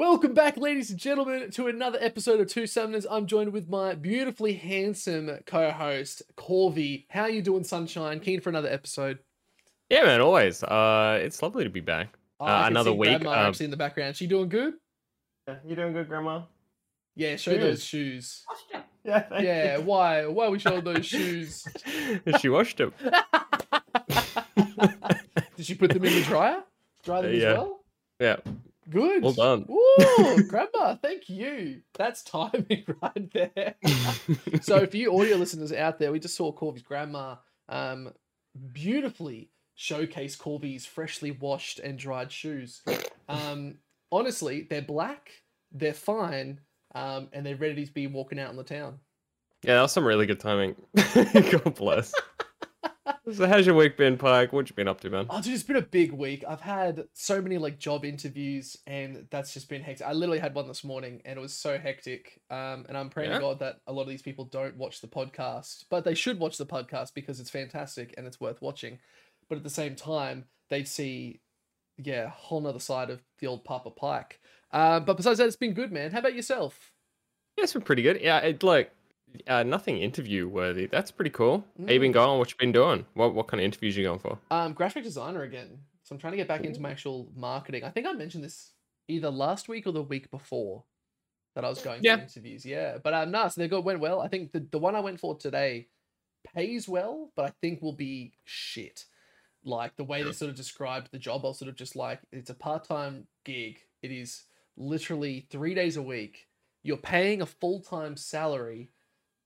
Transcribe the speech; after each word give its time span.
Welcome 0.00 0.32
back, 0.32 0.56
ladies 0.56 0.88
and 0.88 0.98
gentlemen, 0.98 1.50
to 1.50 1.66
another 1.66 1.98
episode 2.00 2.40
of 2.40 2.48
Two 2.48 2.62
Summoners. 2.62 3.04
I'm 3.10 3.26
joined 3.26 3.52
with 3.52 3.68
my 3.68 3.94
beautifully 3.94 4.54
handsome 4.54 5.28
co-host, 5.44 6.22
Corvy. 6.38 7.04
How 7.10 7.24
are 7.24 7.28
you 7.28 7.42
doing, 7.42 7.64
Sunshine? 7.64 8.18
Keen 8.20 8.40
for 8.40 8.48
another 8.48 8.70
episode? 8.70 9.18
Yeah, 9.90 10.04
man, 10.04 10.22
always. 10.22 10.62
Uh, 10.62 11.18
it's 11.22 11.42
lovely 11.42 11.64
to 11.64 11.70
be 11.70 11.80
back. 11.80 12.16
Oh, 12.40 12.46
Uh, 12.46 12.62
can 12.62 12.72
another 12.72 12.92
see 12.92 12.96
week, 12.96 13.20
Grandma 13.20 13.32
um, 13.32 13.46
actually 13.48 13.64
in 13.66 13.70
the 13.72 13.76
background. 13.76 14.16
She 14.16 14.26
doing 14.26 14.48
good? 14.48 14.72
Yeah, 15.46 15.56
you 15.66 15.76
doing 15.76 15.92
good, 15.92 16.08
Grandma? 16.08 16.44
Yeah, 17.14 17.36
show 17.36 17.58
those 17.58 17.84
shoes. 17.84 18.46
Yeah, 19.04 19.24
Yeah, 19.38 19.76
you. 19.76 19.82
why? 19.82 20.24
Why 20.24 20.46
are 20.46 20.50
we 20.50 20.58
showing 20.60 20.82
those 20.82 21.04
shoes? 21.04 21.62
she 22.40 22.48
washed 22.48 22.78
them. 22.78 22.94
Did 25.58 25.66
she 25.66 25.74
put 25.74 25.90
them 25.90 26.02
in 26.06 26.14
the 26.14 26.22
dryer? 26.26 26.62
Dry 27.04 27.20
them 27.20 27.34
Yeah. 27.34 27.48
as 27.50 27.58
well? 27.58 27.80
Yeah, 28.18 28.36
Good. 28.90 29.22
well 29.22 29.32
done. 29.32 29.66
Ooh, 29.70 30.42
Grandma, 30.48 30.96
thank 30.96 31.28
you. 31.28 31.82
That's 31.94 32.22
timing 32.22 32.84
right 33.02 33.32
there. 33.32 33.74
so 34.62 34.86
for 34.86 34.96
you 34.96 35.16
audio 35.18 35.36
listeners 35.36 35.72
out 35.72 35.98
there, 35.98 36.10
we 36.12 36.18
just 36.18 36.36
saw 36.36 36.50
Corvy's 36.52 36.82
grandma 36.82 37.36
um, 37.68 38.12
beautifully 38.72 39.50
showcase 39.74 40.36
Corvy's 40.36 40.86
freshly 40.86 41.30
washed 41.30 41.78
and 41.78 41.98
dried 41.98 42.32
shoes. 42.32 42.82
Um, 43.28 43.76
honestly, 44.10 44.66
they're 44.68 44.82
black, 44.82 45.30
they're 45.72 45.94
fine, 45.94 46.60
um, 46.94 47.28
and 47.32 47.46
they're 47.46 47.56
ready 47.56 47.86
to 47.86 47.92
be 47.92 48.06
walking 48.08 48.38
out 48.40 48.50
in 48.50 48.56
the 48.56 48.64
town. 48.64 48.98
yeah, 49.62 49.74
that 49.76 49.82
was 49.82 49.92
some 49.92 50.04
really 50.04 50.26
good 50.26 50.40
timing. 50.40 50.74
God 51.14 51.74
bless. 51.76 52.12
So, 53.32 53.46
how's 53.46 53.66
your 53.66 53.74
week 53.74 53.96
been, 53.96 54.16
Pike? 54.16 54.52
What 54.52 54.68
you 54.68 54.74
been 54.74 54.88
up 54.88 55.00
to, 55.02 55.10
man? 55.10 55.26
Oh, 55.30 55.40
dude, 55.40 55.54
it's 55.54 55.62
been 55.62 55.76
a 55.76 55.82
big 55.82 56.12
week. 56.12 56.44
I've 56.48 56.60
had 56.60 57.04
so 57.12 57.40
many 57.40 57.58
like 57.58 57.78
job 57.78 58.04
interviews, 58.04 58.76
and 58.86 59.26
that's 59.30 59.52
just 59.54 59.68
been 59.68 59.82
hectic. 59.82 60.06
I 60.06 60.12
literally 60.12 60.38
had 60.38 60.54
one 60.54 60.66
this 60.68 60.82
morning, 60.84 61.20
and 61.24 61.38
it 61.38 61.40
was 61.42 61.52
so 61.54 61.78
hectic. 61.78 62.40
Um, 62.50 62.86
and 62.88 62.96
I'm 62.96 63.10
praying 63.10 63.30
Yeah? 63.30 63.36
to 63.36 63.40
God 63.42 63.58
that 63.60 63.76
a 63.86 63.92
lot 63.92 64.02
of 64.02 64.08
these 64.08 64.22
people 64.22 64.46
don't 64.46 64.76
watch 64.76 65.00
the 65.00 65.06
podcast, 65.08 65.84
but 65.90 66.04
they 66.04 66.14
should 66.14 66.38
watch 66.38 66.56
the 66.58 66.66
podcast 66.66 67.14
because 67.14 67.40
it's 67.40 67.50
fantastic 67.50 68.14
and 68.16 68.26
it's 68.26 68.40
worth 68.40 68.60
watching. 68.62 68.98
But 69.48 69.58
at 69.58 69.64
the 69.64 69.70
same 69.70 69.94
time, 69.96 70.44
they 70.68 70.84
see, 70.84 71.40
yeah, 71.98 72.24
a 72.24 72.28
whole 72.28 72.60
nother 72.60 72.78
side 72.80 73.10
of 73.10 73.20
the 73.38 73.46
old 73.46 73.64
Papa 73.64 73.90
Pike. 73.90 74.40
Um, 74.72 75.04
but 75.04 75.16
besides 75.16 75.38
that, 75.38 75.46
it's 75.46 75.56
been 75.56 75.74
good, 75.74 75.92
man. 75.92 76.10
How 76.12 76.20
about 76.20 76.34
yourself? 76.34 76.92
Yeah, 77.56 77.64
it's 77.64 77.72
been 77.72 77.82
pretty 77.82 78.02
good. 78.02 78.20
Yeah, 78.20 78.38
it 78.38 78.62
like 78.62 78.92
uh, 79.46 79.62
nothing 79.62 79.98
interview 79.98 80.48
worthy. 80.48 80.86
That's 80.86 81.10
pretty 81.10 81.30
cool. 81.30 81.64
How 81.86 81.92
you 81.92 82.00
been 82.00 82.10
Mm. 82.12 82.14
going? 82.14 82.38
What 82.38 82.50
you 82.50 82.56
been 82.58 82.72
doing? 82.72 83.06
What 83.14 83.34
what 83.34 83.48
kind 83.48 83.60
of 83.60 83.64
interviews 83.64 83.96
you 83.96 84.04
going 84.04 84.18
for? 84.18 84.38
Um, 84.50 84.72
graphic 84.72 85.04
designer 85.04 85.42
again. 85.42 85.78
So 86.02 86.14
I'm 86.14 86.18
trying 86.20 86.32
to 86.32 86.36
get 86.36 86.48
back 86.48 86.64
into 86.64 86.80
my 86.80 86.90
actual 86.90 87.30
marketing. 87.36 87.84
I 87.84 87.90
think 87.90 88.06
I 88.06 88.12
mentioned 88.12 88.42
this 88.44 88.72
either 89.08 89.30
last 89.30 89.68
week 89.68 89.86
or 89.86 89.92
the 89.92 90.02
week 90.02 90.30
before 90.30 90.84
that 91.54 91.64
I 91.64 91.68
was 91.68 91.80
going 91.80 92.02
Yeah. 92.02 92.16
for 92.16 92.22
interviews. 92.22 92.64
Yeah, 92.64 92.98
but 93.02 93.12
um, 93.14 93.30
no, 93.30 93.46
so 93.48 93.60
they 93.60 93.68
got 93.68 93.84
went 93.84 94.00
well. 94.00 94.20
I 94.20 94.28
think 94.28 94.52
the 94.52 94.60
the 94.60 94.78
one 94.78 94.94
I 94.96 95.00
went 95.00 95.20
for 95.20 95.36
today 95.36 95.88
pays 96.54 96.88
well, 96.88 97.30
but 97.36 97.44
I 97.44 97.52
think 97.60 97.82
will 97.82 97.92
be 97.92 98.32
shit. 98.44 99.04
Like 99.62 99.94
the 99.96 100.04
way 100.04 100.22
they 100.22 100.32
sort 100.32 100.50
of 100.50 100.56
described 100.56 101.10
the 101.12 101.18
job, 101.18 101.44
I 101.44 101.48
was 101.48 101.58
sort 101.58 101.68
of 101.68 101.76
just 101.76 101.94
like, 101.94 102.20
it's 102.32 102.48
a 102.50 102.54
part 102.54 102.84
time 102.84 103.26
gig. 103.44 103.80
It 104.02 104.10
is 104.10 104.44
literally 104.76 105.46
three 105.50 105.74
days 105.74 105.98
a 105.98 106.02
week. 106.02 106.48
You're 106.82 106.96
paying 106.96 107.42
a 107.42 107.46
full 107.46 107.80
time 107.80 108.16
salary, 108.16 108.88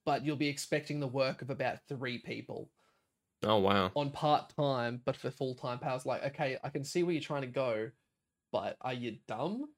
but 0.05 0.23
you'll 0.23 0.35
be 0.35 0.47
expecting 0.47 0.99
the 0.99 1.07
work 1.07 1.41
of 1.41 1.49
about 1.49 1.79
three 1.87 2.19
people 2.19 2.69
Oh 3.43 3.59
wow. 3.59 3.91
on 3.95 4.11
part 4.11 4.53
time, 4.55 5.01
but 5.05 5.15
for 5.15 5.29
full 5.31 5.55
time 5.55 5.79
was 5.81 6.05
like, 6.05 6.23
okay, 6.25 6.57
I 6.63 6.69
can 6.69 6.83
see 6.83 7.03
where 7.03 7.13
you're 7.13 7.21
trying 7.21 7.41
to 7.41 7.47
go, 7.47 7.89
but 8.51 8.77
are 8.81 8.93
you 8.93 9.17
dumb? 9.27 9.69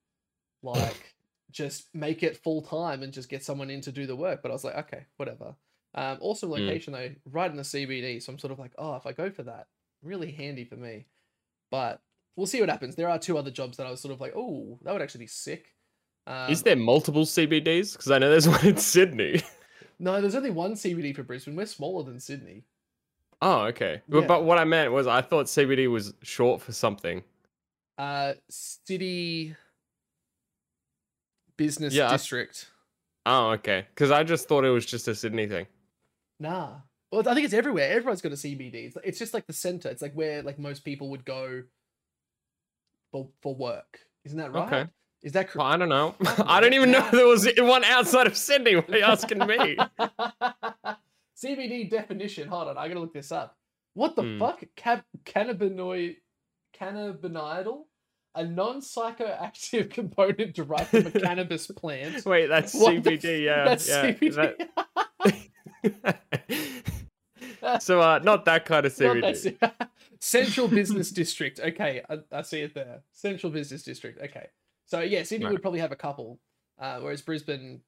Like, 0.63 1.15
just 1.51 1.87
make 1.93 2.23
it 2.23 2.37
full 2.37 2.61
time 2.61 3.03
and 3.03 3.13
just 3.13 3.29
get 3.29 3.43
someone 3.43 3.69
in 3.69 3.81
to 3.81 3.91
do 3.91 4.05
the 4.05 4.15
work. 4.15 4.41
But 4.41 4.51
I 4.51 4.53
was 4.53 4.63
like, 4.63 4.75
okay, 4.75 5.05
whatever. 5.17 5.55
Um, 5.95 6.17
awesome 6.21 6.49
Mm. 6.49 6.59
location 6.63 6.93
though, 6.93 7.09
right 7.25 7.49
in 7.49 7.57
the 7.57 7.63
CBD. 7.63 8.21
So 8.21 8.31
I'm 8.31 8.39
sort 8.39 8.51
of 8.51 8.59
like, 8.59 8.73
oh, 8.77 8.95
if 8.95 9.05
I 9.05 9.13
go 9.13 9.29
for 9.29 9.43
that, 9.43 9.67
really 10.03 10.31
handy 10.31 10.65
for 10.65 10.75
me. 10.75 11.07
But 11.71 12.01
we'll 12.35 12.47
see 12.47 12.59
what 12.59 12.69
happens. 12.69 12.95
There 12.95 13.09
are 13.09 13.19
two 13.19 13.37
other 13.37 13.51
jobs 13.51 13.77
that 13.77 13.87
I 13.87 13.91
was 13.91 14.01
sort 14.01 14.13
of 14.13 14.21
like, 14.21 14.33
oh, 14.35 14.79
that 14.83 14.93
would 14.93 15.01
actually 15.01 15.25
be 15.25 15.27
sick. 15.27 15.73
Um, 16.27 16.51
Is 16.51 16.63
there 16.63 16.75
multiple 16.75 17.25
CBDs? 17.25 17.93
Because 17.93 18.11
I 18.11 18.19
know 18.19 18.29
there's 18.29 18.47
one 18.49 18.65
in 18.65 18.77
Sydney. 18.77 19.41
No, 19.99 20.21
there's 20.21 20.35
only 20.35 20.51
one 20.51 20.73
CBD 20.73 21.15
for 21.15 21.23
Brisbane. 21.23 21.55
We're 21.55 21.65
smaller 21.65 22.03
than 22.03 22.19
Sydney. 22.19 22.63
Oh, 23.41 23.61
okay. 23.65 24.01
But, 24.07 24.21
Yeah. 24.21 24.27
but 24.27 24.43
what 24.43 24.57
I 24.57 24.63
meant 24.63 24.91
was 24.91 25.07
I 25.07 25.21
thought 25.21 25.45
CBD 25.47 25.87
was 25.89 26.13
short 26.23 26.61
for 26.61 26.71
something. 26.71 27.23
Uh, 27.97 28.33
city 28.49 29.55
business 31.57 31.93
Yeah, 31.93 32.09
I- 32.09 32.11
district. 32.13 32.69
Oh, 33.25 33.49
okay. 33.51 33.85
Because 33.89 34.11
I 34.11 34.23
just 34.23 34.47
thought 34.47 34.63
it 34.63 34.69
was 34.69 34.85
just 34.85 35.07
a 35.07 35.15
Sydney 35.15 35.47
thing. 35.47 35.67
Nah. 36.39 36.81
Well, 37.11 37.27
I 37.27 37.33
think 37.33 37.45
it's 37.45 37.53
everywhere. 37.53 37.89
Everyone's 37.91 38.21
got 38.21 38.31
a 38.31 38.35
CBD. 38.35 38.85
It's, 38.87 38.97
it's 39.03 39.19
just 39.19 39.33
like 39.33 39.47
the 39.47 39.53
center. 39.53 39.89
It's 39.89 40.01
like 40.01 40.13
where 40.13 40.41
like 40.43 40.59
most 40.59 40.83
people 40.85 41.09
would 41.09 41.25
go 41.25 41.63
for 43.11 43.29
for 43.41 43.55
work. 43.55 43.99
Isn't 44.25 44.37
that 44.37 44.51
right? 44.53 44.67
Okay. 44.67 44.91
Is 45.23 45.31
that 45.33 45.53
Well, 45.55 45.65
correct? 45.67 45.73
I 45.73 45.77
don't 45.77 45.89
know. 45.89 46.15
I 46.47 46.59
don't 46.61 46.73
even 46.73 46.91
know 46.91 47.07
there 47.11 47.25
was 47.27 47.47
one 47.57 47.83
outside 47.83 48.27
of 48.27 48.37
Sydney. 48.37 48.75
What 48.75 48.89
are 48.89 48.97
you 48.97 49.03
asking 49.03 49.39
me? 49.39 49.77
CBD 51.43 51.89
definition. 51.89 52.47
Hold 52.47 52.69
on, 52.69 52.77
I 52.77 52.87
gotta 52.87 52.99
look 52.99 53.13
this 53.13 53.31
up. 53.31 53.57
What 53.93 54.15
the 54.15 54.21
Hmm. 54.23 54.39
fuck? 54.39 54.63
Cab- 54.75 55.03
cannabinoid, 55.25 56.17
cannabinoidal, 56.79 57.83
a 58.35 58.43
non-psychoactive 58.45 59.89
component 59.93 60.53
derived 60.55 60.89
from 60.89 61.07
a 61.07 61.11
cannabis 61.11 61.67
plant. 61.67 62.23
Wait, 62.25 62.47
that's 62.47 62.73
What 62.75 62.95
CBD. 62.95 63.43
Yeah, 63.43 63.65
That's 63.65 63.89
yeah. 63.89 64.11
CBD. 64.11 64.67
that- 66.01 67.81
so, 67.81 68.01
uh, 68.01 68.19
not 68.23 68.45
that 68.45 68.65
kind 68.65 68.85
of 68.85 68.93
CBD. 68.93 69.57
Central 70.19 70.67
Business 70.67 71.11
District. 71.11 71.59
Okay, 71.59 72.01
I, 72.09 72.17
I 72.31 72.41
see 72.43 72.61
it 72.61 72.73
there. 72.73 73.01
Central 73.11 73.51
Business 73.51 73.83
District. 73.83 74.19
Okay. 74.21 74.47
So 74.87 75.01
yeah, 75.01 75.23
Sydney 75.23 75.45
Right. 75.45 75.51
would 75.51 75.61
probably 75.61 75.79
have 75.81 75.91
a 75.91 75.95
couple, 75.97 76.39
uh, 76.79 76.99
whereas 76.99 77.21
Brisbane, 77.21 77.81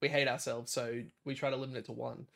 we 0.00 0.08
hate 0.08 0.28
ourselves, 0.28 0.72
so 0.72 1.02
we 1.24 1.34
try 1.34 1.50
to 1.50 1.56
limit 1.56 1.76
it 1.76 1.84
to 1.86 1.92
one. 1.92 2.26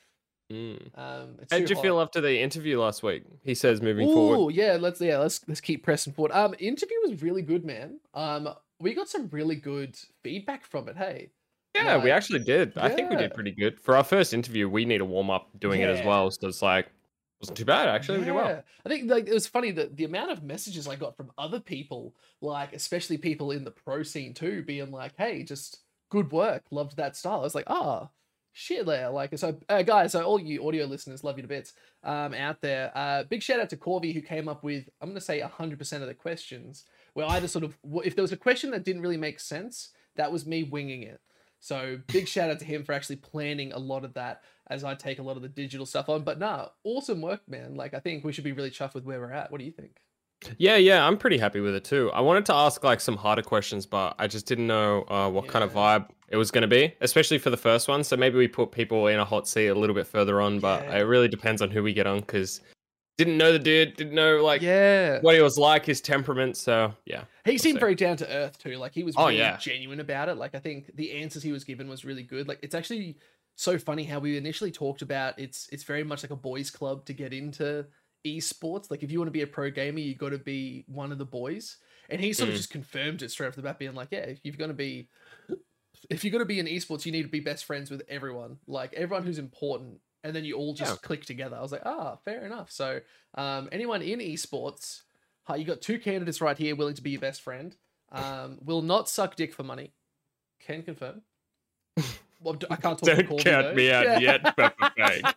Mm. 0.53 0.81
Um, 0.99 1.39
How 1.51 1.59
did 1.59 1.69
you 1.71 1.77
hot. 1.77 1.83
feel 1.83 2.01
after 2.01 2.21
the 2.21 2.39
interview 2.41 2.81
last 2.81 3.03
week? 3.03 3.23
He 3.45 3.55
says 3.55 3.81
moving 3.83 4.09
Ooh, 4.09 4.15
forward. 4.15 4.55
yeah, 4.55 4.77
let's 4.81 5.01
yeah, 5.01 5.19
let's 5.19 5.47
let's 5.47 5.61
keep 5.61 5.85
pressing 5.85 6.13
forward. 6.15 6.33
Um, 6.33 6.55
interview 6.59 6.97
was 7.07 7.23
really 7.23 7.43
good, 7.43 7.65
man. 7.65 8.01
Um, 8.15 8.49
we 8.81 8.95
got 8.95 9.09
some 9.09 9.29
really 9.29 9.57
good 9.57 9.99
feedback 10.23 10.65
from 10.65 10.89
it. 10.89 10.97
Hey, 10.97 11.31
Yeah, 11.75 12.03
we 12.03 12.11
actually 12.11 12.39
did. 12.41 12.79
I 12.79 12.89
think 12.89 13.11
we 13.11 13.17
did 13.17 13.35
pretty 13.35 13.51
good. 13.53 13.79
For 13.81 13.97
our 13.97 14.05
first 14.05 14.33
interview, 14.33 14.69
we 14.69 14.85
need 14.85 14.99
to 14.99 15.05
warm 15.05 15.31
up 15.31 15.49
doing 15.61 15.81
it 15.83 15.91
as 15.91 16.05
well. 16.05 16.31
So 16.31 16.49
it's 16.49 16.63
like, 16.63 16.89
wasn't 17.41 17.59
too 17.59 17.65
bad, 17.65 17.89
actually. 17.89 18.19
We 18.19 18.25
did 18.25 18.35
well. 18.35 18.63
I 18.85 18.89
think 18.89 19.09
like 19.11 19.29
it 19.29 19.35
was 19.35 19.47
funny 19.47 19.71
that 19.73 19.97
the 19.97 20.05
amount 20.05 20.33
of 20.33 20.43
messages 20.43 20.89
I 20.89 20.97
got 20.97 21.17
from 21.17 21.31
other 21.39 21.61
people, 21.61 22.15
like 22.41 22.73
especially 22.73 23.19
people 23.19 23.53
in 23.53 23.65
the 23.65 23.71
pro 23.71 24.03
scene 24.03 24.35
too, 24.35 24.63
being 24.63 24.91
like, 24.91 25.13
"Hey, 25.17 25.45
just 25.45 25.81
good 26.11 26.33
work, 26.33 26.65
loved 26.71 26.97
that 26.97 27.17
style." 27.17 27.41
I 27.41 27.43
was 27.43 27.55
like, 27.55 27.69
"Ah, 27.69 28.09
shit, 28.53 28.87
there." 28.87 29.11
Like, 29.11 29.39
so 29.39 29.57
uh, 29.69 29.83
guys, 29.83 30.13
so 30.13 30.23
all 30.25 30.41
you 30.41 30.67
audio 30.67 30.87
listeners, 30.87 31.23
love 31.23 31.37
you 31.37 31.43
to 31.43 31.49
bits. 31.49 31.75
Um, 32.03 32.35
out 32.35 32.61
there, 32.61 32.91
uh, 32.97 33.23
big 33.25 33.43
shout 33.43 33.61
out 33.61 33.71
to 33.71 33.77
Corvy 33.77 34.13
who 34.13 34.21
came 34.21 34.49
up 34.49 34.65
with 34.65 34.89
I'm 35.01 35.11
gonna 35.11 35.21
say 35.21 35.39
hundred 35.41 35.79
percent 35.79 36.03
of 36.03 36.09
the 36.09 36.15
questions. 36.15 36.85
Where 37.15 37.27
either 37.27 37.49
sort 37.49 37.65
of 37.65 37.79
if 38.05 38.17
there 38.17 38.23
was 38.23 38.33
a 38.33 38.37
question 38.37 38.73
that 38.73 38.85
didn't 38.85 39.03
really 39.03 39.17
make 39.17 39.39
sense, 39.39 39.91
that 40.17 40.33
was 40.33 40.45
me 40.45 40.65
winging 40.65 41.03
it. 41.03 41.21
So 41.61 41.99
big 42.07 42.29
shout 42.29 42.51
out 42.51 42.59
to 42.61 42.65
him 42.65 42.85
for 42.85 42.93
actually 42.93 43.17
planning 43.17 43.73
a 43.73 43.79
lot 43.79 44.05
of 44.05 44.15
that 44.15 44.43
as 44.71 44.85
I 44.85 44.95
take 44.95 45.19
a 45.19 45.23
lot 45.23 45.37
of 45.37 45.43
the 45.43 45.49
digital 45.49 45.87
stuff 45.87 46.09
on. 46.09 46.23
But 46.23 46.39
nah, 46.39 46.69
awesome 46.85 47.21
work, 47.21 47.41
man. 47.49 47.75
Like 47.75 47.95
I 47.95 48.01
think 48.01 48.25
we 48.25 48.33
should 48.33 48.45
be 48.45 48.53
really 48.53 48.71
chuffed 48.71 48.95
with 48.95 49.05
where 49.05 49.21
we're 49.21 49.33
at. 49.33 49.51
What 49.51 49.59
do 49.59 49.65
you 49.65 49.73
think? 49.73 49.93
Yeah, 50.57 50.77
yeah, 50.77 51.05
I'm 51.05 51.19
pretty 51.19 51.37
happy 51.39 51.59
with 51.59 51.75
it 51.75 51.83
too. 51.83 52.13
I 52.13 52.21
wanted 52.21 52.47
to 52.47 52.55
ask 52.55 52.85
like 52.85 53.01
some 53.01 53.17
harder 53.17 53.43
questions, 53.43 53.87
but 53.87 54.15
I 54.21 54.29
just 54.29 54.47
didn't 54.47 54.69
know 54.69 55.03
uh, 55.09 55.29
what 55.29 55.49
kind 55.49 55.65
of 55.65 55.73
vibe 55.73 56.09
it 56.29 56.37
was 56.37 56.53
going 56.53 56.63
to 56.63 56.69
be, 56.69 56.95
especially 57.01 57.39
for 57.39 57.51
the 57.51 57.57
first 57.57 57.89
one. 57.89 58.05
So 58.05 58.17
maybe 58.17 58.39
we 58.39 58.47
put 58.47 58.71
people 58.71 59.09
in 59.09 59.19
a 59.19 59.25
hot 59.25 59.49
seat 59.49 59.67
a 59.67 59.75
little 59.75 59.97
bit 59.97 60.07
further 60.07 60.41
on, 60.41 60.61
but 60.61 60.85
Yeah. 60.85 60.99
it 60.99 61.03
really 61.03 61.27
depends 61.27 61.61
on 61.61 61.71
who 61.73 61.83
we 61.83 61.93
get 61.93 62.07
on 62.07 62.21
because 62.21 62.61
didn't 63.19 63.37
know 63.37 63.53
the 63.53 63.59
dude, 63.59 63.97
didn't 63.97 64.15
know 64.15 64.43
like 64.45 64.63
yeah. 64.63 65.21
what 65.21 65.35
he 65.35 65.43
was 65.43 65.59
like, 65.59 65.85
his 65.85 66.01
temperament. 66.01 66.57
So 66.57 66.95
yeah, 67.05 67.25
He 67.45 67.53
we'll 67.53 67.59
seemed 67.59 67.77
see. 67.77 67.81
very 67.81 67.95
down 67.97 68.17
to 68.19 68.29
earth 68.33 68.59
too. 68.59 68.77
Like 68.77 68.93
he 68.95 69.03
was 69.03 69.15
Oh, 69.19 69.27
really 69.27 69.39
yeah. 69.39 69.57
genuine 69.59 70.01
about 70.01 70.29
it. 70.29 70.37
Like 70.37 70.55
I 70.55 70.61
think 70.61 70.95
the 70.97 71.13
answers 71.13 71.43
he 71.43 71.53
was 71.53 71.65
given 71.65 71.89
was 71.89 72.05
really 72.05 72.23
good. 72.23 72.49
Like 72.49 72.61
it's 72.63 72.75
actually 72.75 73.17
so 73.57 73.77
funny 73.77 74.05
how 74.05 74.21
we 74.21 74.37
initially 74.39 74.71
talked 74.71 75.03
about 75.03 75.37
it's 75.39 75.69
it's 75.73 75.83
very 75.83 76.05
much 76.05 76.23
like 76.23 76.31
a 76.31 76.37
boys 76.37 76.71
club 76.71 77.05
to 77.07 77.13
get 77.13 77.33
into 77.35 77.85
esports. 78.25 78.91
Like 78.91 79.03
if 79.03 79.11
you 79.11 79.19
want 79.19 79.27
to 79.29 79.33
be 79.33 79.43
a 79.43 79.47
pro 79.49 79.71
gamer, 79.71 79.99
you 79.99 80.15
got 80.15 80.31
to 80.31 80.39
be 80.39 80.85
one 80.87 81.11
of 81.13 81.19
the 81.19 81.25
boys. 81.27 81.77
And 82.09 82.21
he 82.21 82.33
sort 82.33 82.49
of 82.49 82.55
Mm. 82.55 82.59
just 82.59 82.71
confirmed 82.71 83.23
it 83.23 83.31
straight 83.31 83.49
off 83.49 83.57
the 83.57 83.63
bat, 83.63 83.79
being 83.79 83.95
like, 83.95 84.09
"Yeah, 84.11 84.21
if 84.21 84.41
you're 84.45 84.55
gonna 84.57 84.73
be, 84.73 85.09
if 86.09 86.25
you're 86.25 86.31
gonna 86.33 86.45
be 86.47 86.59
in 86.59 86.67
esports, 86.67 87.05
you 87.05 87.13
need 87.13 87.23
to 87.25 87.29
be 87.29 87.41
best 87.41 87.65
friends 87.65 87.91
with 87.91 88.03
everyone. 88.09 88.59
Like 88.67 88.95
everyone 88.95 89.27
who's 89.27 89.39
important, 89.39 90.01
and 90.25 90.35
then 90.35 90.45
you 90.45 90.55
all 90.57 90.75
just 90.75 90.93
Yeah. 90.93 91.07
click 91.07 91.25
together." 91.25 91.57
I 91.57 91.61
was 91.63 91.73
like, 91.73 91.83
"Ah, 91.85 92.17
fair 92.25 92.45
enough." 92.45 92.71
So, 92.71 93.01
um, 93.35 93.69
anyone 93.73 94.03
in 94.03 94.21
esports, 94.21 95.03
you 95.57 95.65
got 95.65 95.81
two 95.81 95.99
candidates 95.99 96.41
right 96.41 96.57
here 96.59 96.77
willing 96.77 96.95
to 96.95 97.03
be 97.03 97.11
your 97.11 97.21
best 97.21 97.41
friend. 97.41 97.77
Um, 98.13 98.59
will 98.65 98.83
not 98.83 99.09
suck 99.09 99.37
dick 99.37 99.53
for 99.53 99.63
money. 99.63 99.93
Can 100.61 100.83
confirm. 100.83 101.23
Well, 102.41 102.57
I 102.71 102.77
can't 102.77 102.97
talk 102.97 103.09
Don't 103.17 103.39
count 103.41 103.75
me 103.75 103.91
out 103.91 104.21
Yeah. 104.21 104.39
yet, 104.39 104.55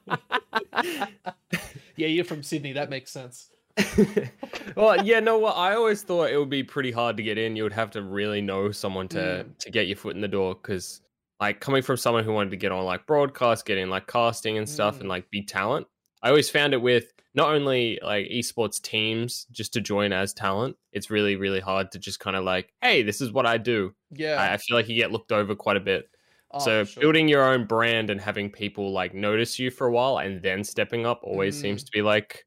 yeah, 1.96 2.08
you're 2.08 2.26
from 2.26 2.44
Sydney. 2.44 2.74
That 2.74 2.90
makes 2.92 3.10
sense. 3.12 3.50
well, 4.76 5.04
yeah, 5.04 5.20
no. 5.20 5.40
Well, 5.40 5.54
I 5.54 5.74
always 5.74 6.04
thought 6.04 6.30
it 6.30 6.38
would 6.38 6.50
be 6.50 6.64
pretty 6.64 6.92
hard 6.92 7.18
to 7.18 7.24
get 7.24 7.38
in. 7.38 7.56
You 7.56 7.64
would 7.64 7.74
have 7.74 7.90
to 7.92 8.02
really 8.04 8.42
know 8.42 8.72
someone 8.72 9.08
to 9.10 9.18
Mm. 9.48 9.58
to 9.60 9.72
get 9.72 9.88
your 9.88 9.96
foot 9.96 10.16
in 10.16 10.22
the 10.22 10.28
door. 10.28 10.54
Because, 10.56 11.02
like, 11.42 11.60
coming 11.60 11.82
from 11.82 11.98
someone 11.98 12.24
who 12.24 12.32
wanted 12.32 12.52
to 12.52 12.58
get 12.58 12.72
on 12.72 12.86
like 12.86 13.06
broadcast, 13.08 13.66
get 13.66 13.78
in 13.78 13.90
like 13.90 14.08
casting 14.08 14.58
and 14.58 14.70
stuff, 14.70 14.98
Mm. 14.98 15.00
and 15.02 15.10
like 15.10 15.30
be 15.32 15.44
talent, 15.44 15.88
I 16.22 16.30
always 16.30 16.50
found 16.50 16.74
it 16.74 16.82
with 16.82 17.12
not 17.34 17.54
only 17.54 17.98
like 18.04 18.28
esports 18.28 18.80
teams 18.82 19.48
just 19.52 19.74
to 19.74 19.82
join 19.82 20.14
as 20.14 20.34
talent. 20.34 20.76
It's 20.94 21.10
really 21.10 21.36
really 21.38 21.60
hard 21.60 21.92
to 21.94 22.00
just 22.00 22.20
kind 22.20 22.36
of 22.36 22.44
like, 22.44 22.72
hey, 22.82 23.02
this 23.04 23.22
is 23.22 23.32
what 23.32 23.46
I 23.46 23.58
do. 23.58 23.94
Yeah. 24.12 24.36
I, 24.36 24.54
I 24.54 24.58
feel 24.58 24.78
like 24.78 24.88
you 24.88 24.96
get 24.96 25.12
looked 25.12 25.32
over 25.32 25.56
quite 25.56 25.78
a 25.78 25.82
bit. 25.82 26.10
Oh, 26.54 26.60
so 26.60 26.84
sure. 26.84 27.02
building 27.02 27.30
your 27.30 27.44
own 27.48 27.66
brand 27.66 28.10
and 28.10 28.20
having 28.20 28.50
people 28.52 28.92
like 28.92 29.14
notice 29.14 29.58
you 29.58 29.72
for 29.72 29.88
a 29.88 29.92
while 29.92 30.18
and 30.18 30.42
then 30.44 30.64
stepping 30.66 31.06
up 31.06 31.22
always 31.24 31.58
seems 31.60 31.82
to 31.86 31.92
be 31.94 32.02
like 32.02 32.46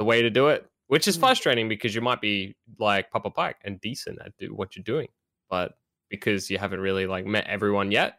the 0.00 0.04
way 0.04 0.20
to 0.20 0.30
do 0.30 0.48
it 0.48 0.66
which 0.88 1.06
is 1.08 1.16
Mm. 1.16 1.20
frustrating 1.20 1.68
because 1.68 1.94
you 1.94 2.00
might 2.00 2.20
be 2.20 2.56
like 2.80 3.08
papa 3.12 3.30
pike 3.30 3.56
and 3.64 3.80
decent 3.80 4.18
at 4.20 4.36
do 4.36 4.52
what 4.52 4.74
you're 4.74 4.82
doing 4.82 5.06
but 5.48 5.74
because 6.10 6.50
you 6.50 6.58
haven't 6.58 6.80
really 6.80 7.06
like 7.06 7.24
met 7.24 7.46
everyone 7.46 7.92
yet 7.92 8.18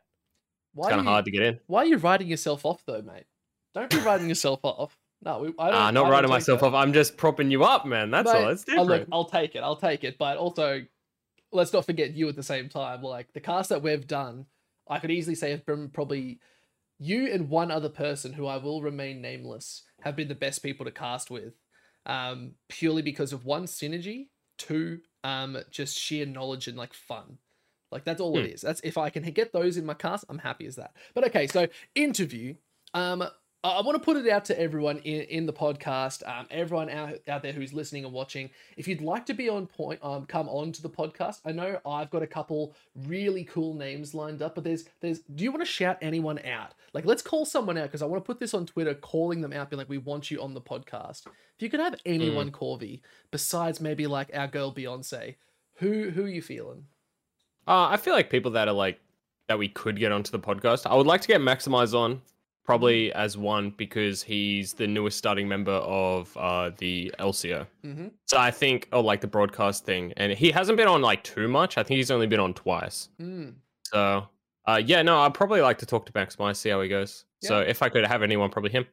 it's 0.78 0.90
kind 0.90 1.00
of 1.00 1.06
hard 1.06 1.26
to 1.26 1.32
get 1.32 1.42
in 1.42 1.60
Why 1.68 1.84
are 1.84 1.86
you 1.86 1.98
writing 1.98 2.28
yourself 2.28 2.66
off 2.66 2.84
though, 2.86 3.02
mate? 3.02 3.26
Don't 3.74 3.90
be 3.90 4.00
writing 4.00 4.30
yourself 4.30 4.60
off. 4.64 4.98
No, 5.24 5.40
we, 5.40 5.54
I 5.60 5.72
don't. 5.72 5.82
I 5.82 5.92
not 5.92 6.10
writing 6.10 6.30
myself 6.30 6.60
that. 6.60 6.68
off 6.68 6.74
i'm 6.74 6.94
just 6.94 7.18
propping 7.18 7.50
you 7.50 7.64
up 7.64 7.86
man 7.88 8.12
that's 8.12 8.32
Mate, 8.32 8.44
all 8.44 8.50
it's 8.50 8.64
oh, 8.64 8.72
different 8.72 8.90
look, 8.90 9.08
I'll 9.12 9.26
take 9.26 9.56
it. 9.56 9.60
I'll 9.60 9.76
take 9.76 10.04
it. 10.04 10.18
But 10.18 10.38
also, 10.38 10.84
let's 11.52 11.74
not 11.74 11.86
forget 11.86 12.14
you 12.14 12.30
at 12.30 12.36
the 12.36 12.44
same 12.44 12.70
time. 12.70 13.02
Like 13.02 13.34
the 13.34 13.40
cast 13.40 13.70
that 13.70 13.82
we've 13.82 14.08
done, 14.08 14.46
I 14.88 15.00
could 15.00 15.12
easily 15.12 15.36
say 15.36 15.52
have 15.52 15.66
been 15.66 15.90
probably 15.90 16.40
you 17.00 17.32
and 17.32 17.50
one 17.50 17.72
other 17.72 17.90
person 17.90 18.34
who 18.34 18.48
I 18.48 18.58
will 18.58 18.82
remain 18.82 19.22
nameless 19.22 19.84
have 20.02 20.16
been 20.16 20.28
the 20.28 20.36
best 20.36 20.64
people 20.64 20.86
to 20.86 20.92
cast 20.92 21.30
with, 21.30 21.54
um, 22.06 22.54
purely 22.70 23.02
because 23.02 23.34
of 23.34 23.46
one 23.46 23.66
synergy, 23.66 24.28
two, 24.58 25.02
um, 25.24 25.58
just 25.72 25.98
sheer 25.98 26.26
knowledge 26.26 26.68
and 26.68 26.78
like 26.78 26.94
fun. 26.94 27.38
Like 27.92 28.04
that's 28.04 28.22
all 28.22 28.38
it 28.38 28.42
Hmm. 28.46 28.54
is. 28.54 28.62
That's 28.62 28.82
if 28.84 28.98
I 28.98 29.10
can 29.10 29.24
get 29.24 29.54
those 29.54 29.78
in 29.78 29.86
my 29.86 29.94
cast, 29.94 30.26
I'm 30.30 30.40
happy 30.40 30.66
as 30.66 30.76
that. 30.76 30.94
But 31.14 31.26
okay, 31.28 31.48
so 31.48 31.68
interview. 31.96 32.56
Um, 32.94 33.24
I, 33.64 33.82
want 33.82 33.96
to 33.98 34.00
put 34.00 34.16
it 34.18 34.30
out 34.30 34.46
to 34.46 34.58
everyone 34.60 35.00
in, 35.00 35.22
in 35.24 35.46
the 35.46 35.52
podcast, 35.52 36.26
um, 36.28 36.48
everyone 36.50 36.90
out, 36.90 37.16
out 37.28 37.42
there 37.42 37.52
who's 37.52 37.74
listening 37.74 38.06
and 38.06 38.14
watching. 38.14 38.50
If 38.78 38.88
you'd 38.88 39.02
like 39.02 39.26
to 39.26 39.34
be 39.34 39.50
on 39.50 39.66
point, 39.68 40.00
um, 40.04 40.26
come 40.26 40.48
on 40.48 40.72
to 40.74 40.82
the 40.82 40.90
podcast. 40.90 41.42
I 41.44 41.52
know 41.52 41.80
I've 41.86 42.10
got 42.10 42.24
a 42.24 42.28
couple 42.28 42.76
really 42.96 43.44
cool 43.44 43.74
names 43.74 44.14
lined 44.14 44.42
up, 44.42 44.56
but 44.56 44.64
there's 44.64 44.86
there's. 45.02 45.20
Do 45.20 45.44
you 45.44 45.52
want 45.52 45.64
to 45.64 45.72
shout 45.72 45.98
anyone 46.02 46.40
out? 46.46 46.76
Like, 46.94 47.06
let's 47.06 47.22
call 47.22 47.46
someone 47.46 47.78
out 47.78 47.86
because 47.86 48.02
I 48.02 48.06
want 48.06 48.24
to 48.24 48.28
put 48.28 48.40
this 48.40 48.54
on 48.54 48.66
Twitter, 48.68 48.94
calling 48.94 49.42
them 49.42 49.52
out, 49.54 49.70
being 49.70 49.80
like, 49.80 49.90
"We 49.90 49.98
want 49.98 50.32
you 50.32 50.42
on 50.42 50.54
the 50.54 50.62
podcast." 50.62 51.26
If 51.26 51.62
you 51.62 51.70
could 51.70 51.80
have 51.82 51.96
anyone, 52.06 52.52
Corvy, 52.52 53.02
besides 53.32 53.82
maybe 53.82 54.08
like 54.08 54.30
our 54.34 54.48
girl 54.48 54.74
Beyonce, 54.74 55.36
who 55.78 56.12
who 56.12 56.26
are 56.26 56.30
you 56.30 56.42
feeling? 56.44 56.86
Uh, 57.68 57.90
I 57.90 57.98
feel 57.98 58.14
like 58.14 58.30
people 58.30 58.52
that 58.52 58.68
are 58.68 58.74
like 58.74 59.00
that 59.48 59.58
we 59.58 59.68
could 59.68 59.98
get 60.00 60.12
onto 60.12 60.32
the 60.32 60.40
podcast. 60.40 60.86
I 60.86 60.96
would 60.96 61.08
like 61.08 61.22
to 61.22 61.28
get 61.28 61.42
Maximize 61.42 61.94
on, 61.94 62.22
probably 62.64 63.14
as 63.14 63.38
one 63.38 63.74
because 63.78 64.22
he's 64.22 64.74
the 64.74 64.88
newest 64.88 65.18
starting 65.18 65.48
member 65.48 65.72
of 65.72 66.36
uh, 66.38 66.72
the 66.78 67.14
LCO. 67.20 67.66
Mm-hmm. 67.86 68.08
So 68.26 68.38
I 68.38 68.52
think, 68.52 68.88
oh, 68.92 69.02
like 69.02 69.22
the 69.22 69.28
broadcast 69.28 69.86
thing, 69.86 70.14
and 70.18 70.32
he 70.34 70.52
hasn't 70.52 70.78
been 70.78 70.88
on 70.88 71.02
like 71.02 71.24
too 71.24 71.48
much. 71.48 71.78
I 71.78 71.84
think 71.84 71.98
he's 71.98 72.12
only 72.12 72.28
been 72.28 72.40
on 72.40 72.54
twice. 72.54 73.10
Mm. 73.22 73.56
So, 73.84 74.28
uh, 74.66 74.82
yeah, 74.86 75.02
no, 75.02 75.20
I'd 75.20 75.34
probably 75.34 75.62
like 75.62 75.78
to 75.80 75.86
talk 75.86 76.06
to 76.08 76.12
Maximize, 76.12 76.58
see 76.58 76.70
how 76.70 76.82
he 76.82 76.90
goes. 76.90 77.26
So 77.42 77.60
if 77.60 77.82
I 77.82 77.90
could 77.90 78.06
have 78.06 78.24
anyone, 78.24 78.50
probably 78.50 78.72
him. 78.72 78.86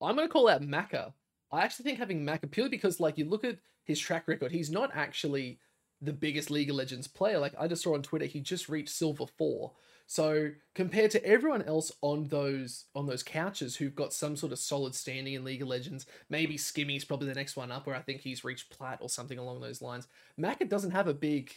I'm 0.00 0.16
going 0.16 0.26
to 0.26 0.32
call 0.32 0.48
out 0.48 0.62
Maka. 0.62 1.12
I 1.52 1.62
actually 1.62 1.84
think 1.84 1.98
having 1.98 2.24
Maka 2.24 2.46
purely 2.46 2.70
because, 2.70 2.98
like, 2.98 3.18
you 3.18 3.26
look 3.26 3.44
at 3.44 3.58
his 3.84 4.00
track 4.00 4.26
record, 4.26 4.50
he's 4.50 4.70
not 4.70 4.90
actually 4.94 5.58
the 6.02 6.12
biggest 6.12 6.50
League 6.50 6.68
of 6.68 6.76
Legends 6.76 7.06
player. 7.06 7.38
Like, 7.38 7.54
I 7.58 7.68
just 7.68 7.82
saw 7.82 7.94
on 7.94 8.02
Twitter, 8.02 8.26
he 8.26 8.40
just 8.40 8.68
reached 8.68 8.90
Silver 8.90 9.26
Four. 9.38 9.72
So 10.06 10.50
compared 10.74 11.10
to 11.12 11.24
everyone 11.24 11.62
else 11.62 11.90
on 12.02 12.26
those 12.28 12.84
on 12.94 13.06
those 13.06 13.22
couches 13.22 13.76
who've 13.76 13.94
got 13.94 14.12
some 14.12 14.36
sort 14.36 14.52
of 14.52 14.58
solid 14.58 14.94
standing 14.94 15.34
in 15.34 15.44
League 15.44 15.62
of 15.62 15.68
Legends, 15.68 16.04
maybe 16.28 16.58
Skimmy's 16.58 17.04
probably 17.04 17.28
the 17.28 17.34
next 17.34 17.56
one 17.56 17.72
up, 17.72 17.86
where 17.86 17.96
I 17.96 18.00
think 18.00 18.20
he's 18.20 18.44
reached 18.44 18.68
plat 18.70 18.98
or 19.00 19.08
something 19.08 19.38
along 19.38 19.60
those 19.60 19.80
lines. 19.80 20.08
Maka 20.36 20.64
doesn't 20.64 20.90
have 20.90 21.08
a 21.08 21.14
big. 21.14 21.52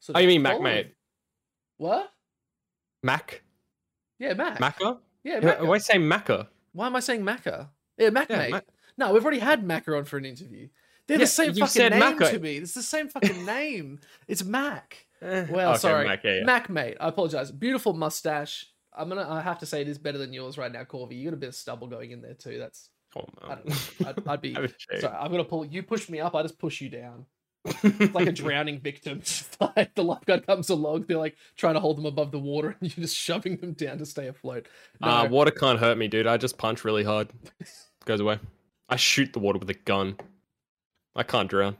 Sort 0.00 0.16
Oh, 0.16 0.20
you 0.20 0.28
mean 0.28 0.42
Mac, 0.42 0.60
mate? 0.60 0.94
What? 1.76 2.10
Mac? 3.02 3.42
Yeah, 4.18 4.34
Mac. 4.34 4.58
Macca? 4.58 4.98
Yeah, 5.22 5.40
Maka. 5.40 5.66
Why 5.66 5.78
say 5.78 5.96
Macca? 5.96 6.48
Why 6.72 6.86
am 6.86 6.96
I 6.96 7.00
saying 7.00 7.24
Maka? 7.24 7.70
Yeah, 7.96 8.10
Mac, 8.10 8.30
Yeah, 8.30 8.38
mate. 8.38 8.50
Mac. 8.52 8.64
No, 8.96 9.12
we've 9.12 9.22
already 9.22 9.40
had 9.40 9.64
Maka 9.64 9.96
on 9.96 10.04
for 10.04 10.16
an 10.16 10.24
interview. 10.24 10.68
They're 11.08 11.16
Yeah, 11.18 11.24
the 11.24 11.26
same 11.26 11.54
fucking 11.54 11.90
name 11.90 11.98
Maka. 11.98 12.30
to 12.32 12.38
me. 12.38 12.56
It's 12.58 12.74
the 12.74 12.82
same 12.82 13.08
fucking 13.08 13.44
name. 13.44 13.98
It's 14.28 14.44
Mac. 14.44 15.06
Well, 15.20 15.70
okay, 15.70 15.78
sorry, 15.78 16.06
Mac, 16.06 16.22
yeah, 16.22 16.34
yeah. 16.36 16.44
Mac, 16.44 16.70
mate. 16.70 16.96
I 17.00 17.08
apologize. 17.08 17.50
Beautiful 17.50 17.92
mustache. 17.92 18.66
I'm 18.96 19.08
gonna. 19.08 19.28
I 19.28 19.40
have 19.40 19.58
to 19.58 19.66
say 19.66 19.80
it 19.80 19.88
is 19.88 19.98
better 19.98 20.16
than 20.18 20.32
yours 20.32 20.56
right 20.56 20.70
now, 20.70 20.84
Corvy. 20.84 21.18
You 21.18 21.24
got 21.24 21.34
a 21.34 21.38
bit 21.38 21.48
of 21.48 21.54
stubble 21.56 21.88
going 21.88 22.12
in 22.12 22.22
there 22.22 22.34
too. 22.34 22.56
That's. 22.58 22.90
Come 23.12 23.24
I 23.42 23.54
don't 23.56 23.68
know. 23.68 24.06
I'd, 24.08 24.28
I'd 24.28 24.40
be. 24.40 24.52
Have 24.54 24.64
a 24.64 24.68
shave. 24.68 25.00
Sorry, 25.00 25.16
I'm 25.16 25.32
gonna 25.32 25.42
pull. 25.42 25.64
You 25.64 25.82
push 25.82 26.08
me 26.08 26.20
up. 26.20 26.36
I 26.36 26.42
just 26.42 26.56
push 26.60 26.80
you 26.80 26.88
down. 26.88 27.26
It's 27.64 28.14
like 28.14 28.28
a 28.28 28.32
drowning 28.32 28.78
victim. 28.78 29.22
Like 29.60 29.94
the 29.96 30.04
lifeguard 30.04 30.46
comes 30.46 30.70
along, 30.70 31.06
they're 31.08 31.18
like 31.18 31.36
trying 31.56 31.74
to 31.74 31.80
hold 31.80 31.98
them 31.98 32.06
above 32.06 32.30
the 32.30 32.38
water, 32.38 32.76
and 32.80 32.96
you're 32.96 33.02
just 33.04 33.16
shoving 33.16 33.56
them 33.56 33.72
down 33.72 33.98
to 33.98 34.06
stay 34.06 34.28
afloat. 34.28 34.68
No, 35.00 35.08
Uh, 35.08 35.28
water 35.28 35.50
can't 35.50 35.80
hurt 35.80 35.98
me, 35.98 36.06
dude. 36.06 36.28
I 36.28 36.36
just 36.36 36.58
punch 36.58 36.84
really 36.84 37.02
hard. 37.02 37.28
Goes 38.04 38.20
away. 38.20 38.38
I 38.88 38.94
shoot 38.94 39.32
the 39.32 39.40
water 39.40 39.58
with 39.58 39.68
a 39.70 39.74
gun. 39.74 40.16
I 41.18 41.24
can't 41.24 41.50
drown. 41.50 41.76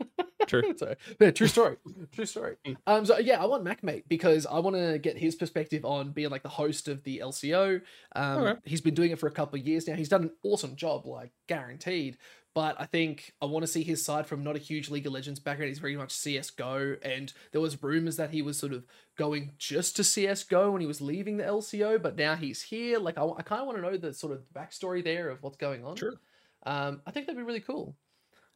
True. 0.48 0.74
Sorry. 0.76 0.96
Yeah, 1.20 1.30
true 1.30 1.46
story. 1.46 1.76
True 2.10 2.26
story. 2.26 2.56
Um, 2.88 3.06
so 3.06 3.18
yeah, 3.18 3.40
I 3.40 3.46
want 3.46 3.62
Mac 3.62 3.84
mate 3.84 4.08
because 4.08 4.44
I 4.44 4.58
want 4.58 4.74
to 4.74 4.98
get 4.98 5.16
his 5.16 5.36
perspective 5.36 5.84
on 5.84 6.10
being 6.10 6.30
like 6.30 6.42
the 6.42 6.48
host 6.48 6.88
of 6.88 7.04
the 7.04 7.20
LCO. 7.24 7.80
Um, 8.16 8.38
Okay. 8.42 8.60
he's 8.64 8.80
been 8.80 8.94
doing 8.94 9.12
it 9.12 9.20
for 9.20 9.28
a 9.28 9.30
couple 9.30 9.60
of 9.60 9.64
years 9.66 9.86
now. 9.86 9.94
He's 9.94 10.08
done 10.08 10.24
an 10.24 10.32
awesome 10.42 10.74
job, 10.74 11.06
like 11.06 11.30
guaranteed. 11.46 12.18
But 12.54 12.78
I 12.78 12.84
think 12.86 13.32
I 13.40 13.46
want 13.46 13.62
to 13.62 13.66
see 13.70 13.82
his 13.84 14.04
side 14.04 14.26
from 14.26 14.42
not 14.42 14.56
a 14.56 14.58
huge 14.58 14.90
League 14.90 15.06
of 15.06 15.12
Legends 15.12 15.40
background. 15.40 15.68
He's 15.68 15.78
very 15.78 15.96
much 15.96 16.10
CS:GO, 16.12 16.96
and 17.02 17.32
there 17.52 17.62
was 17.62 17.82
rumors 17.82 18.16
that 18.16 18.30
he 18.30 18.42
was 18.42 18.58
sort 18.58 18.72
of 18.74 18.84
going 19.16 19.52
just 19.58 19.96
to 19.96 20.04
CS:GO 20.04 20.70
when 20.72 20.80
he 20.82 20.86
was 20.86 21.00
leaving 21.00 21.36
the 21.38 21.44
LCO, 21.44 22.02
but 22.02 22.16
now 22.16 22.34
he's 22.34 22.62
here. 22.62 22.98
Like 22.98 23.16
I, 23.16 23.26
kind 23.42 23.60
of 23.62 23.66
want 23.68 23.78
to 23.78 23.82
know 23.82 23.96
the 23.96 24.12
sort 24.12 24.32
of 24.34 24.42
backstory 24.52 25.02
there 25.02 25.30
of 25.30 25.42
what's 25.42 25.56
going 25.56 25.82
on. 25.84 25.94
True. 25.96 26.18
Um, 26.64 27.02
I 27.06 27.10
think 27.10 27.26
that'd 27.26 27.38
be 27.38 27.42
really 27.44 27.60
cool. 27.60 27.96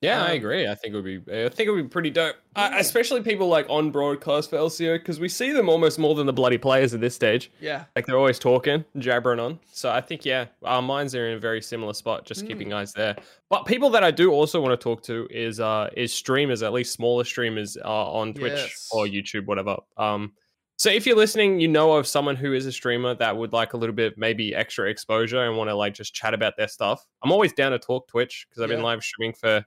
Yeah, 0.03 0.23
I 0.23 0.33
Um, 0.33 0.37
agree. 0.37 0.69
I 0.69 0.75
think 0.75 0.93
it 0.93 0.97
would 1.01 1.05
be. 1.27 1.45
I 1.45 1.49
think 1.49 1.69
it 1.69 1.71
would 1.71 1.83
be 1.85 1.89
pretty 1.89 2.11
dope, 2.11 2.37
uh, 2.55 2.69
Yeah. 2.71 2.79
especially 2.81 3.23
people 3.23 3.49
like 3.49 3.65
on 3.71 3.91
broadcast 3.91 4.51
for 4.51 4.57
LCO 4.59 4.99
because 4.99 5.19
we 5.19 5.29
see 5.31 5.53
them 5.53 5.71
almost 5.71 5.99
more 5.99 6.15
than 6.15 6.27
the 6.27 6.35
bloody 6.35 6.59
players 6.59 6.93
at 6.93 7.01
this 7.01 7.15
stage. 7.15 7.51
Yeah. 7.61 7.87
Like 7.97 8.05
they're 8.05 8.19
always 8.19 8.39
talking, 8.39 8.85
jabbering 8.99 9.41
on. 9.41 9.59
So 9.73 9.91
I 9.91 10.03
think 10.03 10.27
yeah, 10.27 10.47
our 10.63 10.83
minds 10.83 11.15
are 11.15 11.27
in 11.27 11.35
a 11.35 11.39
very 11.41 11.63
similar 11.63 11.95
spot, 11.95 12.27
just 12.27 12.45
Mm. 12.45 12.49
keeping 12.49 12.73
eyes 12.75 12.93
there. 12.93 13.17
But 13.49 13.65
people 13.65 13.89
that 13.91 14.05
I 14.05 14.11
do 14.11 14.33
also 14.33 14.61
want 14.61 14.79
to 14.79 14.85
talk 14.85 15.03
to 15.05 15.27
is 15.31 15.61
uh 15.61 15.89
is 15.97 16.13
streamers, 16.13 16.63
at 16.63 16.75
least 16.75 16.93
smaller 16.93 17.25
streamers 17.25 17.79
uh, 17.83 18.13
on 18.13 18.35
Twitch 18.35 18.53
Yes. 18.53 18.89
or 18.93 19.07
YouTube, 19.07 19.47
whatever. 19.47 19.79
Um, 19.97 20.35
so 20.77 20.91
if 20.91 21.07
you're 21.07 21.17
listening, 21.17 21.59
you 21.61 21.69
know 21.69 21.93
of 21.93 22.07
someone 22.07 22.37
who 22.37 22.53
is 22.53 22.67
a 22.67 22.73
streamer 22.73 23.15
that 23.15 23.37
would 23.37 23.53
like 23.53 23.73
a 23.73 23.77
little 23.77 23.95
bit 23.95 24.17
maybe 24.19 24.55
extra 24.55 24.89
exposure 24.89 25.43
and 25.45 25.57
want 25.57 25.69
to 25.71 25.75
like 25.75 25.95
just 25.95 26.15
chat 26.15 26.35
about 26.35 26.57
their 26.57 26.69
stuff. 26.69 27.05
I'm 27.23 27.33
always 27.33 27.53
down 27.53 27.73
to 27.73 27.79
talk 27.79 28.09
Twitch 28.09 28.47
because 28.49 28.63
I've 28.63 28.69
been 28.69 28.83
live 28.83 29.03
streaming 29.03 29.33
for 29.35 29.65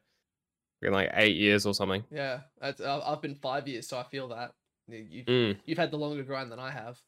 like 0.82 1.10
eight 1.14 1.36
years 1.36 1.66
or 1.66 1.74
something. 1.74 2.04
Yeah, 2.12 2.42
I- 2.62 2.74
I've 3.06 3.22
been 3.22 3.36
five 3.36 3.68
years, 3.68 3.88
so 3.88 3.98
I 3.98 4.04
feel 4.04 4.28
that 4.30 4.52
You- 4.88 5.08
you've, 5.10 5.26
Mm. 5.28 5.58
you've 5.66 5.78
had 5.78 5.92
the 5.92 5.98
longer 5.98 6.24
grind 6.24 6.52
than 6.52 6.58
I 6.60 6.72
have. 6.72 7.00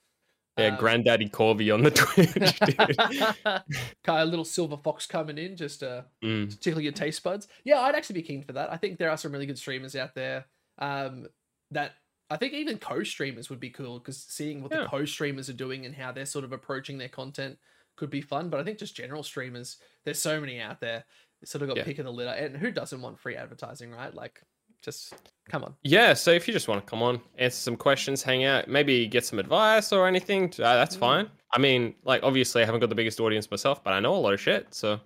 Yeah, 0.57 0.67
Um, 0.67 0.77
Granddaddy 0.77 1.29
Corvy 1.29 1.73
on 1.73 1.81
the 1.81 1.89
Twitch, 1.91 2.59
dude. 2.59 2.77
Kind 4.03 4.21
of 4.21 4.29
little 4.29 4.45
silver 4.45 4.77
fox 4.77 5.07
coming 5.07 5.37
in, 5.37 5.55
just 5.55 5.81
uh, 5.81 6.03
Mm. 6.23 6.49
to 6.49 6.59
tickle 6.59 6.81
your 6.81 6.91
taste 6.91 7.23
buds. 7.23 7.47
Yeah, 7.63 7.79
I'd 7.79 7.95
actually 7.95 8.15
be 8.21 8.27
keen 8.27 8.43
for 8.43 8.53
that. 8.53 8.71
I 8.71 8.77
think 8.77 8.97
there 8.99 9.09
are 9.09 9.17
some 9.17 9.31
really 9.31 9.45
good 9.45 9.57
streamers 9.57 9.95
out 9.95 10.13
there. 10.13 10.45
Um, 10.77 11.27
that 11.71 11.93
I 12.31 12.37
think 12.37 12.53
even 12.53 12.77
co-streamers 12.77 13.49
would 13.49 13.59
be 13.59 13.69
cool 13.69 13.99
because 13.99 14.17
seeing 14.17 14.61
what 14.61 14.71
the 14.71 14.85
co-streamers 14.85 15.49
are 15.49 15.53
doing 15.53 15.85
and 15.85 15.93
how 15.93 16.11
they're 16.13 16.25
sort 16.25 16.45
of 16.45 16.53
approaching 16.53 16.97
their 16.97 17.09
content 17.09 17.57
could 17.97 18.09
be 18.09 18.21
fun. 18.21 18.49
But 18.49 18.59
I 18.59 18.63
think 18.63 18.77
just 18.79 18.95
general 18.95 19.21
streamers, 19.21 19.77
there's 20.05 20.17
so 20.21 20.39
many 20.39 20.59
out 20.61 20.79
there. 20.79 21.03
It's 21.41 21.51
sort 21.51 21.61
of 21.61 21.67
got 21.67 21.77
Yeah. 21.77 21.83
pick 21.83 21.99
of 21.99 22.05
the 22.05 22.11
litter, 22.13 22.31
and 22.31 22.55
who 22.55 22.71
doesn't 22.71 23.01
want 23.01 23.19
free 23.19 23.35
advertising, 23.35 23.91
right? 23.91 24.13
Like, 24.13 24.41
just 24.81 25.13
come 25.49 25.63
on. 25.65 25.75
Yeah, 25.83 26.13
so 26.13 26.31
if 26.31 26.47
you 26.47 26.53
just 26.53 26.67
want 26.69 26.83
to 26.85 26.89
come 26.89 27.03
on, 27.03 27.19
answer 27.37 27.57
some 27.57 27.75
questions, 27.75 28.23
hang 28.23 28.45
out, 28.45 28.67
maybe 28.69 29.07
get 29.07 29.25
some 29.25 29.37
advice 29.37 29.91
or 29.91 30.07
anything, 30.07 30.45
uh, 30.59 30.75
that's 30.75 30.95
Mm. 30.95 30.99
fine. 30.99 31.31
I 31.53 31.59
mean, 31.59 31.95
like, 32.03 32.23
obviously, 32.23 32.61
I 32.61 32.65
haven't 32.65 32.79
got 32.79 32.89
the 32.89 32.95
biggest 32.95 33.19
audience 33.19 33.51
myself, 33.51 33.83
but 33.83 33.91
I 33.91 33.99
know 33.99 34.15
a 34.15 34.17
lot 34.17 34.33
of 34.33 34.39
shit, 34.39 34.73
so 34.73 35.01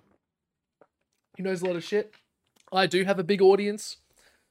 He 1.36 1.42
knows 1.42 1.60
a 1.62 1.66
lot 1.66 1.76
of 1.76 1.84
shit. 1.84 2.14
I 2.72 2.86
do 2.86 3.02
have 3.04 3.18
a 3.18 3.24
big 3.24 3.42
audience, 3.42 3.96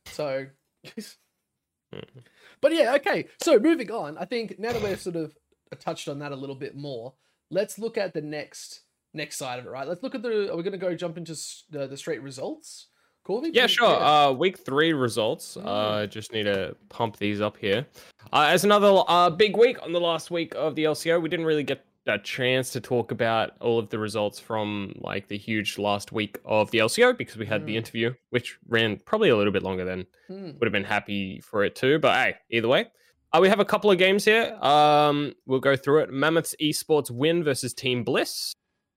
so 0.07 0.47
Mm. 1.93 2.03
But 2.65 2.73
yeah, 2.73 2.95
okay. 2.95 3.27
So 3.43 3.59
moving 3.59 3.91
on, 3.91 4.17
I 4.17 4.25
think 4.25 4.57
now 4.57 4.73
that 4.73 4.81
we've 4.81 4.99
sort 4.99 5.15
of 5.17 5.35
touched 5.79 6.07
on 6.07 6.17
that 6.17 6.31
a 6.31 6.35
little 6.35 6.55
bit 6.55 6.75
more, 6.75 7.13
let's 7.51 7.77
look 7.77 7.95
at 7.95 8.15
the 8.15 8.23
next 8.23 8.81
next 9.13 9.37
side 9.37 9.59
of 9.59 9.67
it. 9.67 9.69
Right? 9.69 9.87
Let's 9.87 10.01
look 10.01 10.15
at 10.15 10.23
the. 10.23 10.51
Are 10.51 10.57
we 10.57 10.63
going 10.63 10.71
to 10.71 10.79
go 10.79 10.95
jump 10.95 11.15
into 11.15 11.35
the, 11.69 11.85
the 11.85 11.95
straight 11.95 12.23
results? 12.23 12.87
Corvy? 13.23 13.51
Yeah, 13.53 13.67
sure. 13.67 14.01
Uh, 14.01 14.31
week 14.31 14.57
three 14.57 14.93
results. 14.93 15.57
Uh, 15.57 16.07
just 16.09 16.33
need 16.33 16.45
to 16.45 16.75
pump 16.89 17.17
these 17.17 17.39
up 17.39 17.55
here. 17.55 17.85
Uh, 18.33 18.47
as 18.49 18.63
another 18.63 19.03
uh, 19.07 19.29
big 19.29 19.55
week 19.55 19.77
on 19.83 19.91
the 19.91 20.01
last 20.01 20.31
week 20.31 20.55
of 20.55 20.73
the 20.73 20.85
LCO, 20.85 21.21
we 21.21 21.29
didn't 21.29 21.45
really 21.45 21.61
get 21.61 21.85
a 22.07 22.19
chance 22.19 22.71
to 22.71 22.79
talk 22.81 23.11
about 23.11 23.53
all 23.61 23.79
of 23.79 23.89
the 23.89 23.97
results 23.99 24.39
from 24.39 24.93
like 24.97 25.27
the 25.27 25.37
huge 25.37 25.77
last 25.77 26.11
week 26.11 26.37
of 26.45 26.69
the 26.71 26.77
LCO 26.79 27.17
because 27.17 27.35
we 27.37 27.45
had 27.45 27.65
the 27.65 27.73
Mm. 27.73 27.77
interview, 27.77 28.13
which 28.29 28.57
ran 28.67 28.97
probably 29.05 29.29
a 29.29 29.35
little 29.35 29.53
bit 29.53 29.63
longer 29.63 29.85
than 29.85 30.05
Hmm. 30.27 30.51
would 30.59 30.63
have 30.63 30.71
been 30.71 30.83
happy 30.83 31.39
for 31.41 31.63
it 31.63 31.75
too. 31.75 31.97
But 31.99 32.15
hey, 32.15 32.35
either 32.51 32.67
way. 32.67 32.85
Uh, 33.33 33.39
we 33.41 33.49
have 33.49 33.59
a 33.59 33.65
couple 33.65 33.91
of 33.91 33.97
games 33.97 34.23
here. 34.23 34.53
Um, 34.61 35.33
we'll 35.45 35.59
go 35.59 35.75
through 35.75 36.03
it. 36.03 36.09
Mammoth's 36.11 36.55
Esports 36.61 37.11
win 37.11 37.43
versus 37.43 37.73
Team 37.73 38.03
Bliss. 38.03 38.53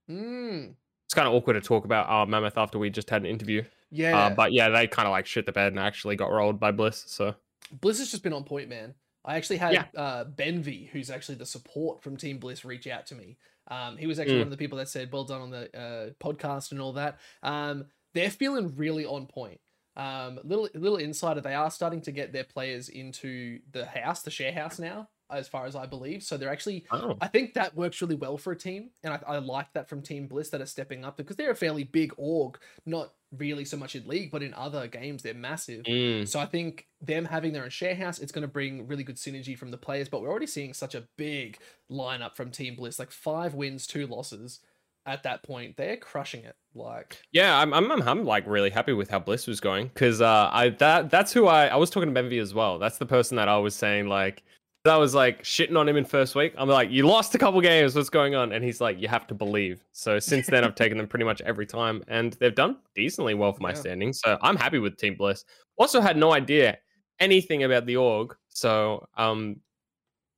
Mm. 0.09 0.75
It's 1.05 1.13
kind 1.13 1.27
of 1.27 1.33
awkward 1.33 1.53
to 1.55 1.61
talk 1.61 1.85
about 1.85 2.09
uh, 2.09 2.25
Mammoth 2.25 2.57
after 2.57 2.77
we 2.79 2.89
just 2.89 3.09
had 3.09 3.21
an 3.23 3.27
interview. 3.27 3.63
Yeah. 3.91 4.17
Uh, 4.17 4.29
but 4.29 4.53
yeah, 4.53 4.69
they 4.69 4.87
kind 4.87 5.07
of 5.07 5.11
like 5.11 5.25
shit 5.25 5.45
the 5.45 5.51
bed 5.51 5.73
and 5.73 5.79
actually 5.79 6.15
got 6.15 6.31
rolled 6.31 6.59
by 6.59 6.71
Bliss. 6.71 7.03
So 7.07 7.35
Bliss 7.81 7.97
has 7.99 8.11
just 8.11 8.23
been 8.23 8.33
on 8.33 8.43
point, 8.43 8.69
man. 8.69 8.93
I 9.29 9.37
actually 9.37 9.57
had 9.57 9.73
Yeah. 9.73 9.85
uh, 9.95 10.25
Benvy, 10.25 10.89
who's 10.89 11.11
actually 11.11 11.35
the 11.35 11.45
support 11.45 12.01
from 12.01 12.17
Team 12.17 12.39
Bliss, 12.39 12.65
reach 12.65 12.87
out 12.87 13.05
to 13.07 13.15
me. 13.15 13.37
Um, 13.67 13.95
he 13.95 14.07
was 14.07 14.19
actually 14.19 14.37
Mm. 14.37 14.39
one 14.39 14.47
of 14.47 14.51
the 14.51 14.57
people 14.57 14.79
that 14.79 14.89
said, 14.89 15.11
"Well 15.13 15.23
done 15.23 15.41
on 15.41 15.51
the 15.51 15.77
uh, 15.77 16.09
podcast 16.19 16.71
and 16.71 16.81
all 16.81 16.93
that." 16.93 17.19
Um, 17.43 17.85
they're 18.15 18.31
feeling 18.31 18.75
really 18.75 19.05
on 19.05 19.27
point. 19.27 19.61
Um, 19.95 20.39
little 20.43 20.67
little 20.73 20.97
insider, 20.97 21.41
they 21.41 21.53
are 21.53 21.69
starting 21.69 22.01
to 22.01 22.11
get 22.11 22.33
their 22.33 22.43
players 22.43 22.89
into 22.89 23.59
the 23.71 23.85
house, 23.85 24.23
the 24.23 24.31
share 24.31 24.51
house 24.53 24.79
now, 24.79 25.09
as 25.29 25.47
far 25.47 25.67
as 25.67 25.75
I 25.75 25.85
believe. 25.85 26.23
So 26.23 26.35
they're 26.35 26.49
actually 26.51 26.85
oh, 26.89 27.15
I 27.21 27.27
think 27.27 27.53
that 27.53 27.75
works 27.75 28.01
really 28.01 28.15
well 28.15 28.37
for 28.37 28.51
a 28.51 28.57
team, 28.57 28.89
and 29.03 29.13
I, 29.13 29.21
I 29.27 29.37
like 29.37 29.71
that 29.73 29.89
from 29.89 30.01
Team 30.01 30.27
Bliss 30.27 30.49
that 30.49 30.61
are 30.61 30.65
stepping 30.65 31.05
up 31.05 31.17
because 31.17 31.35
they're 31.35 31.51
a 31.51 31.55
fairly 31.55 31.83
big 31.83 32.13
org, 32.17 32.57
not 32.87 33.13
really 33.37 33.65
so 33.65 33.77
much 33.77 33.95
in 33.95 34.07
league, 34.07 34.31
but 34.31 34.41
in 34.43 34.53
other 34.53 34.87
games 34.87 35.23
they're 35.23 35.33
massive. 35.33 35.83
mm, 35.85 36.27
So 36.27 36.39
I 36.39 36.45
think 36.45 36.87
them 37.01 37.25
having 37.25 37.53
their 37.53 37.63
own 37.63 37.69
share 37.69 37.95
house, 37.95 38.19
it's 38.19 38.31
going 38.31 38.41
to 38.43 38.47
bring 38.47 38.87
really 38.87 39.03
good 39.03 39.17
synergy 39.17 39.57
from 39.57 39.71
the 39.71 39.77
players. 39.77 40.09
But 40.09 40.21
we're 40.21 40.29
already 40.29 40.47
seeing 40.47 40.73
such 40.73 40.95
a 40.95 41.07
big 41.17 41.57
lineup 41.91 42.35
from 42.35 42.51
Team 42.51 42.75
Bliss, 42.75 42.99
like 42.99 43.11
five 43.11 43.53
wins, 43.53 43.85
two 43.87 44.07
losses. 44.07 44.59
At 45.05 45.23
that 45.23 45.43
point, 45.43 45.77
they're 45.77 45.97
crushing 45.97 46.43
it. 46.43 46.55
Like, 46.75 47.21
yeah, 47.31 47.57
I'm, 47.57 47.73
I'm 47.73 47.91
I'm 47.91 48.01
I'm 48.07 48.25
like 48.25 48.45
really 48.45 48.69
happy 48.69 48.93
with 48.93 49.09
how 49.09 49.17
Bliss 49.17 49.47
was 49.47 49.59
going 49.59 49.87
because 49.87 50.21
uh, 50.21 50.49
I 50.51 50.69
that 50.79 51.09
that's 51.09 51.33
who 51.33 51.47
I 51.47 51.67
I 51.67 51.77
was 51.77 51.89
talking 51.89 52.13
to 52.13 52.21
Benvy 52.21 52.37
as 52.39 52.53
well. 52.53 52.77
That's 52.77 52.97
the 52.99 53.07
person 53.07 53.37
that 53.37 53.47
I 53.47 53.57
was 53.57 53.75
saying 53.75 54.07
like 54.07 54.43
that 54.89 54.97
was 54.99 55.13
like 55.13 55.43
shitting 55.43 55.77
on 55.77 55.87
him 55.87 55.97
in 55.97 56.03
first 56.03 56.33
week. 56.33 56.53
I'm 56.57 56.67
like, 56.67 56.89
you 56.89 57.05
lost 57.07 57.35
a 57.35 57.37
couple 57.37 57.61
games. 57.61 57.93
What's 57.95 58.09
going 58.09 58.33
on? 58.33 58.51
And 58.51 58.63
he's 58.63 58.81
like, 58.81 58.99
you 58.99 59.07
have 59.07 59.27
to 59.27 59.35
believe. 59.35 59.83
So 59.91 60.17
since 60.17 60.47
then, 60.47 60.63
I've 60.63 60.73
taken 60.73 60.97
them 60.97 61.07
pretty 61.07 61.25
much 61.25 61.41
every 61.41 61.67
time, 61.67 62.03
and 62.07 62.33
they've 62.33 62.55
done 62.55 62.77
decently 62.95 63.35
well 63.35 63.53
for 63.53 63.61
my 63.61 63.69
Yeah. 63.69 63.75
standings. 63.75 64.19
So 64.19 64.37
I'm 64.41 64.55
happy 64.55 64.79
with 64.79 64.97
Team 64.97 65.13
Bliss. 65.15 65.45
Also, 65.77 66.01
had 66.01 66.17
no 66.17 66.33
idea 66.33 66.79
anything 67.19 67.63
about 67.63 67.85
the 67.85 67.97
org. 67.97 68.35
So 68.47 69.07
um, 69.15 69.57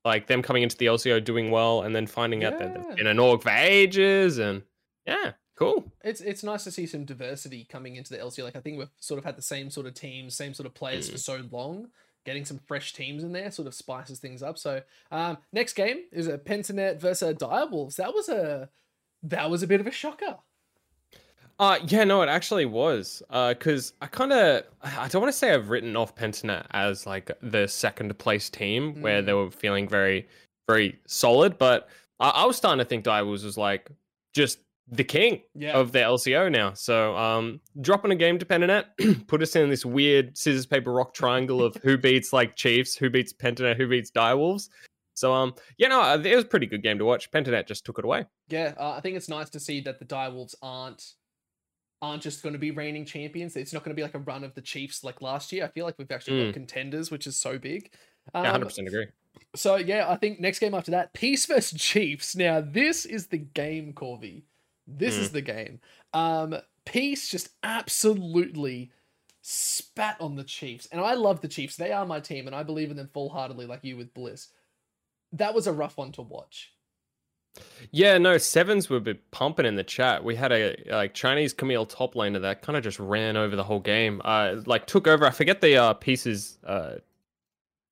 like 0.03 0.27
them 0.27 0.41
coming 0.41 0.63
into 0.63 0.75
the 0.77 0.87
LCO 0.87 1.23
doing 1.23 1.49
well, 1.49 1.83
and 1.83 1.95
then 1.95 2.05
finding 2.05 2.43
out 2.43 2.59
that 2.59 2.73
they've 2.73 2.97
been 2.97 3.07
an 3.07 3.19
org 3.19 3.41
for 3.43 3.51
ages, 3.51 4.37
and 4.37 4.63
yeah, 5.05 5.31
cool. 5.55 5.91
it's 6.03 6.19
it's 6.19 6.43
nice 6.43 6.63
to 6.65 6.71
see 6.71 6.85
some 6.85 7.05
diversity 7.05 7.63
coming 7.63 7.95
into 7.95 8.11
the 8.11 8.19
LCO. 8.19 8.43
Like, 8.43 8.55
I 8.57 8.59
think 8.59 8.77
we've 8.79 8.89
sort 8.99 9.17
of 9.17 9.23
had 9.23 9.37
the 9.37 9.41
same 9.41 9.69
sort 9.69 9.85
of 9.87 9.93
teams, 9.93 10.35
same 10.35 10.53
sort 10.53 10.67
of 10.67 10.73
players 10.73 11.09
for 11.09 11.17
so 11.17 11.41
long. 11.51 11.87
Getting 12.25 12.45
some 12.45 12.59
fresh 12.67 12.93
teams 12.93 13.23
in 13.23 13.31
there 13.31 13.49
sort 13.51 13.67
of 13.67 13.73
spices 13.73 14.19
things 14.19 14.43
up. 14.43 14.57
So, 14.57 14.81
um, 15.11 15.37
next 15.51 15.73
game 15.73 16.01
is 16.11 16.27
a 16.27 16.37
Pentanet 16.37 16.99
versus 16.99 17.35
Direwolves. 17.35 17.95
That 17.95 18.13
was 18.13 18.29
a 18.29 18.69
that 19.23 19.49
was 19.49 19.63
a 19.63 19.67
bit 19.67 19.81
of 19.81 19.87
a 19.87 19.91
shocker. 19.91 20.37
Uh 21.59 21.77
yeah, 21.87 22.03
no, 22.03 22.23
it 22.23 22.29
actually 22.29 22.65
was. 22.65 23.21
Uh, 23.29 23.53
because 23.53 23.93
I 24.01 24.07
kind 24.07 24.33
of 24.33 24.63
I 24.81 25.07
don't 25.07 25.21
want 25.21 25.31
to 25.31 25.37
say 25.37 25.53
I've 25.53 25.69
written 25.69 25.95
off 25.95 26.15
Pentanet 26.15 26.65
as 26.71 27.05
like 27.05 27.31
the 27.41 27.67
second 27.67 28.17
place 28.17 28.49
team 28.49 29.01
where 29.01 29.21
they 29.21 29.33
were 29.33 29.51
feeling 29.51 29.87
very, 29.87 30.27
very 30.67 30.99
solid, 31.05 31.57
but 31.59 31.87
I, 32.19 32.29
I 32.29 32.45
was 32.45 32.57
starting 32.57 32.79
to 32.79 32.85
think 32.85 33.03
Divers 33.03 33.43
was 33.43 33.57
like 33.57 33.91
just 34.33 34.59
the 34.91 35.03
king 35.05 35.41
Yeah. 35.55 35.71
of 35.77 35.91
the 35.93 35.99
LCO 35.99 36.51
now. 36.51 36.73
So 36.73 37.15
um, 37.15 37.61
dropping 37.79 38.11
a 38.11 38.15
game 38.15 38.37
to 38.39 38.45
Pentanet 38.45 38.85
put 39.27 39.41
us 39.41 39.55
in 39.55 39.69
this 39.69 39.85
weird 39.85 40.37
scissors 40.37 40.65
paper 40.65 40.91
rock 40.91 41.13
triangle 41.13 41.63
of 41.63 41.75
who 41.77 41.97
beats 42.07 42.33
like 42.33 42.55
Chiefs, 42.55 42.95
who 42.95 43.09
beats 43.09 43.31
Pentanet, 43.33 43.77
who 43.77 43.87
beats 43.87 44.11
Direwolves. 44.11 44.69
So 45.13 45.33
um, 45.33 45.53
yeah, 45.77 45.87
no, 45.89 46.01
uh, 46.01 46.17
it 46.23 46.35
was 46.35 46.45
a 46.45 46.47
pretty 46.47 46.65
good 46.65 46.83
game 46.83 46.97
to 46.97 47.05
watch. 47.05 47.31
Pentanet 47.31 47.67
just 47.67 47.85
took 47.85 47.99
it 47.99 48.05
away. 48.05 48.25
Yeah, 48.49 48.73
uh, 48.77 48.91
I 48.91 49.01
think 49.01 49.15
it's 49.15 49.29
nice 49.29 49.49
to 49.51 49.59
see 49.59 49.79
that 49.81 49.99
the 49.99 50.05
Direwolves 50.05 50.55
aren't 50.61 51.13
aren't 52.01 52.23
just 52.23 52.41
going 52.41 52.53
to 52.53 52.59
be 52.59 52.71
reigning 52.71 53.05
champions. 53.05 53.55
It's 53.55 53.73
not 53.73 53.83
going 53.83 53.91
to 53.91 53.95
be 53.95 54.01
like 54.01 54.15
a 54.15 54.19
run 54.19 54.43
of 54.43 54.55
the 54.55 54.61
Chiefs 54.61 55.03
like 55.03 55.21
last 55.21 55.51
year. 55.51 55.63
I 55.63 55.67
feel 55.67 55.85
like 55.85 55.99
we've 55.99 56.11
actually 56.11 56.45
got 56.45 56.53
contenders, 56.53 57.11
which 57.11 57.27
is 57.27 57.37
so 57.37 57.59
big. 57.59 57.91
Yeah, 58.33 58.39
Um, 58.41 58.45
hundred 58.47 58.65
percent 58.65 58.87
agree. 58.87 59.07
so 59.55 59.75
yeah, 59.75 60.09
I 60.09 60.15
think 60.15 60.39
next 60.39 60.59
game 60.59 60.73
after 60.73 60.91
that, 60.91 61.13
Peace 61.13 61.45
versus 61.45 61.79
Chiefs. 61.79 62.35
Now 62.35 62.59
this 62.61 63.05
is 63.05 63.27
the 63.27 63.37
game, 63.37 63.93
Corvy. 63.93 64.43
This 64.87 65.15
is 65.15 65.31
the 65.31 65.41
game. 65.41 65.79
Um, 66.13 66.55
Peace 66.85 67.29
just 67.29 67.49
absolutely 67.63 68.91
spat 69.41 70.17
on 70.19 70.35
the 70.35 70.43
Chiefs, 70.43 70.87
and 70.91 71.01
I 71.01 71.13
love 71.13 71.41
the 71.41 71.47
Chiefs. 71.47 71.75
They 71.75 71.91
are 71.91 72.05
my 72.05 72.19
team, 72.19 72.47
and 72.47 72.55
I 72.55 72.63
believe 72.63 72.91
in 72.91 72.97
them 72.97 73.09
full 73.13 73.29
heartedly, 73.29 73.65
like 73.65 73.83
you 73.83 73.97
with 73.97 74.13
Bliss. 74.13 74.47
That 75.33 75.53
was 75.53 75.67
a 75.67 75.73
rough 75.73 75.97
one 75.97 76.11
to 76.13 76.21
watch. 76.21 76.73
Yeah, 77.91 78.17
no, 78.17 78.37
sevens 78.37 78.89
were 78.89 78.97
a 78.97 79.01
bit 79.01 79.29
pumping 79.31 79.65
in 79.65 79.75
the 79.75 79.83
chat. 79.83 80.23
We 80.23 80.35
had 80.35 80.51
a 80.51 80.75
like 80.89 81.13
Chinese 81.13 81.53
Camille 81.53 81.85
top 81.85 82.13
laner 82.13 82.41
that 82.41 82.61
kind 82.61 82.77
of 82.77 82.83
just 82.83 82.99
ran 82.99 83.35
over 83.35 83.55
the 83.55 83.63
whole 83.63 83.79
game. 83.79 84.21
Uh, 84.23 84.57
like 84.65 84.87
took 84.87 85.07
over. 85.07 85.25
I 85.25 85.31
forget 85.31 85.59
the 85.59 85.75
uh 85.77 85.93
Peace's 85.93 86.57
uh 86.65 86.95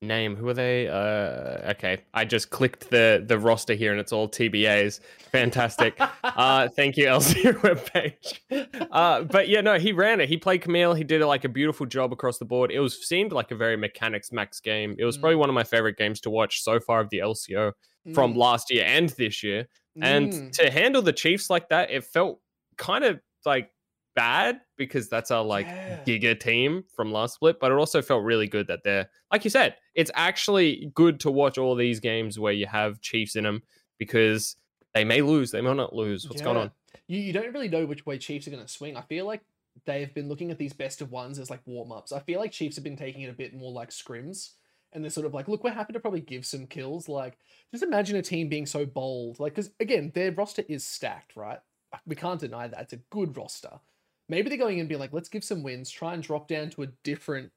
name. 0.01 0.36
Who 0.36 0.48
are 0.48 0.53
they? 0.53 0.88
Uh, 0.88 1.72
okay, 1.72 2.00
I 2.13 2.25
just 2.25 2.50
clicked 2.50 2.89
the 2.89 3.24
the 3.25 3.38
roster 3.38 3.74
here 3.74 3.91
and 3.91 4.00
it's 4.00 4.12
all 4.12 4.27
TBAs. 4.29 5.00
Fantastic. 5.32 6.00
uh, 6.24 6.70
thank 6.70 6.98
you, 6.98 7.06
LC 7.06 7.53
webpage. 7.60 8.88
Uh, 8.91 9.24
but 9.24 9.50
yeah, 9.50 9.62
no, 9.62 9.77
he 9.77 9.91
ran 9.91 10.22
it. 10.22 10.29
He 10.29 10.38
played 10.38 10.62
Camille. 10.62 10.94
He 10.94 11.03
did 11.03 11.22
like 11.22 11.44
a 11.46 11.50
beautiful 11.50 11.86
job 11.86 12.12
across 12.13 12.38
the 12.38 12.46
board. 12.46 12.72
It 12.72 12.79
was 12.79 13.08
seemed 13.08 13.32
like 13.32 13.51
a 13.51 13.56
very 13.56 13.77
mechanics 13.77 14.32
max 14.32 14.60
game. 14.60 14.96
It 14.98 15.06
was 15.06 15.18
Mm. 15.18 15.22
probably 15.22 15.36
one 15.36 15.50
of 15.50 15.56
my 15.56 15.63
favorite 15.63 15.98
games 15.98 16.22
to 16.22 16.29
watch 16.29 16.62
so 16.62 16.79
far 16.79 17.01
of 17.01 17.10
the 17.10 17.20
LCO 17.20 17.74
from 18.13 18.34
Mm, 18.34 18.38
last 18.38 18.72
year 18.72 18.86
and 18.88 19.10
this 19.10 19.44
year. 19.44 19.68
And 20.01 20.32
mm. 20.32 20.51
to 20.53 20.72
handle 20.72 21.01
the 21.01 21.12
Chiefs 21.13 21.50
like 21.50 21.70
that, 21.70 21.91
it 21.91 22.06
felt 22.06 22.39
kind 22.77 23.03
of 23.03 23.20
like 23.46 23.72
bad 24.20 24.60
because 24.76 25.08
that's 25.08 25.32
our 25.32 25.44
like 25.44 25.66
Yeah. 25.66 26.04
giga 26.06 26.38
team 26.40 26.84
from 26.94 27.12
last 27.14 27.36
split, 27.36 27.60
but 27.60 27.72
it 27.72 27.76
also 27.76 28.02
felt 28.02 28.24
really 28.24 28.48
good 28.48 28.68
that 28.68 28.84
they're 28.84 29.10
like 29.32 29.44
you 29.46 29.50
said, 29.50 29.78
it's 29.96 30.12
actually 30.14 30.92
good 30.94 31.20
to 31.22 31.32
watch 31.32 31.58
all 31.58 31.76
these 31.76 32.00
games 32.00 32.38
where 32.38 32.52
you 32.54 32.68
have 32.68 33.00
Chiefs 33.00 33.36
in 33.36 33.46
them 33.46 33.64
because 33.98 34.58
they 34.94 35.06
may 35.06 35.22
lose, 35.22 35.52
they 35.52 35.62
may 35.62 35.74
not 35.74 35.96
lose. 35.96 36.28
What's 36.28 36.42
going 36.42 36.58
on? 36.58 36.72
You, 37.08 37.20
you 37.20 37.32
don't 37.34 37.54
really 37.54 37.70
know 37.70 37.86
which 37.86 38.06
way 38.06 38.18
Chiefs 38.18 38.48
are 38.48 38.52
going 38.52 38.64
to 38.64 38.68
swing. 38.68 38.98
I 38.98 39.02
feel 39.02 39.26
like 39.26 39.42
they've 39.86 40.14
been 40.14 40.28
looking 40.28 40.52
at 40.52 40.58
these 40.58 40.74
best 40.74 41.02
of 41.02 41.12
ones 41.12 41.40
as 41.40 41.50
like 41.50 41.62
warm 41.66 41.92
ups. 41.92 42.12
I 42.12 42.20
feel 42.20 42.40
like 42.40 42.52
Chiefs 42.52 42.76
have 42.76 42.84
been 42.84 42.98
taking 42.98 43.22
it 43.22 43.30
a 43.30 43.34
bit 43.34 43.54
more 43.54 43.72
like 43.72 43.90
scrims. 43.92 44.52
And 44.92 45.04
they're 45.04 45.12
sort 45.12 45.28
of 45.28 45.36
like, 45.36 45.48
look, 45.48 45.64
we're 45.64 45.70
happy 45.72 45.94
to 45.94 46.00
probably 46.00 46.22
give 46.22 46.48
some 46.48 46.66
kills. 46.66 47.08
Like, 47.08 47.38
just 47.72 47.84
imagine 47.84 48.18
a 48.18 48.24
team 48.24 48.50
being 48.50 48.66
so 48.66 48.88
bold. 48.88 49.40
Like, 49.40 49.54
because 49.54 49.70
again, 49.80 50.12
their 50.16 50.32
roster 50.32 50.64
is 50.68 50.84
stacked, 50.84 51.36
right? 51.36 51.60
We 52.08 52.16
can't 52.16 52.40
deny 52.40 52.68
that. 52.68 52.82
It's 52.82 52.94
a 52.94 53.02
good 53.12 53.38
roster. 53.38 53.80
Maybe 54.29 54.50
they're 54.50 54.57
going 54.57 54.75
in 54.75 54.81
and 54.81 54.89
being 54.89 55.00
like, 55.01 55.13
let's 55.13 55.29
give 55.29 55.43
some 55.43 55.63
wins, 55.63 55.89
try 55.89 56.13
and 56.13 56.24
drop 56.24 56.48
down 56.48 56.69
to 56.71 56.83
a 56.83 56.88
different 57.03 57.51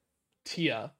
tier, 0.44 0.90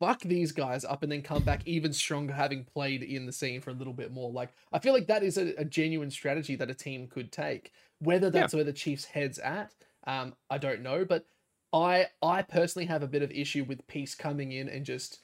fuck 0.00 0.20
these 0.20 0.52
guys 0.52 0.84
up, 0.84 1.02
and 1.02 1.10
then 1.10 1.22
come 1.22 1.42
back 1.42 1.62
even 1.66 1.92
stronger 1.92 2.32
having 2.32 2.64
played 2.64 3.02
in 3.02 3.26
the 3.26 3.32
scene 3.32 3.60
for 3.60 3.70
a 3.70 3.74
little 3.74 3.92
bit 3.92 4.12
more. 4.12 4.30
Like, 4.30 4.50
I 4.72 4.78
feel 4.78 4.92
like 4.92 5.08
that 5.08 5.22
is 5.22 5.36
a, 5.36 5.54
a 5.56 5.64
genuine 5.64 6.10
strategy 6.10 6.56
that 6.56 6.70
a 6.70 6.74
team 6.74 7.08
could 7.08 7.32
take. 7.32 7.72
Whether 7.98 8.30
that's 8.30 8.54
where 8.54 8.64
the 8.64 8.72
Chiefs' 8.72 9.06
heads 9.06 9.38
at, 9.38 9.72
um, 10.06 10.34
I 10.50 10.58
don't 10.58 10.82
know. 10.82 11.04
But 11.04 11.26
I 11.72 12.06
I 12.22 12.42
personally 12.42 12.86
have 12.86 13.02
a 13.02 13.08
bit 13.08 13.22
of 13.22 13.30
issue 13.30 13.64
with 13.64 13.86
Peace 13.86 14.14
coming 14.14 14.52
in 14.52 14.68
and 14.68 14.84
just 14.84 15.20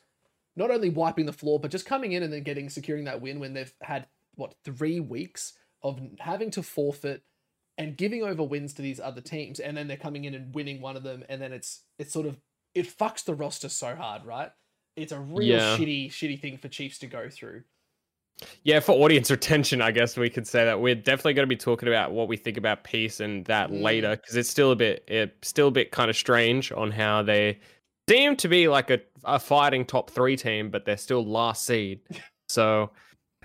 not 0.56 0.70
only 0.70 0.90
wiping 0.90 1.26
the 1.26 1.32
floor, 1.32 1.60
but 1.60 1.70
just 1.70 1.86
coming 1.86 2.12
in 2.12 2.22
and 2.22 2.32
then 2.32 2.42
getting 2.42 2.68
securing 2.68 3.04
that 3.04 3.20
win 3.20 3.38
when 3.38 3.54
they've 3.54 3.72
had 3.82 4.06
what 4.34 4.54
three 4.64 4.98
weeks 4.98 5.54
of 5.82 6.00
having 6.18 6.50
to 6.52 6.62
forfeit 6.62 7.22
and 7.78 7.96
giving 7.96 8.22
over 8.22 8.42
wins 8.42 8.74
to 8.74 8.82
these 8.82 9.00
other 9.00 9.20
teams, 9.20 9.60
and 9.60 9.76
then 9.76 9.88
they're 9.88 9.96
coming 9.96 10.24
in 10.24 10.34
and 10.34 10.54
winning 10.54 10.80
one 10.80 10.96
of 10.96 11.02
them, 11.02 11.24
and 11.28 11.40
then 11.40 11.52
it's 11.52 11.82
it's 11.98 12.12
sort 12.12 12.26
of 12.26 12.38
it 12.74 12.86
fucks 12.86 13.24
the 13.24 13.34
roster 13.34 13.68
so 13.68 13.94
hard, 13.96 14.24
right? 14.24 14.50
It's 14.96 15.12
a 15.12 15.20
real 15.20 15.56
Yeah. 15.56 15.76
shitty 15.76 16.08
shitty 16.10 16.40
thing 16.40 16.58
for 16.58 16.68
Chiefs 16.68 16.98
to 16.98 17.06
go 17.06 17.28
through. 17.30 17.62
Yeah, 18.62 18.80
for 18.80 18.92
audience 18.92 19.30
retention, 19.30 19.82
I 19.82 19.90
guess 19.90 20.16
we 20.16 20.30
could 20.30 20.46
say 20.46 20.64
that 20.64 20.80
we're 20.80 20.94
definitely 20.94 21.34
going 21.34 21.46
to 21.46 21.54
be 21.54 21.56
talking 21.58 21.88
about 21.88 22.12
what 22.12 22.26
we 22.26 22.38
think 22.38 22.56
about 22.56 22.84
peace 22.84 23.20
and 23.20 23.44
that 23.46 23.70
Mm. 23.70 23.82
later 23.82 24.16
because 24.16 24.34
it's 24.36 24.48
still 24.48 24.70
a 24.72 24.76
bit, 24.76 25.04
it's 25.08 25.46
still 25.48 25.68
a 25.68 25.70
bit 25.70 25.90
kind 25.90 26.08
of 26.08 26.16
strange 26.16 26.72
on 26.72 26.90
how 26.90 27.22
they 27.22 27.58
seem 28.08 28.36
to 28.36 28.48
be 28.48 28.66
like 28.66 28.88
a, 28.88 28.98
a 29.24 29.38
fighting 29.38 29.84
top 29.84 30.08
three 30.10 30.36
team, 30.36 30.70
but 30.70 30.86
they're 30.86 30.96
still 30.96 31.24
last 31.24 31.64
seed. 31.66 32.00
So 32.48 32.90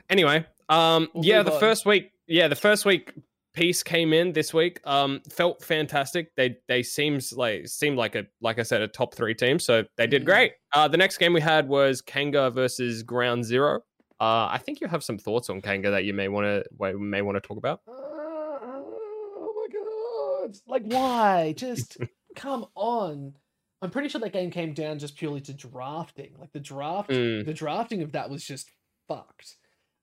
anyway, 0.10 0.46
um, 0.70 1.10
We'll 1.14 1.26
yeah, 1.26 1.44
the 1.44 1.54
on. 1.54 1.60
first 1.60 1.86
week, 1.86 2.12
yeah, 2.26 2.48
the 2.48 2.56
first 2.56 2.86
week 2.86 3.14
Peace 3.56 3.82
came 3.84 4.12
in 4.14 4.34
this 4.34 4.54
week. 4.54 4.80
Um, 4.86 5.22
felt 5.32 5.64
fantastic. 5.64 6.36
They 6.36 6.58
they 6.68 6.84
seems 6.84 7.32
like 7.34 7.68
seemed 7.68 7.98
like 7.98 8.16
a 8.16 8.26
like 8.42 8.60
I 8.60 8.64
said 8.64 8.82
a 8.82 8.88
top 8.88 9.14
three 9.16 9.34
team, 9.34 9.60
so 9.60 9.84
they 9.98 10.08
did 10.08 10.24
Mhm. 10.24 10.26
great. 10.26 10.52
Uh, 10.74 10.88
the 10.88 10.98
next 10.98 11.18
game 11.18 11.34
we 11.34 11.42
had 11.42 11.68
was 11.68 12.02
Kanga 12.02 12.50
versus 12.52 13.02
Ground 13.02 13.46
Zero. 13.46 13.78
Uh, 14.20 14.48
I 14.52 14.60
think 14.64 14.82
you 14.82 14.88
have 14.88 15.04
some 15.04 15.18
thoughts 15.18 15.50
on 15.50 15.62
Kanga 15.62 15.92
that 15.92 16.04
you 16.06 16.14
may 16.14 16.28
want 16.28 16.46
to 16.46 16.94
may 16.98 17.22
want 17.22 17.36
to 17.38 17.42
talk 17.42 17.58
about. 17.58 17.82
Uh, 17.88 17.92
oh 17.94 19.54
my 19.56 20.48
god! 20.48 20.58
Like, 20.68 20.84
why? 20.84 21.54
Just 21.58 21.98
come 22.36 22.66
on. 22.76 23.34
I'm 23.82 23.92
pretty 23.92 24.10
sure 24.10 24.22
that 24.22 24.34
game 24.34 24.52
came 24.52 24.74
down 24.74 25.00
just 25.00 25.16
purely 25.18 25.42
to 25.42 25.54
drafting. 25.54 26.34
Like 26.40 26.52
the 26.54 26.60
draft, 26.60 27.10
Mm. 27.10 27.46
the 27.46 27.54
drafting 27.54 28.02
of 28.02 28.14
that 28.14 28.30
was 28.30 28.44
just 28.46 28.70
fucked. 29.08 29.58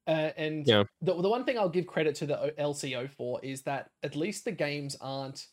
Uh, 0.06 0.30
and 0.36 0.66
Yeah. 0.66 0.84
the 1.00 1.14
the 1.20 1.28
one 1.28 1.44
thing 1.44 1.58
I'll 1.58 1.68
give 1.68 1.86
credit 1.86 2.14
to 2.16 2.26
the 2.26 2.52
LCO 2.58 3.08
for 3.10 3.38
is 3.44 3.62
that 3.62 3.90
at 4.02 4.16
least 4.16 4.44
the 4.44 4.52
games 4.52 4.96
aren't 5.00 5.46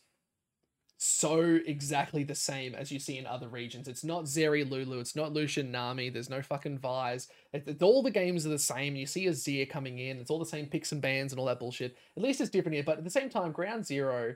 so 1.02 1.58
exactly 1.64 2.24
the 2.24 2.34
same 2.34 2.74
as 2.74 2.92
you 2.92 2.98
see 2.98 3.16
in 3.16 3.26
other 3.26 3.48
regions. 3.48 3.88
It's 3.88 4.04
not 4.04 4.24
Zeri 4.24 4.68
Lulu, 4.68 4.98
it's 4.98 5.16
not 5.16 5.32
Lucian 5.32 5.70
Nami, 5.70 6.10
there's 6.10 6.28
no 6.28 6.42
fucking 6.42 6.78
Vise. 6.78 7.28
It, 7.54 7.66
it- 7.66 7.82
all 7.82 8.02
the 8.02 8.10
games 8.10 8.44
are 8.44 8.50
the 8.50 8.58
same. 8.58 8.96
You 8.96 9.06
see 9.06 9.24
Azir 9.26 9.68
coming 9.70 9.98
in, 9.98 10.18
it's 10.18 10.30
all 10.30 10.38
the 10.38 10.44
same 10.44 10.66
picks 10.66 10.92
and 10.92 11.00
bans 11.00 11.32
and 11.32 11.38
all 11.40 11.46
that 11.46 11.58
bullshit. 11.58 11.96
At 12.16 12.22
least 12.22 12.40
it's 12.42 12.50
different 12.50 12.74
here, 12.74 12.84
but 12.84 12.98
at 12.98 13.04
the 13.04 13.10
same 13.10 13.30
time, 13.30 13.52
Ground 13.52 13.86
Zero, 13.86 14.34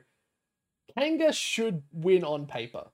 Kanga 0.97 1.33
should 1.33 1.83
win 1.93 2.25
on 2.25 2.47
paper. 2.47 2.87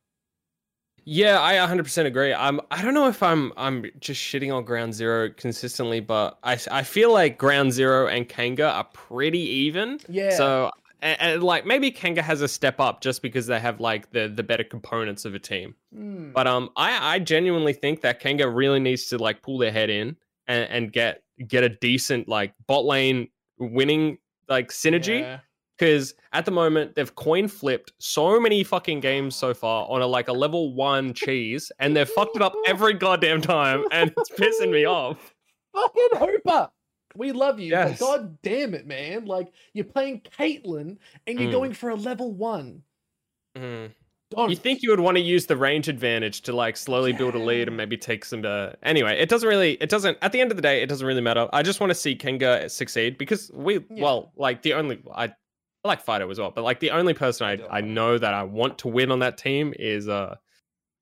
Yeah, 1.05 1.41
I 1.41 1.55
100% 1.55 2.07
agree. 2.07 2.33
I'm 2.33 2.61
I 2.71 2.83
don't 2.83 2.95
know 2.95 3.09
if 3.09 3.23
I'm 3.23 3.53
I'm 3.57 3.87
just 4.01 4.21
shitting 4.21 4.55
on 4.55 4.65
Ground 4.65 4.95
Zero 4.95 5.31
consistently, 5.31 6.01
but 6.01 6.39
I 6.43 6.59
I 6.71 6.83
feel 6.83 7.13
like 7.13 7.39
Ground 7.39 7.73
Zero 7.73 8.07
and 8.07 8.29
Kanga 8.29 8.71
are 8.71 8.85
pretty 8.85 9.41
even. 9.41 9.99
Yeah. 10.09 10.37
So 10.37 10.71
and, 11.03 11.21
and 11.21 11.43
like 11.43 11.67
maybe 11.67 11.91
Kanga 11.91 12.23
has 12.23 12.43
a 12.43 12.49
step 12.49 12.81
up 12.81 13.01
just 13.01 13.23
because 13.23 13.47
they 13.47 13.59
have 13.61 13.81
like 13.81 14.11
the 14.11 14.29
the 14.29 14.43
better 14.43 14.65
components 14.65 15.25
of 15.25 15.35
a 15.35 15.39
team. 15.39 15.75
Hmm. 15.95 16.33
But 16.33 16.47
um 16.47 16.71
I 16.77 17.15
I 17.15 17.19
genuinely 17.19 17.73
think 17.73 18.03
that 18.03 18.21
Kanga 18.21 18.49
really 18.49 18.81
needs 18.81 19.07
to 19.07 19.19
like 19.19 19.43
pull 19.43 19.59
their 19.59 19.73
head 19.73 19.91
in 19.91 20.17
and, 20.47 20.69
and 20.71 20.93
get 20.93 21.23
get 21.47 21.65
a 21.65 21.69
decent 21.69 22.29
like 22.29 22.53
bot 22.67 22.85
lane 22.85 23.29
winning 23.59 24.19
like 24.49 24.69
synergy 24.69 25.21
Yeah. 25.21 25.39
Because 25.81 26.15
at 26.35 26.45
the 26.45 26.51
moment 26.51 26.95
they've 26.95 27.15
coin 27.15 27.49
flipped 27.49 27.95
so 27.99 28.39
many 28.39 28.63
fucking 28.63 29.01
games 29.01 29.35
so 29.35 29.55
far 29.55 29.89
on 29.89 30.03
a 30.03 30.07
like 30.07 30.29
a 30.29 30.33
level 30.33 30.75
one 30.75 31.15
cheese 31.15 31.73
and 31.79 31.97
they've 31.97 32.07
fucked 32.09 32.37
it 32.37 32.43
up 32.43 32.53
every 32.67 32.93
goddamn 32.93 33.41
time 33.41 33.85
and 33.91 34.13
it's 34.15 34.29
pissing 34.31 34.71
me 34.71 34.85
off 34.85 35.35
Fucking 35.75 36.09
Hooper! 36.19 36.69
We 37.17 37.33
love 37.33 37.59
you, 37.59 37.71
Yes. 37.71 37.99
but 37.99 38.05
god 38.05 38.39
damn 38.43 38.75
it, 38.75 38.87
man. 38.87 39.25
Like, 39.25 39.49
you're 39.73 39.85
playing 39.87 40.21
Caitlyn 40.39 40.99
and 41.27 41.41
you're 41.41 41.49
Mm. 41.49 41.53
going 41.53 41.73
for 41.73 41.89
a 41.91 41.95
level 41.95 42.31
one. 42.35 42.83
Mm. 43.57 43.93
Don't. 44.33 44.51
you 44.51 44.57
think 44.57 44.83
you 44.83 44.91
would 44.91 45.01
want 45.01 45.17
to 45.17 45.23
use 45.23 45.47
the 45.47 45.57
range 45.57 45.89
advantage 45.89 46.43
to 46.43 46.53
like 46.53 46.77
slowly 46.77 47.13
build 47.15 47.35
a 47.35 47.39
lead 47.39 47.69
and 47.69 47.77
maybe 47.77 47.97
take 47.97 48.25
some 48.25 48.45
uh 48.45 48.71
anyway 48.85 49.19
it 49.19 49.29
doesn't 49.29 49.49
really 49.49 49.73
it 49.81 49.89
doesn't 49.89 50.19
at 50.23 50.31
the 50.31 50.41
end 50.41 50.53
of 50.53 50.57
the 50.57 50.63
day 50.63 50.83
it 50.83 50.89
doesn't 50.89 51.05
really 51.07 51.21
matter 51.21 51.49
i 51.53 51.63
just 51.65 51.81
want 51.81 51.91
to 51.91 51.97
see 51.97 52.15
Kanga 52.15 52.69
succeed 52.69 53.19
because 53.19 53.51
we 53.53 53.75
Yeah. 53.91 54.03
well 54.05 54.33
like 54.37 54.63
the 54.63 54.75
only 54.75 55.03
i 55.17 55.33
I 55.85 55.89
like 55.89 56.03
Fido 56.03 56.31
as 56.31 56.39
well, 56.39 56.51
but 56.51 56.63
like 56.63 56.81
the 56.81 56.91
only 56.91 57.15
person 57.15 57.47
I, 57.47 57.79
I 57.79 57.81
know. 57.81 58.19
that 58.19 58.35
I 58.35 58.43
want 58.43 58.79
to 58.79 58.89
win 58.89 59.11
on 59.11 59.21
that 59.21 59.39
team 59.39 59.73
is 59.79 60.09
uh 60.09 60.37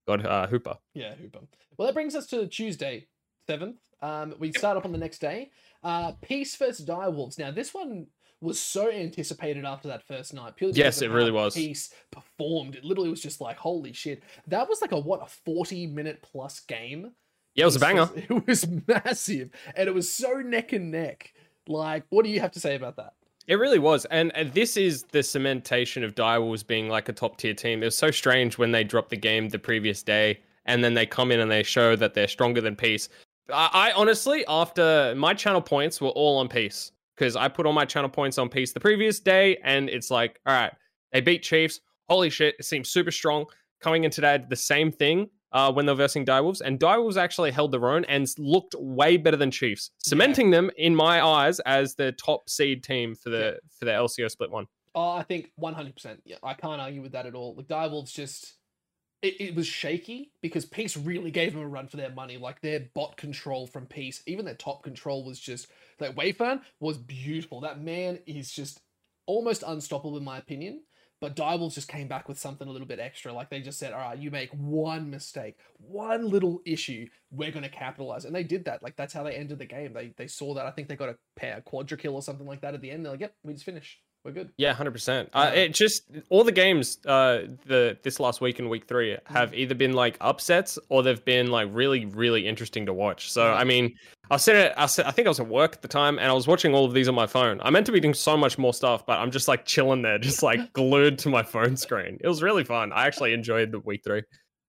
God 0.06 0.24
uh 0.24 0.46
Hooper. 0.46 0.78
Yeah, 0.94 1.14
Hooper. 1.14 1.40
Well, 1.76 1.86
that 1.86 1.94
brings 1.94 2.14
us 2.14 2.26
to 2.28 2.46
Tuesday, 2.46 3.06
7th. 3.48 3.76
Um, 4.02 4.34
we 4.38 4.52
start 4.52 4.76
up 4.76 4.84
on 4.84 4.92
the 4.92 4.98
next 4.98 5.20
day. 5.20 5.50
Uh, 5.82 6.12
Peace 6.22 6.56
versus 6.56 6.84
Direwolves. 6.84 7.38
Now, 7.38 7.50
this 7.50 7.72
one 7.72 8.08
was 8.40 8.58
so 8.60 8.90
anticipated 8.90 9.64
after 9.64 9.88
that 9.88 10.06
first 10.06 10.34
night. 10.34 10.54
Yes, 10.58 11.02
it 11.02 11.10
really 11.10 11.30
was. 11.30 11.54
Peace 11.54 11.92
performed. 12.10 12.74
It 12.74 12.84
literally 12.84 13.10
was 13.10 13.22
just 13.22 13.40
like, 13.40 13.56
holy 13.58 13.92
shit. 13.92 14.22
That 14.46 14.68
was 14.68 14.80
like 14.80 14.92
a, 14.92 14.98
what, 14.98 15.22
a 15.22 15.26
40 15.26 15.88
minute 15.88 16.22
plus 16.22 16.60
game? 16.60 17.12
Yeah, 17.54 17.62
it 17.62 17.66
was 17.66 17.76
a 17.76 17.80
banger. 17.80 18.08
It 18.16 18.46
was 18.46 18.66
massive. 18.86 19.50
And 19.74 19.88
it 19.88 19.94
was 19.94 20.12
so 20.12 20.34
neck 20.40 20.72
and 20.72 20.90
neck. 20.90 21.32
Like, 21.66 22.04
what 22.10 22.24
do 22.24 22.30
you 22.30 22.40
have 22.40 22.52
to 22.52 22.60
say 22.60 22.76
about 22.76 22.96
that? 22.96 23.14
It 23.48 23.54
really 23.54 23.78
was. 23.78 24.04
And, 24.06 24.30
this 24.52 24.76
is 24.76 25.04
the 25.04 25.20
cementation 25.20 26.04
of 26.04 26.14
Direwolves 26.14 26.66
being 26.66 26.90
like 26.90 27.08
a 27.08 27.14
top 27.14 27.38
tier 27.38 27.54
team. 27.54 27.82
It 27.82 27.86
was 27.86 27.96
so 27.96 28.10
strange 28.10 28.58
when 28.58 28.72
they 28.72 28.84
dropped 28.84 29.08
the 29.08 29.16
game 29.16 29.48
the 29.48 29.58
previous 29.58 30.02
day 30.02 30.40
and 30.66 30.84
then 30.84 30.92
they 30.92 31.06
come 31.06 31.32
in 31.32 31.40
and 31.40 31.50
they 31.50 31.62
show 31.62 31.96
that 31.96 32.12
they're 32.12 32.28
stronger 32.28 32.60
than 32.60 32.76
Peace. 32.76 33.08
I, 33.50 33.70
I 33.72 33.92
honestly, 33.92 34.44
after 34.48 35.14
my 35.16 35.32
channel 35.32 35.62
points 35.62 35.98
were 35.98 36.10
all 36.10 36.36
on 36.36 36.48
Peace 36.48 36.92
because 37.16 37.36
I 37.36 37.48
put 37.48 37.64
all 37.64 37.72
my 37.72 37.86
channel 37.86 38.10
points 38.10 38.36
on 38.36 38.50
Peace 38.50 38.72
the 38.72 38.80
previous 38.80 39.18
day 39.18 39.56
and 39.64 39.88
it's 39.88 40.10
like, 40.10 40.38
all 40.44 40.52
right, 40.52 40.72
they 41.12 41.22
beat 41.22 41.42
Chiefs. 41.42 41.80
Holy 42.10 42.28
shit, 42.28 42.54
it 42.58 42.66
seems 42.66 42.90
super 42.90 43.10
strong. 43.10 43.46
Coming 43.80 44.04
in 44.04 44.10
today, 44.10 44.44
the 44.46 44.56
same 44.56 44.92
thing 44.92 45.30
uh, 45.52 45.72
when 45.72 45.86
they're 45.86 45.94
versing 45.94 46.24
Direwolves, 46.24 46.60
and 46.60 46.78
Direwolves 46.78 47.16
actually 47.16 47.50
held 47.50 47.72
their 47.72 47.88
own 47.88 48.04
and 48.04 48.26
looked 48.38 48.74
way 48.78 49.16
better 49.16 49.36
than 49.36 49.50
Chiefs, 49.50 49.90
cementing 49.98 50.50
them 50.50 50.70
in 50.76 50.94
my 50.94 51.24
eyes 51.24 51.60
as 51.60 51.94
the 51.94 52.12
top 52.12 52.48
seed 52.48 52.82
team 52.82 53.14
for 53.14 53.30
the 53.30 53.58
for 53.78 53.84
the 53.84 53.92
LCO 53.92 54.30
split 54.30 54.50
one. 54.50 54.66
Oh, 54.94 55.10
I 55.10 55.22
think 55.22 55.52
100%. 55.60 56.18
Yeah, 56.24 56.36
I 56.42 56.54
can't 56.54 56.80
argue 56.80 57.02
with 57.02 57.12
that 57.12 57.26
at 57.26 57.34
all. 57.34 57.54
Like, 57.54 57.68
Direwolves 57.68 58.12
just. 58.12 58.54
It, 59.20 59.40
it 59.40 59.54
was 59.56 59.66
shaky 59.66 60.30
because 60.42 60.64
Peace 60.64 60.96
really 60.96 61.32
gave 61.32 61.52
them 61.52 61.62
a 61.62 61.66
run 61.66 61.88
for 61.88 61.96
their 61.96 62.10
money. 62.10 62.36
Like, 62.36 62.60
their 62.60 62.86
bot 62.94 63.16
control 63.16 63.66
from 63.66 63.86
Peace, 63.86 64.22
even 64.26 64.44
their 64.44 64.54
top 64.54 64.82
control 64.82 65.24
was 65.24 65.38
just. 65.38 65.68
Like, 66.00 66.14
Wayfern 66.14 66.62
was 66.80 66.98
beautiful. 66.98 67.60
That 67.60 67.80
man 67.80 68.20
is 68.26 68.52
just 68.52 68.80
almost 69.26 69.62
unstoppable, 69.66 70.16
in 70.16 70.24
my 70.24 70.38
opinion. 70.38 70.82
But 71.20 71.34
Direwolves 71.34 71.74
just 71.74 71.88
came 71.88 72.06
back 72.06 72.28
with 72.28 72.38
something 72.38 72.68
a 72.68 72.70
little 72.70 72.86
bit 72.86 73.00
extra. 73.00 73.32
Like, 73.32 73.50
they 73.50 73.60
just 73.60 73.78
said, 73.78 73.92
all 73.92 74.00
right, 74.00 74.18
you 74.18 74.30
make 74.30 74.50
one 74.50 75.10
mistake, 75.10 75.56
one 75.78 76.28
little 76.28 76.60
issue, 76.64 77.08
we're 77.30 77.50
going 77.50 77.64
to 77.64 77.68
capitalize. 77.68 78.24
And 78.24 78.34
they 78.34 78.44
did 78.44 78.64
that. 78.66 78.82
Like, 78.82 78.96
that's 78.96 79.12
how 79.12 79.24
they 79.24 79.34
ended 79.34 79.58
the 79.58 79.66
game. 79.66 79.92
They, 79.92 80.12
they 80.16 80.28
saw 80.28 80.54
that. 80.54 80.66
I 80.66 80.70
think 80.70 80.88
they 80.88 80.96
got 80.96 81.08
a 81.08 81.18
pair, 81.36 81.60
quadra 81.62 81.98
kill 81.98 82.14
or 82.14 82.22
something 82.22 82.46
like 82.46 82.60
that 82.60 82.74
at 82.74 82.80
the 82.80 82.90
end. 82.90 83.04
They're 83.04 83.12
like, 83.12 83.20
yep, 83.20 83.34
we 83.42 83.52
just 83.52 83.64
finished. 83.64 83.98
We're 84.28 84.34
good. 84.34 84.50
Yeah, 84.58 84.74
hundred 84.74 84.90
percent. 84.90 85.30
Uh, 85.32 85.50
Yeah. 85.54 85.60
it 85.62 85.74
just 85.74 86.04
all 86.28 86.44
the 86.44 86.52
games 86.52 86.98
uh 87.06 87.44
the 87.64 87.96
this 88.02 88.20
last 88.20 88.42
week 88.42 88.58
and 88.58 88.68
week 88.68 88.86
three 88.86 89.16
have 89.24 89.54
either 89.54 89.74
been 89.74 89.94
like 89.94 90.18
upsets 90.20 90.78
or 90.90 91.02
they've 91.02 91.24
been 91.24 91.50
like 91.50 91.68
really 91.72 92.04
really 92.04 92.46
interesting 92.46 92.84
to 92.86 92.92
watch. 92.92 93.32
So. 93.32 93.50
I 93.50 93.64
mean, 93.64 93.94
I 94.30 94.36
said 94.36 94.56
it. 94.56 94.74
I, 94.76 94.82
was, 94.82 94.98
I 94.98 95.10
think 95.12 95.26
I 95.26 95.30
was 95.30 95.40
at 95.40 95.48
work 95.48 95.72
at 95.76 95.80
the 95.80 95.88
time 95.88 96.18
and 96.18 96.28
I 96.28 96.34
was 96.34 96.46
watching 96.46 96.74
all 96.74 96.84
of 96.84 96.92
these 96.92 97.08
on 97.08 97.14
my 97.14 97.26
phone. 97.26 97.58
I 97.62 97.70
meant 97.70 97.86
to 97.86 97.92
be 97.92 98.00
doing 98.00 98.12
so 98.12 98.36
much 98.36 98.58
more 98.58 98.74
stuff, 98.74 99.06
but 99.06 99.18
I'm 99.18 99.30
just 99.30 99.48
like 99.48 99.64
chilling 99.64 100.02
there, 100.02 100.18
just 100.18 100.42
like 100.42 100.72
glued 100.74 101.18
to 101.20 101.30
my 101.30 101.42
phone 101.42 101.78
screen. 101.78 102.18
It 102.20 102.28
was 102.28 102.42
really 102.42 102.64
fun. 102.64 102.92
I 102.92 103.06
actually 103.06 103.32
enjoyed 103.32 103.72
the 103.72 103.78
week 103.80 104.02
three. 104.04 104.22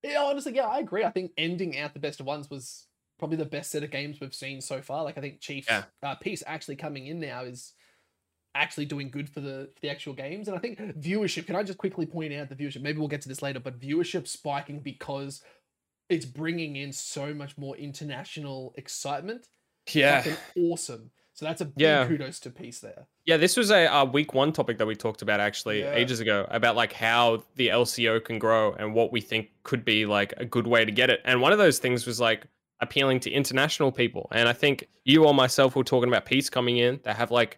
Yeah, 0.03 0.23
honestly, 0.23 0.55
yeah, 0.55 0.67
I 0.67 0.79
agree. 0.79 1.03
I 1.03 1.11
think 1.11 1.31
ending 1.37 1.77
out 1.77 1.93
the 1.93 1.99
best 1.99 2.21
of 2.21 2.25
ones 2.25 2.49
was 2.49 2.87
probably 3.19 3.35
the 3.35 3.43
best 3.43 3.71
set 3.71 3.83
of 3.83 3.91
games 3.91 4.21
we've 4.21 4.33
seen 4.33 4.61
so 4.61 4.81
far. 4.81 5.03
Like 5.03 5.17
I 5.17 5.21
think 5.21 5.41
Chiefs 5.41 5.67
Yeah. 5.69 5.83
uh, 6.01 6.15
Peace 6.15 6.41
actually 6.47 6.77
coming 6.77 7.07
in 7.07 7.19
now 7.19 7.43
is 7.43 7.73
actually 8.55 8.85
doing 8.85 9.09
good 9.09 9.29
for 9.29 9.39
the 9.41 9.69
for 9.73 9.79
the 9.81 9.89
actual 9.89 10.13
games. 10.13 10.47
And 10.47 10.57
I 10.57 10.59
think 10.59 10.79
viewership, 10.99 11.45
can 11.45 11.55
I 11.55 11.63
just 11.63 11.77
quickly 11.77 12.05
point 12.05 12.33
out 12.33 12.49
the 12.49 12.55
viewership? 12.55 12.81
Maybe 12.81 12.99
we'll 12.99 13.07
get 13.07 13.21
to 13.21 13.29
this 13.29 13.41
later, 13.41 13.59
but 13.59 13.79
viewership 13.79 14.27
spiking 14.27 14.79
because 14.79 15.41
it's 16.09 16.25
bringing 16.25 16.75
in 16.75 16.91
so 16.91 17.33
much 17.33 17.57
more 17.57 17.75
international 17.77 18.73
excitement. 18.77 19.47
Yeah, 19.91 20.23
awesome. 20.57 21.11
So 21.33 21.45
that's 21.45 21.61
a 21.61 21.65
big 21.65 21.81
Yeah. 21.81 22.05
kudos 22.05 22.39
to 22.41 22.49
Peace 22.49 22.79
there. 22.79 23.07
Yeah, 23.25 23.37
this 23.37 23.55
was 23.55 23.71
a 23.71 23.85
uh, 23.85 24.03
week 24.05 24.33
one 24.33 24.51
topic 24.51 24.77
that 24.79 24.85
we 24.85 24.95
talked 24.95 25.21
about 25.21 25.39
actually 25.39 25.81
Yeah. 25.81 25.95
ages 25.95 26.19
ago 26.19 26.45
about 26.49 26.75
like 26.75 26.91
how 26.91 27.43
the 27.55 27.69
LCO 27.69 28.19
can 28.19 28.39
grow 28.39 28.73
and 28.73 28.93
what 28.93 29.11
we 29.13 29.21
think 29.21 29.49
could 29.63 29.85
be 29.85 30.05
like 30.05 30.33
a 30.37 30.45
good 30.45 30.67
way 30.67 30.83
to 30.83 30.91
get 30.91 31.09
it. 31.09 31.21
And 31.23 31.41
one 31.41 31.51
of 31.53 31.57
those 31.57 31.79
things 31.79 32.05
was 32.05 32.19
like 32.19 32.45
appealing 32.81 33.19
to 33.21 33.31
international 33.31 33.91
people. 33.91 34.27
And 34.31 34.49
I 34.49 34.53
think 34.53 34.89
you 35.05 35.25
or 35.25 35.33
myself 35.33 35.75
were 35.75 35.83
talking 35.83 36.09
about 36.09 36.25
Peace 36.25 36.49
coming 36.49 36.77
in. 36.77 36.99
They 37.03 37.13
have 37.13 37.31
like 37.31 37.57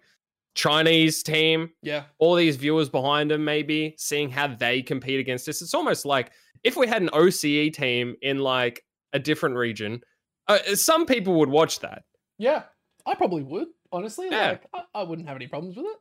Chinese 0.56 1.24
team, 1.24 1.72
Yeah. 1.82 2.04
all 2.20 2.36
these 2.36 2.56
viewers 2.58 2.90
behind 2.90 3.32
them, 3.32 3.46
maybe 3.46 3.96
seeing 3.98 4.30
how 4.30 4.48
they 4.48 4.82
compete 4.82 5.20
against 5.20 5.48
us. 5.48 5.62
It's 5.62 5.74
almost 5.74 6.06
like 6.06 6.32
if 6.64 6.76
we 6.76 6.88
had 6.88 7.02
an 7.02 7.10
OCE 7.14 7.72
team 7.74 8.16
in 8.22 8.40
like 8.40 8.84
a 9.14 9.20
different 9.20 9.56
region, 9.56 10.02
uh, 10.48 10.60
some 10.76 11.06
people 11.06 11.36
would 11.40 11.50
watch 11.50 11.80
that. 11.80 12.04
Yeah. 12.38 12.64
I 13.06 13.16
probably 13.16 13.44
would, 13.44 13.68
honestly. 13.92 14.28
Yeah. 14.30 14.50
Like 14.52 14.64
I, 14.74 14.84
I 15.00 15.04
wouldn't 15.04 15.28
have 15.28 15.38
any 15.38 15.48
problems 15.48 15.76
with 15.78 15.86
it. 15.86 15.98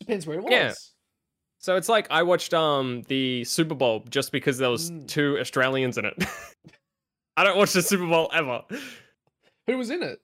Depends 0.00 0.26
where 0.26 0.38
it 0.38 0.42
was. 0.44 0.52
Yeah. 0.52 0.72
So 1.58 1.76
it's 1.76 1.88
like 1.88 2.06
I 2.10 2.22
watched 2.22 2.52
um 2.54 3.02
the 3.08 3.44
Super 3.44 3.74
Bowl 3.74 4.04
just 4.10 4.32
because 4.32 4.58
there 4.58 4.70
was 4.70 4.90
Mm. 4.90 5.06
two 5.08 5.38
Australians 5.38 5.96
in 5.98 6.04
it. 6.06 6.14
I 7.36 7.44
don't 7.44 7.56
watch 7.56 7.72
the 7.72 7.82
Super 7.82 8.06
Bowl 8.06 8.30
ever. 8.32 8.62
Who 9.66 9.78
was 9.78 9.90
in 9.90 10.02
it? 10.02 10.20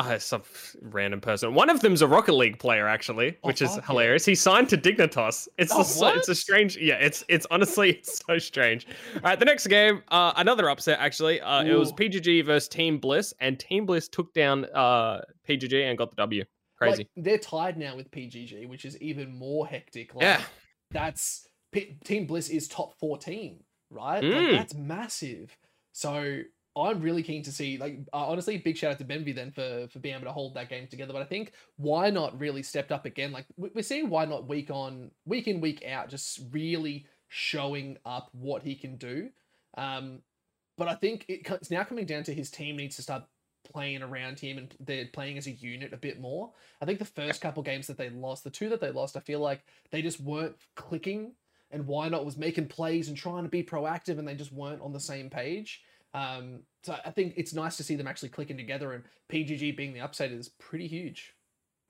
Uh, 0.00 0.18
some 0.18 0.42
random 0.82 1.20
person. 1.20 1.54
One 1.54 1.70
of 1.70 1.80
them's 1.80 2.02
a 2.02 2.06
Rocket 2.08 2.32
League 2.34 2.58
player, 2.58 2.86
actually, 2.88 3.36
Oh, 3.42 3.48
which 3.48 3.62
is 3.62 3.74
fuck 3.74 3.86
hilarious. 3.86 4.24
He 4.24 4.34
signed 4.34 4.68
to 4.70 4.76
Dignitas. 4.76 5.48
It's 5.58 5.72
Oh, 5.72 5.80
a, 5.80 5.84
so- 5.84 6.08
it's 6.08 6.28
a 6.28 6.34
strange. 6.34 6.76
Yeah, 6.76 6.94
it's 6.96 7.24
it's 7.28 7.46
honestly 7.50 7.90
it's 7.98 8.20
so 8.26 8.38
strange. 8.38 8.86
All 9.16 9.20
right, 9.22 9.38
the 9.38 9.44
next 9.44 9.66
game, 9.66 10.02
uh, 10.08 10.32
another 10.36 10.68
upset 10.70 10.98
actually. 11.00 11.40
Uh, 11.40 11.64
it 11.64 11.74
was 11.74 11.92
PGG 11.92 12.44
versus 12.44 12.68
Team 12.68 12.98
Bliss, 12.98 13.32
and 13.40 13.58
Team 13.58 13.86
Bliss 13.86 14.08
took 14.08 14.32
down 14.34 14.66
uh 14.74 15.20
PGG 15.48 15.88
and 15.88 15.96
got 15.98 16.10
the 16.10 16.16
W. 16.16 16.44
Crazy. 16.76 16.98
Like, 17.16 17.24
they're 17.24 17.38
tied 17.38 17.76
now 17.76 17.94
with 17.94 18.10
PGG, 18.10 18.66
which 18.68 18.84
is 18.86 18.96
even 19.02 19.36
more 19.38 19.66
hectic. 19.66 20.14
Like, 20.14 20.22
yeah. 20.22 20.42
that's 20.90 21.46
P- 21.72 21.98
Team 22.04 22.26
Bliss 22.26 22.48
is 22.48 22.68
top 22.68 22.94
14, 22.98 23.62
right? 23.90 24.22
Mm. 24.22 24.34
Like, 24.42 24.50
that's 24.58 24.74
massive. 24.74 25.54
So 25.92 26.40
I'm 26.76 27.00
really 27.00 27.22
keen 27.22 27.42
to 27.44 27.52
see. 27.52 27.78
Like, 27.78 27.98
uh, 28.12 28.28
honestly, 28.28 28.56
big 28.58 28.76
shout 28.76 28.92
out 28.92 28.98
to 28.98 29.04
Benvy 29.04 29.34
then 29.34 29.50
for 29.50 29.88
for 29.92 29.98
being 29.98 30.14
able 30.14 30.26
to 30.26 30.32
hold 30.32 30.54
that 30.54 30.68
game 30.68 30.86
together. 30.86 31.12
But 31.12 31.22
I 31.22 31.26
think 31.26 31.52
why 31.76 32.10
not 32.10 32.38
really 32.38 32.62
stepped 32.62 32.92
up 32.92 33.06
again? 33.06 33.32
Like 33.32 33.46
we- 33.56 33.70
we're 33.74 33.82
seeing 33.82 34.08
why 34.08 34.24
not 34.24 34.48
week 34.48 34.70
on 34.70 35.10
week 35.24 35.48
in 35.48 35.60
week 35.60 35.84
out, 35.84 36.08
just 36.08 36.40
really 36.52 37.06
showing 37.28 37.98
up 38.04 38.28
what 38.32 38.62
he 38.62 38.74
can 38.74 38.96
do. 38.96 39.30
Um, 39.76 40.22
but 40.76 40.88
I 40.88 40.94
think 40.94 41.24
it, 41.28 41.40
it's 41.50 41.70
now 41.70 41.84
coming 41.84 42.06
down 42.06 42.22
to 42.24 42.34
his 42.34 42.50
team 42.50 42.76
needs 42.76 42.96
to 42.96 43.02
start 43.02 43.24
playing 43.64 44.02
around 44.02 44.38
him 44.40 44.58
and 44.58 44.74
they're 44.80 45.06
playing 45.12 45.38
as 45.38 45.46
a 45.46 45.52
unit 45.52 45.92
a 45.92 45.96
bit 45.96 46.20
more. 46.20 46.52
I 46.80 46.86
think 46.86 46.98
the 46.98 47.04
first 47.04 47.40
couple 47.40 47.62
games 47.62 47.86
that 47.88 47.98
they 47.98 48.10
lost, 48.10 48.44
the 48.44 48.50
two 48.50 48.68
that 48.70 48.80
they 48.80 48.90
lost, 48.90 49.16
I 49.16 49.20
feel 49.20 49.40
like 49.40 49.64
they 49.90 50.02
just 50.02 50.20
weren't 50.20 50.56
clicking. 50.76 51.32
And 51.72 51.86
why 51.86 52.08
not 52.08 52.24
was 52.24 52.36
making 52.36 52.66
plays 52.66 53.06
and 53.06 53.16
trying 53.16 53.44
to 53.44 53.48
be 53.48 53.62
proactive, 53.62 54.18
and 54.18 54.26
they 54.26 54.34
just 54.34 54.52
weren't 54.52 54.82
on 54.82 54.92
the 54.92 54.98
same 54.98 55.30
page. 55.30 55.82
Um, 56.14 56.60
so 56.82 56.96
I 57.04 57.10
think 57.10 57.34
it's 57.36 57.54
nice 57.54 57.76
to 57.76 57.82
see 57.84 57.94
them 57.94 58.06
actually 58.06 58.30
clicking 58.30 58.56
together, 58.56 58.92
and 58.92 59.04
PGG 59.30 59.76
being 59.76 59.92
the 59.92 60.00
upside 60.00 60.32
is 60.32 60.48
pretty 60.48 60.86
huge. 60.86 61.34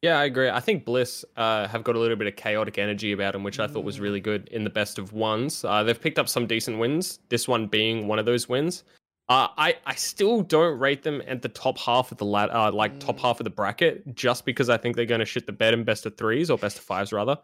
Yeah, 0.03 0.19
I 0.19 0.25
agree. 0.25 0.49
I 0.49 0.61
think 0.61 0.85
Bliss 0.87 1.25
uh, 1.37 1.69
have 1.69 1.85
got 1.85 1.95
a 1.95 1.99
little 1.99 2.17
bit 2.17 2.27
of 2.27 2.35
chaotic 2.35 2.79
energy 2.79 3.13
about 3.13 3.35
them, 3.35 3.43
which 3.45 3.61
I 3.61 3.67
thought 3.67 3.85
was 3.85 3.99
Mm. 3.99 4.01
really 4.03 4.21
good 4.21 4.49
in 4.49 4.65
the 4.65 4.71
best 4.71 4.99
of 4.99 5.13
ones. 5.13 5.63
Uh, 5.65 5.83
they've 5.83 6.01
picked 6.01 6.19
up 6.19 6.29
some 6.29 6.47
decent 6.47 6.79
wins. 6.79 7.19
This 7.29 7.47
one 7.47 7.67
being 7.67 8.09
one 8.09 8.19
of 8.19 8.25
those 8.25 8.49
wins. 8.49 8.85
Uh, 9.29 9.49
I 9.59 9.77
I 9.87 9.95
still 9.95 10.41
don't 10.43 10.79
rate 10.79 11.03
them 11.03 11.23
at 11.27 11.43
the 11.43 11.49
top 11.51 11.79
half 11.79 12.11
of 12.13 12.19
the 12.19 12.25
lat, 12.25 12.51
uh, 12.51 12.73
like 12.73 12.99
top 12.99 13.19
Mm. 13.19 13.21
half 13.21 13.41
of 13.41 13.45
the 13.45 13.51
bracket, 13.51 14.15
just 14.15 14.45
because 14.47 14.69
I 14.71 14.77
think 14.79 14.97
they're 14.97 15.05
going 15.05 15.21
to 15.21 15.27
shit 15.27 15.47
the 15.47 15.53
bed 15.53 15.75
in 15.75 15.85
best 15.85 16.07
of 16.07 16.17
threes 16.17 16.51
or 16.51 16.57
best 16.59 16.79
of 16.79 16.85
fives 16.85 17.13
rather. 17.13 17.37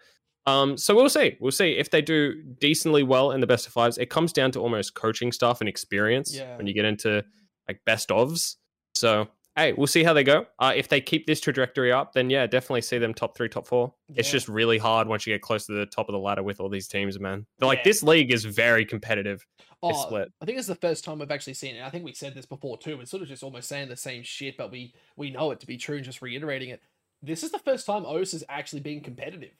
Um, 0.46 0.76
so 0.76 0.94
we'll 0.94 1.08
see. 1.08 1.36
We'll 1.40 1.50
see 1.52 1.72
if 1.72 1.90
they 1.90 2.02
do 2.02 2.42
decently 2.60 3.02
well 3.02 3.32
in 3.32 3.40
the 3.40 3.46
best 3.46 3.66
of 3.66 3.72
fives. 3.72 3.98
It 3.98 4.10
comes 4.10 4.32
down 4.32 4.52
to 4.52 4.60
almost 4.60 4.94
coaching 4.94 5.32
stuff 5.32 5.60
and 5.60 5.68
experience 5.68 6.34
Yeah. 6.36 6.56
when 6.56 6.66
you 6.66 6.74
get 6.74 6.84
into 6.84 7.24
like 7.68 7.80
best 7.84 8.10
ofs. 8.10 8.56
So 8.94 9.28
hey, 9.56 9.72
we'll 9.72 9.86
see 9.86 10.04
how 10.04 10.12
they 10.12 10.22
go. 10.22 10.44
Uh, 10.58 10.74
if 10.76 10.86
they 10.88 11.00
keep 11.00 11.26
this 11.26 11.40
trajectory 11.40 11.90
up, 11.90 12.12
then 12.12 12.28
yeah, 12.28 12.46
definitely 12.46 12.82
see 12.82 12.98
them 12.98 13.14
top 13.14 13.34
three, 13.36 13.48
top 13.48 13.66
four. 13.66 13.94
It's 14.14 14.30
just 14.30 14.48
really 14.48 14.76
hard 14.78 15.08
once 15.08 15.26
you 15.26 15.32
get 15.34 15.40
close 15.40 15.64
to 15.66 15.72
the 15.72 15.86
top 15.86 16.08
of 16.08 16.12
the 16.12 16.18
ladder 16.18 16.42
with 16.42 16.60
all 16.60 16.68
these 16.68 16.86
teams, 16.88 17.18
man. 17.18 17.46
Like 17.60 17.78
Yeah. 17.78 17.84
this 17.84 18.02
league 18.02 18.30
is 18.32 18.44
very 18.44 18.84
competitive. 18.84 19.44
Oh, 19.82 19.94
split. 20.06 20.30
I 20.40 20.44
think 20.44 20.58
it's 20.58 20.66
the 20.68 20.74
first 20.74 21.04
time 21.04 21.18
we've 21.18 21.30
actually 21.30 21.54
seen 21.54 21.74
it. 21.76 21.82
I 21.82 21.90
think 21.90 22.04
we 22.04 22.12
said 22.12 22.34
this 22.34 22.46
before 22.46 22.76
too. 22.78 23.00
It's 23.00 23.10
sort 23.10 23.22
of 23.22 23.28
just 23.28 23.42
almost 23.42 23.68
saying 23.68 23.88
the 23.88 23.96
same 23.96 24.22
shit, 24.22 24.56
but 24.58 24.70
we 24.70 24.94
we 25.16 25.30
know 25.30 25.50
it 25.50 25.60
to 25.60 25.66
be 25.66 25.76
true 25.78 25.96
and 25.96 26.04
just 26.04 26.22
reiterating 26.22 26.68
it. 26.68 26.82
This 27.22 27.42
is 27.42 27.50
the 27.50 27.58
first 27.58 27.86
time 27.86 28.04
OS 28.06 28.32
has 28.32 28.44
actually 28.48 28.80
been 28.80 29.00
competitive, 29.00 29.54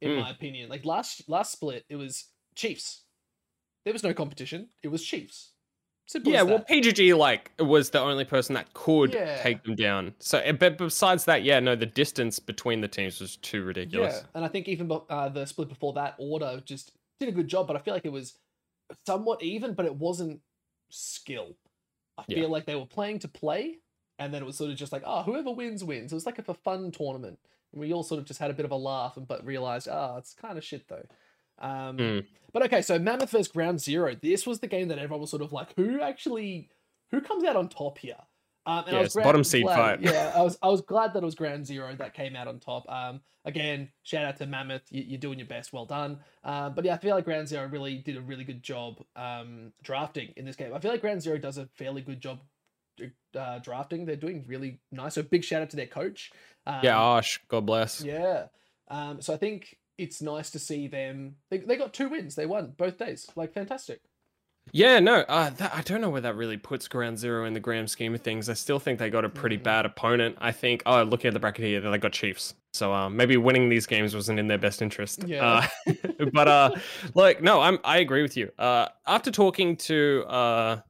in 0.00 0.12
Mm. 0.12 0.22
my 0.22 0.30
opinion. 0.30 0.68
Like 0.68 0.84
last 0.84 1.28
last 1.28 1.52
split, 1.52 1.84
it 1.88 1.96
was 1.96 2.26
Chiefs. 2.54 3.02
There 3.84 3.92
was 3.92 4.02
no 4.02 4.12
competition. 4.14 4.68
It 4.82 4.88
was 4.88 5.04
Chiefs. 5.04 5.52
Simple 6.06 6.32
Yeah, 6.32 6.42
well. 6.42 6.60
PGG 6.60 7.14
like 7.16 7.52
was 7.58 7.90
the 7.90 8.00
only 8.00 8.24
person 8.24 8.54
that 8.54 8.72
could 8.72 9.12
Yeah. 9.14 9.42
take 9.42 9.62
them 9.64 9.76
down. 9.76 10.14
So, 10.18 10.38
eh, 10.38 10.52
but 10.52 10.78
besides 10.78 11.24
that, 11.26 11.42
yeah, 11.42 11.60
no, 11.60 11.76
the 11.76 11.84
distance 11.86 12.38
between 12.38 12.80
the 12.80 12.88
teams 12.88 13.20
was 13.20 13.36
too 13.36 13.62
ridiculous. 13.62 14.22
Yeah, 14.22 14.26
and 14.34 14.44
I 14.44 14.48
think 14.48 14.68
even 14.68 14.90
uh, 14.90 15.28
the 15.28 15.44
split 15.44 15.68
before 15.68 15.92
that 15.94 16.14
order 16.18 16.62
just 16.64 16.92
did 17.20 17.28
a 17.28 17.32
good 17.32 17.48
job, 17.48 17.66
but 17.66 17.76
I 17.76 17.80
feel 17.80 17.92
like 17.92 18.06
it 18.06 18.12
was 18.12 18.38
somewhat 19.06 19.42
even, 19.42 19.74
but 19.74 19.84
it 19.84 19.94
wasn't 19.96 20.40
skill. 20.88 21.56
I 22.16 22.24
Yeah. 22.26 22.36
feel 22.38 22.48
like 22.48 22.64
they 22.64 22.74
were 22.74 22.86
playing 22.86 23.18
to 23.20 23.28
play, 23.28 23.76
and 24.18 24.32
then 24.32 24.42
it 24.42 24.46
was 24.46 24.56
sort 24.56 24.70
of 24.70 24.76
just 24.76 24.92
like, 24.92 25.02
oh, 25.04 25.22
whoever 25.24 25.50
wins 25.50 25.84
wins. 25.84 26.10
It 26.10 26.14
was 26.14 26.26
like 26.26 26.38
a 26.38 26.54
fun 26.54 26.90
tournament. 26.90 27.38
We 27.72 27.92
all 27.92 28.02
sort 28.02 28.20
of 28.20 28.26
just 28.26 28.40
had 28.40 28.50
a 28.50 28.54
bit 28.54 28.64
of 28.64 28.70
a 28.70 28.76
laugh, 28.76 29.16
and 29.16 29.26
but 29.26 29.44
realized, 29.44 29.88
ah, 29.90 30.16
it's 30.16 30.34
kind 30.34 30.56
of 30.58 30.64
shit 30.64 30.88
though. 30.88 31.04
Um, 31.60 31.96
Mm. 31.96 32.26
But 32.52 32.62
okay, 32.64 32.82
so 32.82 32.98
Mammoth 32.98 33.30
versus 33.30 33.48
Ground 33.48 33.80
Zero. 33.80 34.14
This 34.20 34.46
was 34.46 34.60
the 34.60 34.68
game 34.68 34.88
that 34.88 34.98
everyone 34.98 35.20
was 35.20 35.30
sort 35.30 35.42
of 35.42 35.52
like, 35.52 35.74
who 35.76 36.00
actually, 36.00 36.70
who 37.10 37.20
comes 37.20 37.44
out 37.44 37.56
on 37.56 37.68
top 37.68 37.98
here? 37.98 38.16
Um, 38.64 38.84
and 38.84 38.92
Yeah, 38.92 38.98
I 38.98 39.02
was 39.02 39.14
bottom 39.14 39.44
seed 39.44 39.66
fight. 39.66 40.00
Yeah, 40.00 40.32
I 40.34 40.42
was 40.42 40.58
I 40.62 40.68
was 40.68 40.80
glad 40.82 41.12
that 41.14 41.22
it 41.22 41.24
was 41.24 41.34
Ground 41.34 41.66
Zero 41.66 41.94
that 41.96 42.14
came 42.14 42.36
out 42.36 42.48
on 42.48 42.58
top. 42.58 42.88
Um, 42.90 43.20
again, 43.44 43.90
shout 44.02 44.24
out 44.24 44.36
to 44.38 44.46
Mammoth, 44.46 44.82
you, 44.90 45.04
you're 45.06 45.18
doing 45.18 45.38
your 45.38 45.48
best, 45.48 45.72
well 45.72 45.86
done. 45.86 46.20
Um, 46.44 46.74
but 46.74 46.84
yeah, 46.84 46.94
I 46.94 46.98
feel 46.98 47.14
like 47.14 47.24
Ground 47.24 47.48
Zero 47.48 47.66
really 47.66 47.98
did 47.98 48.16
a 48.16 48.20
really 48.20 48.44
good 48.44 48.62
job 48.62 49.02
um, 49.16 49.72
drafting 49.82 50.32
in 50.36 50.44
this 50.44 50.56
game. 50.56 50.74
I 50.74 50.80
feel 50.80 50.90
like 50.90 51.00
Ground 51.00 51.22
Zero 51.22 51.38
does 51.38 51.58
a 51.58 51.66
fairly 51.66 52.02
good 52.02 52.20
job 52.20 52.40
uh, 53.38 53.58
drafting. 53.60 54.04
They're 54.06 54.16
doing 54.16 54.44
really 54.46 54.80
nice. 54.92 55.14
So 55.14 55.22
big 55.22 55.44
shout 55.44 55.62
out 55.62 55.70
to 55.70 55.76
their 55.76 55.86
coach. 55.86 56.30
Um, 56.66 56.80
Yeah, 56.82 57.00
Ash, 57.00 57.40
God 57.48 57.66
bless. 57.66 58.02
yeah. 58.02 58.46
Um, 58.88 59.20
so 59.20 59.34
I 59.34 59.36
think 59.36 59.76
it's 59.98 60.22
nice 60.22 60.50
to 60.50 60.58
see 60.58 60.86
them. 60.88 61.36
They, 61.50 61.58
they 61.58 61.76
got 61.76 61.92
two 61.92 62.08
wins. 62.08 62.34
They 62.34 62.46
won 62.46 62.72
both 62.76 62.98
days. 62.98 63.28
Like 63.36 63.52
fantastic. 63.52 64.00
Yeah, 64.70 64.98
no, 64.98 65.20
uh, 65.20 65.48
that, 65.48 65.74
I 65.74 65.80
don't 65.80 66.02
know 66.02 66.10
where 66.10 66.20
that 66.20 66.36
really 66.36 66.58
puts 66.58 66.88
Ground 66.88 67.18
Zero 67.18 67.46
in 67.46 67.54
the 67.54 67.60
grand 67.60 67.88
scheme 67.90 68.14
of 68.14 68.20
things. 68.20 68.50
I 68.50 68.52
still 68.52 68.78
think 68.78 68.98
they 68.98 69.08
got 69.08 69.24
a 69.24 69.28
pretty 69.30 69.56
Mm. 69.56 69.62
bad 69.62 69.86
opponent. 69.86 70.36
I 70.42 70.52
think, 70.52 70.82
oh, 70.84 71.04
looking 71.04 71.28
at 71.28 71.32
the 71.34 71.40
bracket 71.40 71.64
here, 71.64 71.80
they 71.80 71.96
got 71.96 72.12
Chiefs. 72.12 72.54
So 72.74 72.92
uh, 72.92 73.08
maybe 73.08 73.38
winning 73.38 73.70
these 73.70 73.86
games 73.86 74.14
wasn't 74.14 74.38
in 74.38 74.46
their 74.46 74.58
best 74.58 74.82
interest. 74.82 75.24
Yeah. 75.26 75.66
Uh, 75.86 75.92
but 76.34 76.48
uh, 76.48 76.70
look, 77.14 77.40
no, 77.40 77.62
I'm 77.62 77.78
I 77.82 77.98
agree 77.98 78.20
with 78.20 78.36
you. 78.36 78.50
Uh, 78.58 78.88
after 79.06 79.30
talking 79.30 79.76
to 79.78 80.24
uh, 80.28 80.80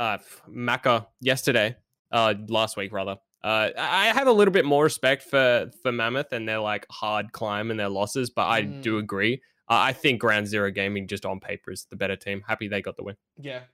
uh, 0.00 0.18
Maka 0.46 1.06
yesterday, 1.20 1.76
uh, 2.12 2.34
last 2.48 2.76
week 2.76 2.92
rather, 2.92 3.16
uh, 3.44 3.70
I 3.76 4.06
have 4.06 4.26
a 4.26 4.32
little 4.32 4.52
bit 4.52 4.64
more 4.64 4.84
respect 4.84 5.22
for 5.22 5.70
for 5.82 5.92
Mammoth 5.92 6.32
and 6.32 6.48
their 6.48 6.58
like 6.60 6.86
hard 6.90 7.32
climb 7.32 7.70
and 7.70 7.78
their 7.78 7.88
losses, 7.88 8.30
but 8.30 8.46
I 8.46 8.62
do 8.62 8.96
Mm. 8.96 9.02
agree. 9.04 9.34
Uh, 9.70 9.76
I 9.78 9.92
think 9.92 10.20
Ground 10.20 10.46
Zero 10.46 10.70
Gaming 10.70 11.06
just 11.06 11.26
on 11.26 11.40
paper 11.40 11.70
is 11.70 11.84
the 11.90 11.96
better 11.96 12.16
team. 12.16 12.42
Happy 12.46 12.68
they 12.68 12.80
got 12.82 12.96
the 12.96 13.02
win. 13.04 13.16
Yeah. 13.36 13.64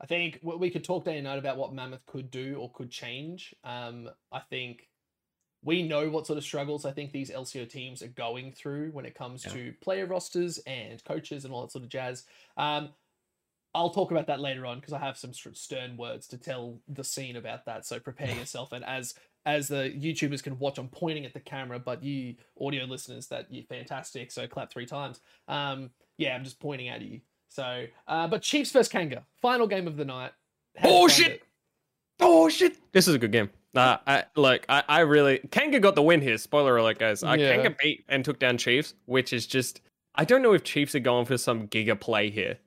I 0.00 0.04
think 0.06 0.40
we 0.42 0.68
could 0.70 0.84
talk 0.84 1.04
day 1.06 1.16
and 1.16 1.24
night 1.24 1.38
about 1.38 1.56
what 1.56 1.72
Mammoth 1.72 2.04
could 2.04 2.30
do 2.30 2.56
or 2.56 2.70
could 2.72 2.90
change. 2.90 3.54
Um, 3.64 4.10
I 4.30 4.40
think 4.40 4.88
we 5.62 5.82
know 5.82 6.10
what 6.10 6.26
sort 6.26 6.36
of 6.36 6.44
struggles 6.44 6.84
I 6.84 6.92
think 6.92 7.12
these 7.12 7.30
LCO 7.30 7.64
teams 7.68 8.02
are 8.02 8.08
going 8.08 8.52
through 8.52 8.90
when 8.90 9.06
it 9.06 9.14
comes 9.14 9.44
Yeah. 9.46 9.52
to 9.52 9.72
player 9.80 10.04
rosters 10.06 10.58
and 10.66 11.02
coaches 11.04 11.44
and 11.46 11.54
all 11.54 11.62
that 11.62 11.72
sort 11.72 11.84
of 11.84 11.88
jazz. 11.90 12.24
Um, 12.58 12.90
I'll 13.74 13.90
talk 13.90 14.10
about 14.10 14.26
that 14.28 14.40
later 14.40 14.64
on 14.64 14.78
because 14.80 14.92
I 14.94 14.98
have 14.98 15.18
some 15.18 15.32
stern 15.34 15.96
words 15.96 16.26
to 16.28 16.38
tell 16.38 16.80
the 16.88 17.04
scene 17.04 17.36
about 17.36 17.66
that. 17.66 17.84
So 17.86 17.98
prepare 18.00 18.34
yourself. 18.36 18.72
And 18.72 18.84
as 18.84 19.14
as 19.44 19.68
the 19.68 19.92
YouTubers 19.96 20.42
can 20.42 20.58
watch, 20.58 20.76
I'm 20.78 20.88
pointing 20.88 21.24
at 21.24 21.32
the 21.32 21.40
camera, 21.40 21.78
but 21.78 22.02
you 22.02 22.34
audio 22.60 22.84
listeners, 22.84 23.28
that 23.28 23.46
you're 23.50 23.64
fantastic. 23.64 24.32
So 24.32 24.46
clap 24.48 24.70
three 24.72 24.86
times. 24.86 25.20
Um, 25.46 25.90
yeah, 26.18 26.34
I'm 26.34 26.42
just 26.42 26.58
pointing 26.58 26.88
at 26.88 27.00
you. 27.02 27.20
So, 27.48 27.84
uh, 28.08 28.26
but 28.26 28.42
Chiefs 28.42 28.72
versus 28.72 28.88
Kanga, 28.90 29.24
final 29.40 29.66
game 29.68 29.86
of 29.86 29.96
the 29.96 30.04
night. 30.04 30.32
How 30.76 30.88
Oh, 30.90 31.08
shit! 31.08 31.32
it? 31.32 31.42
Oh 32.18 32.48
shit! 32.48 32.76
This 32.92 33.06
is 33.06 33.14
a 33.14 33.18
good 33.18 33.30
game. 33.32 33.50
Uh, 33.74 33.98
I 34.06 34.24
like. 34.36 34.64
I, 34.68 34.82
I 34.88 35.00
really 35.00 35.38
Kanga 35.50 35.78
got 35.78 35.94
the 35.94 36.02
win 36.02 36.22
here. 36.22 36.38
Spoiler 36.38 36.76
alert, 36.78 36.98
guys. 36.98 37.22
Uh, 37.22 37.36
Yeah. 37.38 37.54
Kanga 37.54 37.76
beat 37.80 38.04
and 38.08 38.24
took 38.24 38.38
down 38.38 38.56
Chiefs, 38.58 38.94
which 39.04 39.32
is 39.32 39.46
just. 39.46 39.80
I 40.14 40.24
don't 40.24 40.40
know 40.42 40.54
if 40.54 40.64
Chiefs 40.64 40.94
are 40.94 41.00
going 41.00 41.26
for 41.26 41.36
some 41.36 41.68
giga 41.68 41.98
play 42.00 42.30
here. 42.30 42.58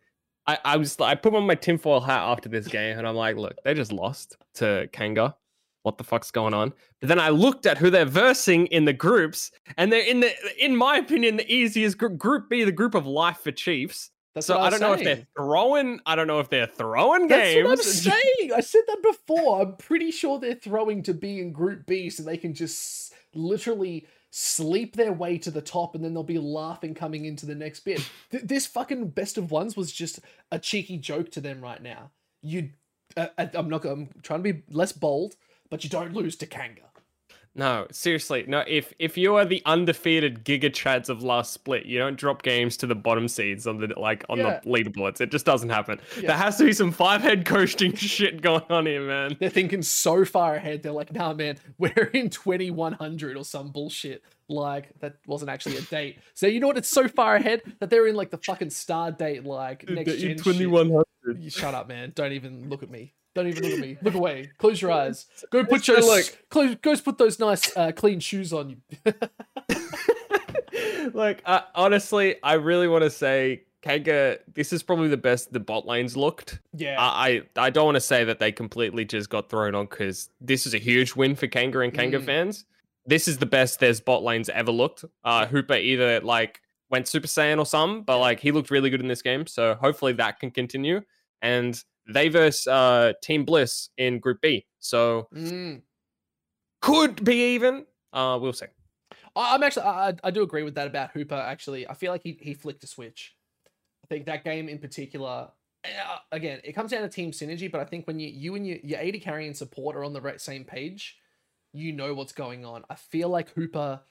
I, 0.49 0.57
I 0.65 0.77
was 0.77 0.99
I 0.99 1.13
put 1.13 1.35
on 1.35 1.45
my 1.45 1.55
tinfoil 1.55 2.01
hat 2.01 2.21
after 2.21 2.49
this 2.49 2.67
game, 2.67 2.97
and 2.97 3.07
I'm 3.07 3.15
like, 3.15 3.35
look, 3.35 3.55
they 3.63 3.73
just 3.75 3.91
lost 3.91 4.37
to 4.55 4.89
Kanga. 4.91 5.35
What 5.83 5.97
the 5.97 6.03
fuck's 6.03 6.31
going 6.31 6.53
on? 6.53 6.73
But 6.99 7.09
then 7.09 7.19
I 7.19 7.29
looked 7.29 7.65
at 7.65 7.77
who 7.77 7.89
they're 7.89 8.05
versing 8.05 8.65
in 8.67 8.85
the 8.85 8.93
groups, 8.93 9.51
and 9.77 9.91
they're 9.91 10.05
in 10.05 10.21
the, 10.21 10.33
in 10.57 10.75
my 10.75 10.97
opinion, 10.97 11.37
the 11.37 11.51
easiest 11.51 11.97
group. 11.97 12.17
Group 12.17 12.49
B, 12.49 12.63
the 12.63 12.71
group 12.71 12.95
of 12.95 13.05
life 13.05 13.39
for 13.39 13.51
Chiefs. 13.51 14.11
That's 14.33 14.47
so 14.47 14.57
I, 14.57 14.69
was 14.69 14.79
don't 14.79 14.81
know 14.81 14.93
if 14.93 15.03
they're 15.03 15.27
throwing. 15.37 15.99
I 16.05 16.15
don't 16.15 16.27
know 16.27 16.39
if 16.39 16.49
they're 16.49 16.67
throwing 16.67 17.27
That's 17.27 17.53
games. 17.53 17.67
That's 17.67 18.05
what 18.05 18.13
I'm 18.13 18.21
saying. 18.39 18.53
I 18.55 18.59
said 18.61 18.81
that 18.87 19.03
before. 19.03 19.61
I'm 19.61 19.75
pretty 19.75 20.11
sure 20.11 20.39
they're 20.39 20.55
throwing 20.55 21.03
to 21.03 21.13
be 21.13 21.39
in 21.39 21.51
Group 21.51 21.85
B 21.85 22.09
so 22.09 22.23
they 22.23 22.37
can 22.37 22.53
just 22.53 23.13
literally 23.35 24.07
sleep 24.31 24.95
their 24.95 25.13
way 25.13 25.37
to 25.39 25.51
the 25.51 25.61
top 25.61 25.95
and 25.95 26.03
then 26.03 26.13
they'll 26.13 26.23
be 26.23 26.37
laughing 26.37 26.93
coming 26.93 27.25
into 27.25 27.45
the 27.45 27.55
next 27.55 27.81
bit. 27.81 28.07
Th- 28.31 28.43
this 28.43 28.67
fucking 28.67 29.09
best 29.09 29.37
of 29.37 29.51
ones 29.51 29.75
was 29.75 29.91
just 29.91 30.19
a 30.51 30.59
cheeky 30.59 30.97
joke 30.97 31.31
to 31.31 31.41
them 31.41 31.61
right 31.61 31.81
now. 31.81 32.11
You, 32.41 32.69
uh, 33.17 33.27
uh, 33.37 33.47
I'm 33.53 33.69
not. 33.69 33.85
I'm 33.85 34.09
trying 34.21 34.43
to 34.43 34.53
be 34.53 34.63
less 34.69 34.91
bold, 34.91 35.35
but 35.69 35.83
you 35.83 35.89
don't 35.89 36.13
lose 36.13 36.35
to 36.37 36.45
Kanga. 36.45 36.88
No, 37.55 37.87
seriously, 37.91 38.45
no. 38.47 38.63
If 38.67 38.93
if 38.99 39.17
you 39.17 39.35
are 39.35 39.43
the 39.43 39.61
undefeated 39.65 40.45
Giga 40.45 40.65
Chads 40.69 41.09
of 41.09 41.23
last 41.23 41.51
split, 41.51 41.85
you 41.85 41.97
don't 41.97 42.15
drop 42.17 42.43
games 42.43 42.77
to 42.77 42.87
the 42.87 42.95
bottom 42.95 43.27
seeds 43.27 43.65
on 43.67 43.79
the 43.79 43.87
like 43.99 44.23
on 44.29 44.37
Yeah. 44.37 44.59
the 44.63 44.69
leaderboards. 44.69 45.19
It 45.19 45.31
just 45.31 45.45
doesn't 45.45 45.69
happen. 45.69 45.99
Yeah. 46.15 46.27
There 46.27 46.37
has 46.37 46.57
to 46.59 46.65
be 46.65 46.73
some 46.73 46.91
five 46.91 47.21
head 47.21 47.45
coasting 47.45 47.93
shit 47.95 48.41
going 48.41 48.63
on 48.69 48.85
here, 48.85 49.01
man. 49.05 49.35
They're 49.39 49.49
thinking 49.49 49.81
so 49.81 50.23
far 50.25 50.55
ahead. 50.55 50.83
They're 50.83 50.91
like, 50.91 51.11
nah, 51.11 51.33
man, 51.33 51.57
we're 51.77 52.11
in 52.13 52.29
2100 52.29 53.35
or 53.35 53.43
some 53.43 53.71
bullshit. 53.71 54.23
Like, 54.47 54.89
that 54.99 55.15
wasn't 55.27 55.49
actually 55.51 55.77
a 55.77 55.81
date. 55.81 56.17
So, 56.33 56.47
you 56.47 56.59
know 56.59 56.67
what? 56.67 56.77
It's 56.77 56.87
so 56.89 57.07
far 57.07 57.35
ahead 57.35 57.61
that 57.79 57.89
they're 57.89 58.07
in 58.07 58.15
like 58.15 58.29
the 58.29 58.37
fucking 58.37 58.69
star 58.69 59.11
date, 59.11 59.43
like 59.43 59.89
next 59.89 60.13
gen. 60.17 60.37
shit. 60.37 60.69
hundred. 60.71 61.05
You 61.37 61.49
shut 61.49 61.73
up, 61.73 61.87
man. 61.89 62.13
Don't 62.15 62.31
even 62.31 62.69
look 62.69 62.81
at 62.81 62.89
me. 62.89 63.13
Don't 63.35 63.47
even 63.47 63.63
look 63.63 63.73
at 63.73 63.79
me. 63.79 63.97
Look 64.01 64.15
away. 64.15 64.49
Close 64.57 64.81
your 64.81 64.91
eyes. 64.91 65.27
Go 65.51 65.63
put 65.63 65.87
your 65.87 66.01
look- 66.01 66.37
close, 66.49 66.75
go 66.81 66.95
put 66.97 67.17
those 67.17 67.39
nice 67.39 67.75
uh, 67.77 67.91
clean 67.91 68.19
shoes 68.19 68.51
on 68.53 68.69
you. 68.71 68.77
like 71.13 71.41
uh, 71.45 71.61
honestly, 71.75 72.35
I 72.43 72.53
really 72.53 72.87
want 72.87 73.03
to 73.03 73.09
say 73.09 73.63
Kanga. 73.81 74.39
This 74.53 74.73
is 74.73 74.83
probably 74.83 75.07
the 75.07 75.17
best 75.17 75.51
the 75.53 75.59
bot 75.59 75.85
lanes 75.85 76.15
looked. 76.17 76.59
yeah. 76.75 76.95
I 76.99 77.41
I 77.57 77.65
I 77.67 77.69
don't 77.69 77.85
want 77.85 77.95
to 77.95 78.01
say 78.01 78.23
that 78.23 78.39
they 78.39 78.51
completely 78.51 79.05
just 79.05 79.29
got 79.29 79.49
thrown 79.49 79.75
on 79.75 79.85
because 79.85 80.29
this 80.41 80.65
is 80.65 80.73
a 80.73 80.77
huge 80.77 81.15
win 81.15 81.35
for 81.35 81.47
Kanga 81.47 81.79
and 81.79 81.93
Kanga 81.93 82.19
Mm. 82.19 82.25
fans. 82.25 82.65
This 83.05 83.27
is 83.27 83.37
the 83.37 83.45
best 83.45 83.79
their 83.79 83.93
bot 84.05 84.23
lanes 84.23 84.49
ever 84.49 84.71
looked. 84.71 85.05
Uh, 85.23 85.45
Hooper 85.47 85.75
either 85.75 86.19
like 86.21 86.61
went 86.91 87.07
Super 87.07 87.27
Saiyan 87.27 87.57
or 87.59 87.65
some, 87.65 88.03
but 88.03 88.19
like 88.19 88.39
he 88.39 88.51
looked 88.51 88.71
really 88.71 88.89
good 88.89 89.01
in 89.01 89.07
this 89.07 89.21
game. 89.21 89.47
So 89.47 89.75
hopefully 89.75 90.13
that 90.13 90.39
can 90.39 90.51
continue. 90.51 91.01
And 91.41 91.81
they 92.13 92.29
verse 92.29 92.65
uh, 92.67 93.13
Team 93.23 93.45
Bliss 93.45 93.89
in 93.97 94.19
Group 94.19 94.41
B, 94.41 94.65
so 94.79 95.27
Mm. 95.33 95.81
could 96.81 97.23
be 97.23 97.53
even. 97.55 97.85
Uh, 98.13 98.37
we'll 98.41 98.53
see. 98.53 98.65
I- 99.35 99.55
I'm 99.55 99.63
actually, 99.63 99.83
I, 99.85 100.13
I- 100.23 100.31
do 100.31 100.41
agree 100.43 100.63
with 100.63 100.75
that 100.75 100.87
about 100.87 101.11
Hooper. 101.11 101.35
Actually, 101.35 101.87
I 101.87 101.93
feel 101.93 102.11
like 102.11 102.23
he 102.23 102.37
he 102.41 102.53
flicked 102.53 102.83
a 102.83 102.87
switch. 102.87 103.35
I 104.03 104.07
think 104.07 104.25
that 104.25 104.43
game 104.43 104.69
in 104.69 104.79
particular, 104.79 105.49
uh, 105.85 106.17
again, 106.31 106.59
it 106.63 106.73
comes 106.73 106.91
down 106.91 107.01
to 107.03 107.09
team 107.09 107.31
synergy. 107.31 107.71
But 107.71 107.81
I 107.81 107.85
think 107.85 108.07
when 108.07 108.19
you 108.19 108.29
you 108.29 108.55
and 108.55 108.65
your 108.65 108.77
your 108.83 108.99
AD 108.99 109.21
carry 109.21 109.45
and 109.47 109.55
support 109.55 109.95
are 109.95 110.03
on 110.03 110.13
the 110.13 110.33
same 110.37 110.63
page, 110.63 111.17
you 111.73 111.91
know 111.91 112.13
what's 112.13 112.33
going 112.33 112.65
on. 112.65 112.83
I 112.89 112.95
feel 112.95 113.29
like 113.29 113.49
Hooper 113.51 114.01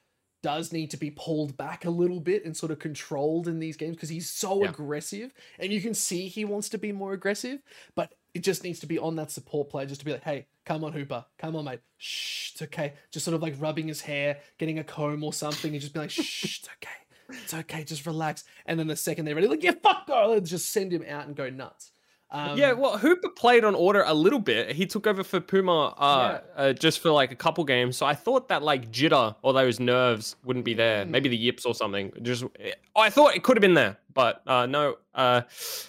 does 0.42 0.72
need 0.72 0.90
to 0.90 0.96
be 0.96 1.10
pulled 1.10 1.56
back 1.56 1.84
a 1.84 1.90
little 1.90 2.20
bit 2.20 2.44
and 2.44 2.56
sort 2.56 2.72
of 2.72 2.78
controlled 2.78 3.48
in 3.48 3.58
these 3.58 3.76
games 3.76 3.96
because 3.96 4.08
he's 4.08 4.30
so 4.30 4.62
Yeah. 4.62 4.70
aggressive, 4.70 5.32
and 5.58 5.72
you 5.72 5.80
can 5.80 5.94
see 5.94 6.28
he 6.28 6.44
wants 6.44 6.68
to 6.70 6.78
be 6.78 6.92
more 6.92 7.12
aggressive, 7.12 7.60
but 7.94 8.14
it 8.34 8.40
just 8.40 8.62
needs 8.62 8.78
to 8.80 8.86
be 8.86 8.98
on 8.98 9.16
that 9.16 9.30
support 9.30 9.70
play, 9.70 9.86
just 9.86 10.00
to 10.00 10.04
be 10.04 10.12
like, 10.12 10.22
hey, 10.22 10.46
come 10.64 10.84
on, 10.84 10.92
Hooper, 10.92 11.24
come 11.38 11.56
on, 11.56 11.64
mate, 11.64 11.80
shh, 11.96 12.52
it's 12.52 12.62
okay. 12.62 12.92
Just 13.10 13.24
sort 13.24 13.34
of 13.34 13.42
like 13.42 13.54
rubbing 13.58 13.88
his 13.88 14.00
hair, 14.02 14.38
getting 14.58 14.78
a 14.78 14.84
comb 14.84 15.24
or 15.24 15.32
something, 15.32 15.72
and 15.72 15.80
just 15.80 15.92
be 15.94 16.00
like, 16.00 16.10
shh, 16.10 16.58
it's 16.60 16.68
okay, 16.68 17.38
it's 17.42 17.54
okay, 17.54 17.84
just 17.84 18.06
relax. 18.06 18.44
And 18.66 18.78
then 18.78 18.86
the 18.86 18.96
second 18.96 19.24
they're 19.24 19.34
ready, 19.34 19.48
like, 19.48 19.62
yeah, 19.64 19.72
fuck, 19.82 20.06
girl, 20.06 20.38
just 20.40 20.70
send 20.70 20.92
him 20.92 21.04
out 21.08 21.26
and 21.26 21.34
go 21.34 21.50
nuts. 21.50 21.92
Um, 22.30 22.58
yeah, 22.58 22.72
well, 22.72 22.98
Hooper 22.98 23.30
played 23.30 23.64
on 23.64 23.74
order 23.74 24.04
a 24.06 24.12
little 24.12 24.38
bit. 24.38 24.72
He 24.72 24.84
took 24.84 25.06
over 25.06 25.24
for 25.24 25.40
Puma 25.40 25.94
uh, 25.96 26.40
uh, 26.56 26.72
just 26.74 27.00
for 27.00 27.10
like 27.10 27.32
a 27.32 27.36
couple 27.36 27.64
games. 27.64 27.96
So 27.96 28.04
I 28.04 28.14
thought 28.14 28.48
that 28.48 28.62
like 28.62 28.92
jitter 28.92 29.34
or 29.42 29.52
those 29.54 29.80
nerves 29.80 30.36
wouldn't 30.44 30.64
be 30.64 30.74
there. 30.74 31.04
Mm. 31.04 31.10
Maybe 31.10 31.28
the 31.30 31.36
yips 31.36 31.64
or 31.64 31.74
something. 31.74 32.12
Just 32.22 32.44
I 32.94 33.08
thought 33.08 33.34
it 33.34 33.42
could 33.42 33.56
have 33.56 33.62
been 33.62 33.74
there, 33.74 33.96
but 34.18 34.42
uh, 34.48 34.66
no. 34.66 34.96
Uh, 35.14 35.42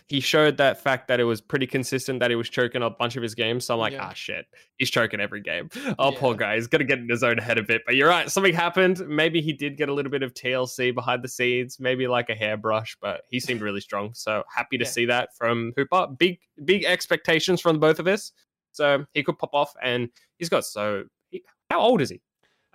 he 0.07 0.19
showed 0.19 0.57
that 0.57 0.79
fact 0.83 1.07
that 1.07 1.19
it 1.19 1.23
was 1.23 1.41
pretty 1.41 1.65
consistent. 1.65 2.19
That 2.19 2.29
he 2.29 2.35
was 2.35 2.47
choking 2.47 2.83
a 2.83 2.89
bunch 2.91 3.15
of 3.15 3.23
his 3.23 3.33
games. 3.33 3.65
So 3.65 3.73
I'm 3.73 3.79
like, 3.79 3.93
Yeah. 3.93 4.05
ah, 4.05 4.13
shit, 4.13 4.45
he's 4.77 4.91
choking 4.91 5.19
every 5.19 5.41
game. 5.41 5.69
Oh, 5.97 6.11
poor 6.11 6.33
Yeah. 6.33 6.37
guy. 6.37 6.55
He's 6.55 6.67
gonna 6.67 6.83
get 6.83 6.99
in 6.99 7.09
his 7.09 7.23
own 7.23 7.39
head 7.39 7.57
a 7.57 7.63
bit. 7.63 7.81
But 7.87 7.95
you're 7.95 8.07
right. 8.07 8.29
Something 8.29 8.53
happened. 8.53 8.99
Maybe 9.07 9.41
he 9.41 9.51
did 9.51 9.77
get 9.77 9.89
a 9.89 9.93
little 9.93 10.11
bit 10.11 10.21
of 10.21 10.35
TLC 10.35 10.91
behind 10.93 11.23
the 11.23 11.27
scenes. 11.27 11.79
Maybe 11.79 12.07
like 12.07 12.29
a 12.29 12.35
hairbrush, 12.35 12.95
but 13.01 13.21
he 13.31 13.39
seemed 13.57 13.61
really 13.61 13.81
strong. 13.81 14.13
So 14.13 14.43
happy 14.55 14.77
to 14.77 14.83
Yeah. 14.85 14.89
see 14.91 15.05
that 15.07 15.29
from 15.35 15.73
Hooper. 15.75 16.07
Big, 16.15 16.39
big 16.63 16.85
expectations 16.85 17.59
from 17.61 17.79
both 17.79 17.97
of 17.97 18.05
us. 18.07 18.31
So 18.73 19.05
he 19.15 19.23
could 19.23 19.39
pop 19.39 19.55
off, 19.55 19.73
and 19.81 20.09
he's 20.37 20.49
got 20.49 20.65
so. 20.65 21.05
How 21.71 21.79
old 21.79 21.99
is 22.01 22.11
he? 22.11 22.21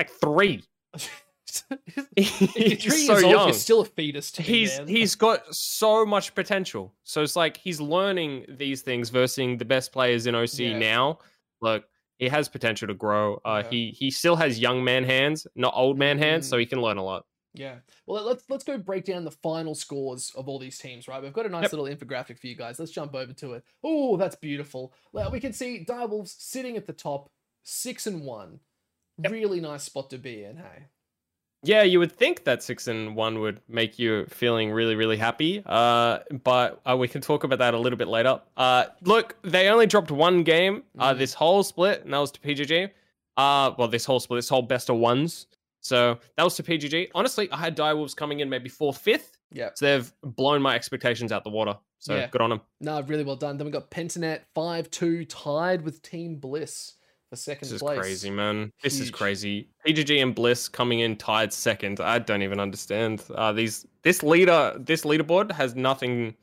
Like 0.01 0.11
three. 0.11 0.65
he's 2.17 3.07
so 3.07 3.15
old, 3.15 3.23
young. 3.23 3.45
you're 3.49 3.53
still 3.53 3.81
a 3.81 3.85
fetus 3.85 4.31
to 4.33 4.43
me, 4.43 4.47
He's 4.49 4.79
man. 4.79 4.89
he's 4.89 5.15
got 5.15 5.55
so 5.55 6.05
much 6.07 6.35
potential. 6.35 6.93
So 7.05 7.23
it's 7.23 7.37
like 7.37 7.57
he's 7.57 7.81
learning 7.81 8.47
these 8.49 8.83
things 8.83 9.11
versus 9.11 9.59
the 9.59 9.65
best 9.65 9.93
players 9.93 10.27
in 10.27 10.35
OC 10.35 10.59
Yeah. 10.61 10.79
now. 10.79 11.19
Look, 11.61 11.85
he 12.19 12.29
has 12.29 12.49
potential 12.49 12.89
to 12.89 12.95
grow. 12.95 13.41
Uh, 13.45 13.63
Yeah. 13.65 13.71
He 13.71 13.91
he 13.91 14.11
still 14.11 14.37
has 14.37 14.59
young 14.59 14.83
man 14.85 15.05
hands, 15.05 15.47
not 15.55 15.75
old 15.77 15.99
man 15.99 16.19
hands, 16.19 16.49
so 16.49 16.57
Mm. 16.57 16.61
he 16.61 16.67
can 16.67 16.81
learn 16.81 16.97
a 16.97 17.05
lot. 17.05 17.27
Yeah. 17.57 17.77
Well, 18.07 18.25
let's 18.25 18.45
let's 18.49 18.65
go 18.65 18.79
break 18.79 19.05
down 19.05 19.25
the 19.25 19.31
final 19.31 19.75
scores 19.75 20.33
of 20.35 20.49
all 20.49 20.59
these 20.59 20.79
teams, 20.79 21.07
right? 21.09 21.23
We've 21.23 21.33
got 21.33 21.47
a 21.47 21.51
nice 21.51 21.65
Yep. 21.65 21.73
little 21.73 21.87
infographic 21.87 22.39
for 22.41 22.47
you 22.49 22.57
guys. 22.57 22.79
Let's 22.79 22.91
jump 22.91 23.15
over 23.15 23.33
to 23.33 23.53
it. 23.55 23.65
Oh, 23.83 24.17
that's 24.17 24.37
beautiful. 24.37 24.93
Well, 25.13 25.31
we 25.31 25.41
can 25.41 25.53
see 25.53 25.85
Direwolves 25.85 26.35
sitting 26.39 26.77
at 26.77 26.87
the 26.87 26.93
top, 26.93 27.31
six 27.63 28.07
and 28.07 28.23
one. 28.25 28.61
Yep. 29.23 29.31
Really 29.33 29.61
nice 29.61 29.85
spot 29.85 30.11
to 30.11 30.19
be 30.19 30.43
in, 30.43 30.57
hey. 30.57 30.87
Yeah, 31.65 31.83
you 31.83 31.99
would 31.99 32.13
think 32.13 32.45
that 32.45 32.63
six 32.63 32.87
and 32.89 33.17
one 33.17 33.41
would 33.41 33.61
make 33.69 33.99
you 33.99 34.27
feeling 34.27 34.71
really, 34.71 34.95
really 34.95 35.17
happy. 35.17 35.63
Uh, 35.65 36.19
but 36.43 36.81
uh, 36.85 36.97
we 36.97 37.09
can 37.09 37.21
talk 37.21 37.45
about 37.45 37.59
that 37.59 37.75
a 37.75 37.79
little 37.79 37.97
bit 37.97 38.09
later. 38.09 38.41
Uh, 38.57 38.85
look, 39.03 39.37
they 39.43 39.69
only 39.69 39.87
dropped 39.87 40.11
one 40.11 40.43
game 40.43 40.83
uh, 40.99 41.15
Mhm. 41.15 41.19
this 41.19 41.35
whole 41.35 41.63
split, 41.63 42.05
and 42.05 42.13
that 42.13 42.19
was 42.19 42.31
to 42.33 42.41
PGG. 42.41 42.91
Uh, 43.37 43.73
well, 43.79 43.89
this 43.89 44.05
whole 44.05 44.21
split, 44.21 44.39
this 44.39 44.49
whole 44.49 44.63
best 44.63 44.91
of 44.91 44.97
ones. 44.97 45.47
So 45.81 46.19
that 46.37 46.43
was 46.43 46.55
to 46.57 46.63
PGG. 46.63 47.11
Honestly, 47.15 47.51
I 47.51 47.57
had 47.59 47.77
Direwolves 47.77 48.15
coming 48.17 48.41
in 48.41 48.49
maybe 48.49 48.69
fourth, 48.69 48.99
fifth. 48.99 49.37
Yeah. 49.53 49.71
So 49.75 49.85
they've 49.87 50.13
blown 50.23 50.63
my 50.63 50.75
expectations 50.75 51.31
out 51.33 51.45
the 51.45 51.51
water. 51.51 51.77
So 51.99 52.15
Yeah. 52.15 52.27
good 52.29 52.41
on 52.41 52.51
them. 52.51 52.61
No, 52.81 53.01
really 53.03 53.25
well 53.25 53.37
done. 53.37 53.57
Then 53.59 53.67
we 53.67 53.71
got 53.71 53.91
Pentanet 53.91 54.41
5-2 54.55 55.25
tied 55.29 55.83
with 55.83 56.03
Team 56.03 56.37
Bliss 56.37 56.95
for 57.37 57.43
second 57.43 57.69
This 57.69 57.73
is 57.73 57.83
crazy, 57.83 58.31
man. 58.31 58.73
This 58.83 59.01
is 59.01 59.11
crazy. 59.11 59.69
PGG 59.87 60.23
and 60.23 60.35
Bliss 60.35 60.69
coming 60.69 61.01
in 61.01 61.17
tied 61.17 61.53
second. 61.53 62.01
I 62.01 62.19
don't 62.19 62.43
even 62.43 62.61
understand. 62.61 63.23
Uh, 63.35 63.53
these 63.53 63.87
this 64.03 64.23
leader 64.23 64.75
this 64.79 65.03
leaderboard 65.05 65.53
has 65.53 65.75
nothing 65.75 66.35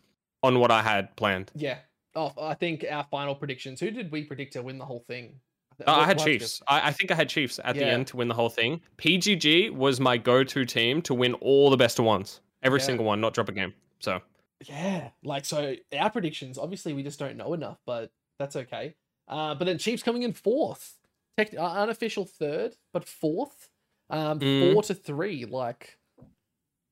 on 0.44 0.60
what 0.60 0.72
I 0.72 0.82
had 0.82 1.16
planned. 1.16 1.52
Yeah. 1.56 1.78
Oh, 2.16 2.34
I 2.42 2.56
think 2.56 2.86
our 2.90 3.06
final 3.10 3.36
predictions. 3.36 3.80
Who 3.80 3.90
did 3.92 4.12
we 4.12 4.24
predict 4.24 4.54
to 4.54 4.62
win 4.62 4.78
the 4.78 4.86
whole 4.86 5.04
thing? 5.08 5.40
Uh, 5.88 5.92
I 5.92 5.92
had 5.92 5.98
we'll 5.98 6.06
have 6.06 6.18
to 6.18 6.24
go 6.24 6.24
Chiefs. 6.40 6.62
I, 6.68 6.88
I 6.90 6.92
think 6.92 7.12
I 7.12 7.16
had 7.16 7.30
Chiefs 7.30 7.60
at 7.64 7.76
the 7.76 7.86
end 7.86 8.08
to 8.08 8.18
win 8.18 8.28
the 8.28 8.34
whole 8.34 8.50
thing. 8.50 8.82
PGG 8.98 9.72
was 9.72 10.00
my 10.00 10.18
go-to 10.18 10.66
team 10.66 11.02
to 11.04 11.14
win 11.14 11.34
all 11.36 11.70
the 11.70 11.78
best 11.78 11.98
of 12.00 12.06
ones, 12.06 12.42
every 12.62 12.80
Yeah. 12.80 12.86
single 12.86 13.06
one, 13.06 13.22
not 13.22 13.34
drop 13.34 13.50
a 13.50 13.52
game. 13.54 13.74
So 14.00 14.22
Yeah, 14.68 15.10
like 15.24 15.46
so 15.46 15.76
our 15.98 16.10
predictions. 16.12 16.58
Obviously, 16.58 16.94
we 16.94 17.02
just 17.02 17.18
don't 17.18 17.38
know 17.38 17.54
enough, 17.54 17.80
but 17.86 18.12
that's 18.38 18.56
okay. 18.58 18.96
Uh, 19.32 19.56
but 19.56 19.66
then 19.66 19.78
Chiefs 19.78 20.04
coming 20.04 20.24
in 20.24 20.34
fourth, 20.34 20.98
Tech, 21.38 21.54
uh, 21.56 21.62
unofficial 21.66 22.26
third, 22.26 22.76
but 22.94 23.06
fourth, 23.08 23.70
um, 24.10 24.40
Mm. 24.40 24.74
four 24.74 24.84
to 24.84 24.94
three. 24.94 25.46
Like 25.46 25.98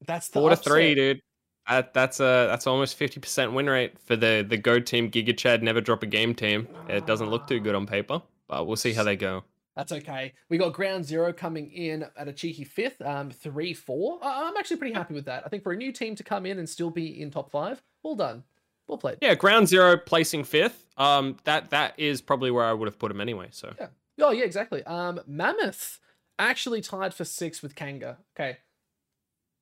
that's 0.08 0.30
the 0.30 0.39
four 0.39 0.49
to 0.49 0.56
three, 0.56 0.95
dude. 0.95 1.21
That, 1.67 1.93
that's 1.93 2.19
a 2.19 2.47
that's 2.49 2.65
almost 2.65 2.95
fifty 2.95 3.19
percent 3.19 3.54
win 3.54 3.69
rate 3.69 3.99
for 3.99 4.15
the 4.15 4.45
the 4.47 4.58
go 4.58 4.80
team 4.80 5.12
Giga 5.12 5.38
Chad 5.38 5.62
never 5.62 5.82
drop 5.82 6.02
a 6.02 6.08
game 6.08 6.34
team. 6.34 6.67
It 6.88 7.06
doesn't 7.06 7.30
look 7.30 7.47
too 7.47 7.60
good 7.60 7.75
on 7.75 7.86
paper, 7.86 8.21
but 8.47 8.65
we'll 8.65 8.78
see 8.78 8.93
how 8.93 9.04
they 9.04 9.15
go. 9.17 9.43
That's 9.75 9.91
okay. 9.91 10.34
We 10.49 10.58
got 10.58 10.73
Ground 10.73 11.06
Zero 11.06 11.32
coming 11.32 11.71
in 11.71 12.06
at 12.17 12.28
a 12.28 12.34
cheeky 12.34 12.63
fifth, 12.63 13.02
um, 13.02 13.30
three 13.32 13.73
four. 13.73 14.17
I- 14.23 14.47
I'm 14.47 14.58
actually 14.58 14.78
pretty 14.78 14.93
happy 14.95 15.13
with 15.13 15.25
that. 15.25 15.43
I 15.45 15.49
think 15.49 15.62
for 15.63 15.71
a 15.73 15.75
new 15.78 15.91
team 15.91 16.15
to 16.15 16.23
come 16.23 16.45
in 16.45 16.58
and 16.58 16.67
still 16.67 16.89
be 16.89 17.21
in 17.21 17.30
top 17.32 17.52
five, 17.52 17.82
well 18.02 18.15
done, 18.15 18.43
well 18.89 18.97
played. 18.97 19.17
Yeah, 19.21 19.36
ground 19.36 19.67
zero 19.67 19.95
placing 19.97 20.43
fifth. 20.43 20.86
Um, 20.97 21.38
that 21.45 21.69
that 21.69 21.93
is 21.97 22.21
probably 22.21 22.52
where 22.52 22.65
I 22.65 22.73
would 22.73 22.88
have 22.88 22.99
put 22.99 23.12
him 23.12 23.21
anyway. 23.21 23.47
So 23.52 23.73
Yeah. 23.80 23.88
Oh 24.19 24.32
yeah, 24.32 24.43
exactly. 24.43 24.84
Um, 24.84 25.21
Mammoth 25.28 25.99
actually 26.38 26.82
tied 26.82 27.13
for 27.13 27.23
sixth 27.23 27.63
with 27.63 27.75
Kanga. 27.75 28.17
Okay, 28.36 28.58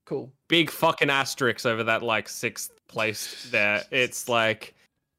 cool. 0.05 0.31
big 0.47 0.71
fucking 0.71 1.09
asterisks 1.09 1.65
over 1.65 1.83
that 1.83 2.01
like 2.01 2.27
sixth 2.27 2.71
place 2.87 3.47
there. 3.51 3.83
It's 3.91 4.27
like 4.27 4.73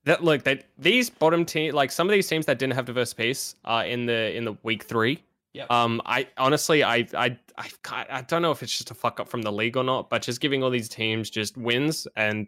that. 0.04 0.24
Look, 0.24 0.42
they 0.42 0.62
these 0.78 1.10
bottom 1.10 1.44
team, 1.44 1.74
like 1.74 1.92
some 1.92 2.08
of 2.08 2.12
these 2.12 2.26
teams 2.26 2.46
that 2.46 2.58
didn't 2.58 2.74
have 2.74 2.86
diverse 2.86 3.12
piece, 3.14 3.54
uh, 3.64 3.84
in 3.86 4.06
the 4.06 4.36
in 4.36 4.44
the 4.44 4.56
week 4.64 4.82
three. 4.82 5.22
Yep. 5.54 5.70
Um, 5.70 6.02
I 6.04 6.28
honestly, 6.36 6.84
I, 6.84 7.06
I, 7.14 7.36
I, 7.56 8.06
I 8.10 8.20
don't 8.22 8.42
know 8.42 8.52
if 8.52 8.62
it's 8.62 8.76
just 8.76 8.90
a 8.90 8.94
fuck 8.94 9.18
up 9.18 9.28
from 9.28 9.42
the 9.42 9.50
league 9.50 9.76
or 9.76 9.82
not, 9.82 10.10
but 10.10 10.22
just 10.22 10.40
giving 10.40 10.62
all 10.62 10.70
these 10.70 10.88
teams 10.88 11.30
just 11.30 11.56
wins 11.56 12.06
and 12.16 12.46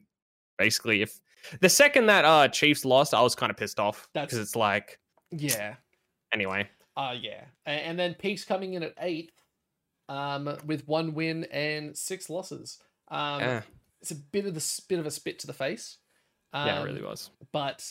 basically, 0.58 1.02
if 1.02 1.20
the 1.60 1.68
second 1.68 2.06
that 2.06 2.24
uh 2.24 2.48
Chiefs 2.48 2.84
lost, 2.84 3.14
I 3.14 3.22
was 3.22 3.34
kind 3.34 3.50
of 3.50 3.56
pissed 3.56 3.80
off 3.80 4.08
because 4.14 4.38
it's 4.38 4.56
like 4.56 4.98
Yeah. 5.30 5.74
anyway. 6.32 6.68
Uh 6.96 7.14
yeah. 7.20 7.44
And, 7.66 7.98
then 7.98 8.14
Peace 8.14 8.44
coming 8.44 8.74
in 8.74 8.82
at 8.82 8.94
eighth, 9.00 9.32
um, 10.08 10.56
with 10.66 10.86
one 10.88 11.14
win 11.14 11.44
and 11.44 11.96
six 11.96 12.28
losses. 12.28 12.78
Um, 13.08 13.40
yeah, 13.40 13.62
it's 14.00 14.10
a 14.10 14.16
bit 14.16 14.46
of 14.46 14.54
the 14.54 14.80
bit 14.88 14.98
of 14.98 15.06
a 15.06 15.10
spit 15.10 15.38
to 15.40 15.46
the 15.46 15.52
face. 15.52 15.98
Um, 16.52 16.66
yeah, 16.66 16.80
it 16.80 16.84
really 16.84 17.02
was. 17.02 17.30
But 17.52 17.86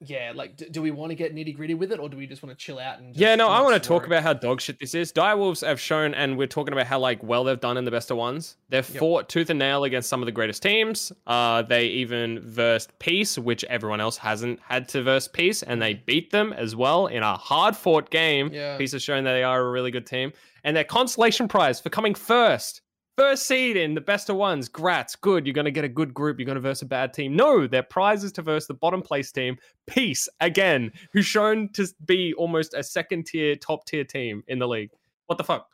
yeah, 0.00 0.32
like, 0.34 0.56
d- 0.56 0.68
do 0.70 0.82
we 0.82 0.90
want 0.90 1.10
to 1.10 1.14
get 1.14 1.34
nitty 1.34 1.56
gritty 1.56 1.74
with 1.74 1.90
it, 1.92 1.98
or 1.98 2.08
do 2.08 2.16
we 2.16 2.26
just 2.26 2.42
want 2.42 2.56
to 2.58 2.62
chill 2.62 2.78
out 2.78 2.98
and? 2.98 3.14
Just 3.14 3.20
Yeah, 3.20 3.34
no, 3.36 3.48
I 3.48 3.60
want 3.62 3.80
to 3.80 3.86
talk 3.88 4.06
about 4.06 4.22
how 4.22 4.32
dog 4.34 4.60
shit 4.60 4.78
this 4.78 4.94
is. 4.94 5.12
Direwolves 5.12 5.66
have 5.66 5.80
shown, 5.80 6.12
and 6.14 6.36
we're 6.36 6.46
talking 6.46 6.72
about 6.72 6.86
how 6.86 6.98
like 6.98 7.22
well 7.22 7.44
they've 7.44 7.58
done 7.60 7.76
in 7.76 7.84
the 7.84 7.90
best 7.90 8.10
of 8.10 8.16
ones. 8.16 8.56
They've 8.68 8.88
Yep. 8.88 8.98
fought 8.98 9.28
tooth 9.28 9.50
and 9.50 9.58
nail 9.58 9.84
against 9.84 10.08
some 10.08 10.20
of 10.20 10.26
the 10.26 10.32
greatest 10.32 10.62
teams. 10.62 11.12
Uh, 11.26 11.62
they 11.62 11.86
even 11.86 12.40
versed 12.40 12.98
Peace, 12.98 13.38
which 13.38 13.64
everyone 13.64 14.00
else 14.00 14.18
hasn't 14.18 14.60
had 14.68 14.88
to 14.88 15.02
verse 15.02 15.28
Peace, 15.28 15.62
and 15.62 15.80
they 15.80 15.94
beat 15.94 16.30
them 16.32 16.52
as 16.52 16.76
well 16.76 17.06
in 17.06 17.22
a 17.22 17.36
hard 17.36 17.76
fought 17.76 18.10
game. 18.10 18.50
Yeah. 18.52 18.76
Peace 18.76 18.92
has 18.92 19.02
shown 19.02 19.24
that 19.24 19.32
they 19.32 19.42
are 19.44 19.60
a 19.60 19.70
really 19.70 19.90
good 19.90 20.06
team, 20.06 20.32
and 20.64 20.76
their 20.76 20.84
consolation 20.84 21.48
prize 21.48 21.80
for 21.80 21.88
coming 21.90 22.14
first. 22.14 22.82
First 23.16 23.46
seed 23.46 23.76
in 23.76 23.94
the 23.94 24.00
best 24.00 24.28
of 24.28 24.36
ones. 24.36 24.68
Grats. 24.68 25.18
Good. 25.20 25.46
You're 25.46 25.54
going 25.54 25.66
to 25.66 25.70
get 25.70 25.84
a 25.84 25.88
good 25.88 26.12
group. 26.12 26.38
You're 26.38 26.46
going 26.46 26.56
to 26.56 26.60
verse 26.60 26.82
a 26.82 26.86
bad 26.86 27.12
team. 27.12 27.36
No, 27.36 27.66
their 27.68 27.84
prize 27.84 28.24
is 28.24 28.32
to 28.32 28.42
verse 28.42 28.66
the 28.66 28.74
bottom 28.74 29.02
place 29.02 29.30
team, 29.30 29.56
Peace, 29.86 30.28
again, 30.40 30.90
who's 31.12 31.26
shown 31.26 31.68
to 31.74 31.86
be 32.06 32.34
almost 32.34 32.74
a 32.74 32.82
second 32.82 33.26
tier, 33.26 33.54
top 33.54 33.84
tier 33.86 34.02
team 34.02 34.42
in 34.48 34.58
the 34.58 34.66
league. 34.66 34.90
What 35.26 35.38
the 35.38 35.44
fuck? 35.44 35.68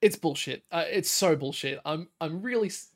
It's 0.00 0.16
bullshit. 0.16 0.64
Uh, 0.72 0.84
it's 0.90 1.10
so 1.10 1.36
bullshit. 1.36 1.78
I'm 1.84 2.08
I'm 2.20 2.42
really 2.42 2.68
s- 2.68 2.90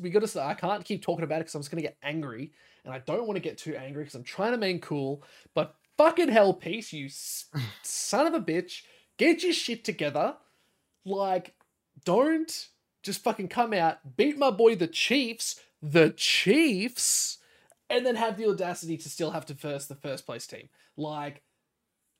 we 0.00 0.10
got 0.10 0.20
to 0.20 0.28
say 0.28 0.40
I 0.42 0.54
can't 0.54 0.84
keep 0.84 1.02
talking 1.02 1.24
about 1.24 1.36
it 1.36 1.40
because 1.40 1.54
I'm 1.54 1.60
just 1.62 1.70
gonna 1.70 1.82
get 1.82 1.96
angry, 2.02 2.52
and 2.84 2.92
I 2.92 2.98
don't 2.98 3.26
want 3.26 3.36
to 3.36 3.40
get 3.40 3.56
too 3.58 3.76
angry 3.76 4.02
because 4.02 4.14
I'm 4.14 4.24
trying 4.24 4.50
to 4.50 4.56
remain 4.56 4.80
cool. 4.80 5.22
But 5.54 5.74
fucking 5.96 6.28
hell, 6.28 6.52
peace, 6.52 6.92
you 6.92 7.08
son 7.82 8.26
of 8.26 8.34
a 8.34 8.40
bitch, 8.40 8.82
get 9.18 9.42
your 9.42 9.52
shit 9.52 9.84
together. 9.84 10.34
Like, 11.04 11.54
don't 12.04 12.68
just 13.02 13.22
fucking 13.22 13.48
come 13.48 13.72
out, 13.72 14.16
beat 14.16 14.38
my 14.38 14.50
boy 14.50 14.74
the 14.76 14.86
Chiefs, 14.86 15.60
the 15.82 16.10
Chiefs, 16.10 17.38
and 17.90 18.06
then 18.06 18.16
have 18.16 18.36
the 18.36 18.48
audacity 18.48 18.96
to 18.96 19.08
still 19.08 19.32
have 19.32 19.46
to 19.46 19.54
verse 19.54 19.86
the 19.86 19.94
first 19.94 20.24
place 20.26 20.46
team. 20.46 20.68
Like, 20.96 21.42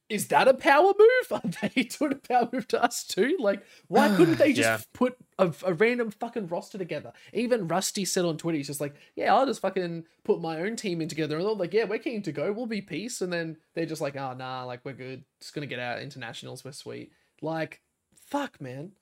is 0.09 0.29
that 0.29 0.47
a 0.49 0.53
power 0.53 0.93
move? 0.99 1.31
Are 1.33 1.41
they 1.75 1.85
doing 1.85 2.13
a 2.13 2.17
power 2.17 2.49
move 2.53 2.69
to 2.69 2.83
us 2.83 3.05
too? 3.05 3.37
Like, 3.41 3.63
why 3.89 4.09
couldn't 4.17 4.37
they 4.39 4.53
just 4.53 4.69
Yeah. 4.69 4.79
put 4.93 5.17
a, 5.39 5.53
a 5.65 5.73
random 5.73 6.11
fucking 6.11 6.49
roster 6.49 6.77
together? 6.77 7.13
Even 7.33 7.67
Rusty 7.69 8.05
said 8.05 8.27
on 8.27 8.37
Twitter, 8.37 8.59
he's 8.59 8.67
just 8.67 8.81
like, 8.81 8.95
yeah, 9.17 9.35
I'll 9.35 9.47
just 9.47 9.63
fucking 9.63 10.05
put 10.25 10.43
my 10.43 10.61
own 10.61 10.77
team 10.77 11.01
in 11.01 11.09
together. 11.09 11.37
And 11.39 11.47
they're 11.47 11.55
like, 11.55 11.73
yeah, 11.73 11.85
we're 11.85 11.99
keen 11.99 12.21
to 12.23 12.33
go. 12.33 12.53
We'll 12.53 12.67
be 12.67 12.83
peace. 12.83 13.23
And 13.23 13.33
then 13.33 13.57
they're 13.75 13.87
just 13.87 14.03
like, 14.03 14.17
oh, 14.17 14.35
nah, 14.35 14.65
like, 14.65 14.81
we're 14.85 14.93
good. 14.93 15.25
Just 15.41 15.55
gonna 15.55 15.67
get 15.67 15.79
our 15.79 15.99
internationals. 15.99 16.63
We're 16.65 16.73
sweet. 16.73 17.13
Like, 17.41 17.81
fuck, 18.27 18.61
man. 18.61 18.93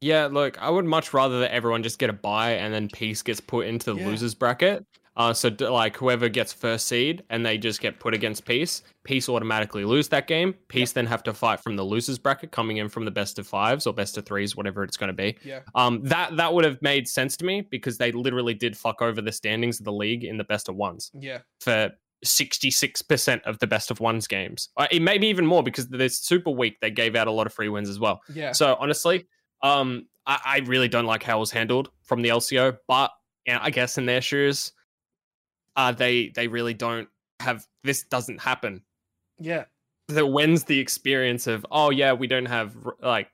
Yeah, 0.00 0.26
look, 0.26 0.60
I 0.62 0.70
would 0.70 0.84
much 0.84 1.12
rather 1.12 1.40
that 1.40 1.52
everyone 1.52 1.82
just 1.82 1.98
get 1.98 2.08
a 2.10 2.12
buy 2.12 2.52
and 2.52 2.72
then 2.72 2.88
Peace 2.88 3.22
gets 3.22 3.40
put 3.40 3.66
into 3.66 3.92
the 3.94 4.00
Yeah. 4.00 4.06
losers 4.06 4.34
bracket. 4.34 4.84
Uh, 5.16 5.32
so 5.34 5.50
d- 5.50 5.66
like 5.66 5.96
whoever 5.96 6.28
gets 6.28 6.52
first 6.52 6.86
seed 6.86 7.24
and 7.28 7.44
they 7.44 7.58
just 7.58 7.80
get 7.80 7.98
put 7.98 8.14
against 8.14 8.44
Peace, 8.44 8.82
Peace 9.02 9.28
automatically 9.28 9.84
lose 9.84 10.06
that 10.10 10.28
game. 10.28 10.54
Peace 10.68 10.92
then 10.92 11.06
have 11.06 11.24
to 11.24 11.34
fight 11.34 11.58
from 11.60 11.74
the 11.74 11.82
losers 11.82 12.20
bracket, 12.20 12.52
coming 12.52 12.76
in 12.76 12.88
from 12.88 13.04
the 13.04 13.10
best 13.10 13.36
of 13.40 13.46
fives 13.48 13.84
or 13.88 13.92
best 13.92 14.16
of 14.16 14.24
threes, 14.24 14.54
whatever 14.54 14.84
it's 14.84 14.96
going 14.96 15.08
to 15.08 15.12
be. 15.12 15.36
Yeah. 15.44 15.62
Um, 15.74 16.02
that 16.04 16.36
that 16.36 16.54
would 16.54 16.64
have 16.64 16.80
made 16.82 17.08
sense 17.08 17.36
to 17.38 17.44
me 17.44 17.62
because 17.62 17.98
they 17.98 18.12
literally 18.12 18.54
did 18.54 18.76
fuck 18.76 19.02
over 19.02 19.20
the 19.20 19.32
standings 19.32 19.80
of 19.80 19.84
the 19.84 19.92
league 19.92 20.22
in 20.22 20.36
the 20.36 20.44
best 20.44 20.68
of 20.68 20.76
ones 20.76 21.10
Yeah. 21.18 21.38
for 21.58 21.90
66% 22.24 23.42
of 23.44 23.58
the 23.58 23.66
best 23.66 23.90
of 23.90 23.98
ones 24.00 24.28
games. 24.28 24.68
Uh, 24.76 24.86
it 24.90 25.02
maybe 25.02 25.26
even 25.26 25.46
more 25.46 25.62
because 25.64 25.88
this 25.88 26.20
super 26.20 26.50
week 26.50 26.76
they 26.80 26.90
gave 26.90 27.16
out 27.16 27.26
a 27.26 27.30
lot 27.32 27.46
of 27.46 27.52
free 27.52 27.68
wins 27.68 27.88
as 27.88 27.98
well. 27.98 28.20
Yeah. 28.32 28.52
So 28.52 28.76
honestly, 28.78 29.26
um, 29.62 30.06
I, 30.26 30.40
I 30.44 30.58
really 30.66 30.88
don't 30.88 31.06
like 31.06 31.22
how 31.22 31.38
it 31.38 31.40
was 31.40 31.50
handled 31.50 31.90
from 32.02 32.22
the 32.22 32.28
LCO, 32.28 32.78
but 32.86 33.10
yeah, 33.46 33.58
I 33.60 33.70
guess 33.70 33.98
in 33.98 34.06
their 34.06 34.20
shoes, 34.20 34.72
uh, 35.76 35.92
they 35.92 36.32
they 36.34 36.48
really 36.48 36.74
don't 36.74 37.08
have 37.40 37.66
this 37.84 38.02
doesn't 38.04 38.40
happen. 38.40 38.82
yeah. 39.38 39.64
So 40.10 40.26
when's 40.26 40.64
the 40.64 40.78
experience 40.78 41.46
of 41.46 41.66
oh 41.70 41.90
yeah 41.90 42.14
we 42.14 42.26
don't 42.26 42.46
have 42.46 42.74
like 43.02 43.28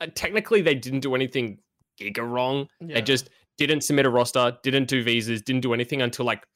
uh, 0.00 0.06
technically 0.14 0.62
they 0.62 0.74
didn't 0.76 1.00
do 1.00 1.14
anything 1.14 1.58
giga 2.00 2.28
wrong. 2.28 2.68
Yeah. 2.80 2.94
They 2.94 3.02
just 3.02 3.30
didn't 3.58 3.82
submit 3.82 4.06
a 4.06 4.10
roster, 4.10 4.56
didn't 4.62 4.88
do 4.88 5.02
visas, 5.02 5.42
didn't 5.42 5.62
do 5.62 5.74
anything 5.74 6.00
until 6.02 6.24
like 6.24 6.46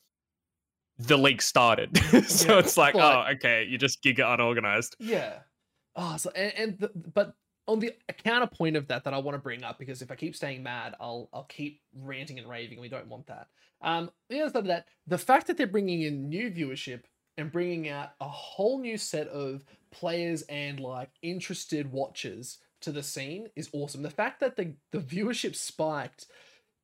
the 0.98 1.16
league 1.16 1.42
started. 1.42 1.96
so 2.28 2.54
Yeah, 2.54 2.58
it's 2.58 2.76
like, 2.76 2.94
oh, 2.94 3.24
okay, 3.34 3.66
you 3.68 3.78
just 3.78 4.02
giga 4.02 4.32
unorganized. 4.32 4.96
Yeah. 4.98 5.40
Oh, 5.94 6.16
so 6.16 6.30
and, 6.34 6.52
and 6.56 6.78
the, 6.78 6.90
but 7.12 7.34
on 7.66 7.78
the 7.80 7.92
counterpoint 8.24 8.76
of 8.76 8.88
that 8.88 9.04
that 9.04 9.14
I 9.14 9.18
want 9.18 9.34
to 9.34 9.40
bring 9.42 9.64
up 9.64 9.78
because 9.78 10.02
if 10.02 10.10
I 10.10 10.14
keep 10.14 10.36
staying 10.36 10.62
mad, 10.62 10.94
I'll 11.00 11.28
I'll 11.32 11.44
keep 11.44 11.80
ranting 11.94 12.38
and 12.38 12.48
raving, 12.48 12.74
and 12.78 12.82
we 12.82 12.88
don't 12.88 13.08
want 13.08 13.26
that. 13.26 13.48
Um, 13.82 14.10
the 14.30 14.40
other 14.40 14.50
side 14.50 14.58
of 14.60 14.66
that, 14.66 14.86
the 15.06 15.18
fact 15.18 15.46
that 15.46 15.56
they're 15.56 15.66
bringing 15.66 16.02
in 16.02 16.28
new 16.28 16.50
viewership 16.50 17.02
and 17.36 17.52
bringing 17.52 17.88
out 17.88 18.12
a 18.20 18.28
whole 18.28 18.78
new 18.80 18.96
set 18.96 19.28
of 19.28 19.64
players 19.90 20.42
and 20.42 20.80
like 20.80 21.10
interested 21.22 21.90
watchers 21.92 22.58
to 22.80 22.92
the 22.92 23.02
scene 23.02 23.48
is 23.56 23.68
awesome. 23.72 24.02
The 24.02 24.10
fact 24.10 24.40
that 24.40 24.56
the 24.56 24.74
the 24.92 24.98
viewership 24.98 25.54
spiked 25.56 26.26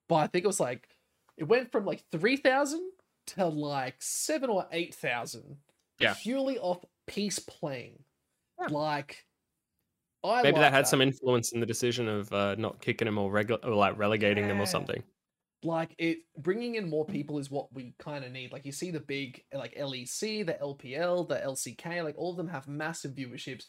by 0.09 0.25
I 0.25 0.27
think 0.27 0.45
it 0.45 0.49
was 0.49 0.61
like 0.61 0.89
it 1.37 1.45
went 1.45 1.73
from 1.73 1.85
like 1.87 2.05
three 2.11 2.37
thousand 2.37 2.83
to 3.29 3.47
like 3.47 3.97
seven 4.01 4.51
or 4.51 4.67
eight 4.73 4.95
thousand 4.95 5.57
Yeah. 5.99 6.15
purely 6.21 6.59
off 6.59 6.85
Peace 7.07 7.39
playing. 7.39 8.05
Yeah. 8.61 8.69
Like, 8.71 9.25
I 10.25 10.43
Maybe 10.43 10.53
like 10.55 10.63
that 10.63 10.73
had 10.73 10.87
some 10.87 11.01
influence 11.01 11.53
in 11.53 11.61
the 11.61 11.67
decision 11.67 12.09
of 12.09 12.33
uh, 12.33 12.55
not 12.57 12.81
kicking 12.81 13.07
them 13.07 13.19
or, 13.19 13.31
regu- 13.31 13.65
or 13.65 13.75
like 13.75 13.99
relegating 13.99 14.47
them 14.49 14.59
Yeah. 14.59 14.63
or 14.63 14.67
something. 14.67 15.03
like 15.65 15.95
it 15.99 16.19
bringing 16.39 16.75
in 16.77 16.89
more 16.91 17.05
people 17.07 17.39
is 17.39 17.51
what 17.51 17.73
we 17.73 17.95
kind 17.99 18.25
of 18.25 18.33
need. 18.33 18.53
Like 18.53 18.65
you 18.67 18.73
see 18.73 18.91
the 18.91 19.01
big 19.01 19.43
like 19.55 19.75
LEC, 19.77 20.45
the 20.47 20.55
LPL, 20.61 21.29
the 21.29 21.37
LCK, 21.37 22.03
like 22.05 22.15
all 22.19 22.31
of 22.33 22.37
them 22.37 22.49
have 22.49 22.67
massive 22.69 23.13
viewerships. 23.13 23.65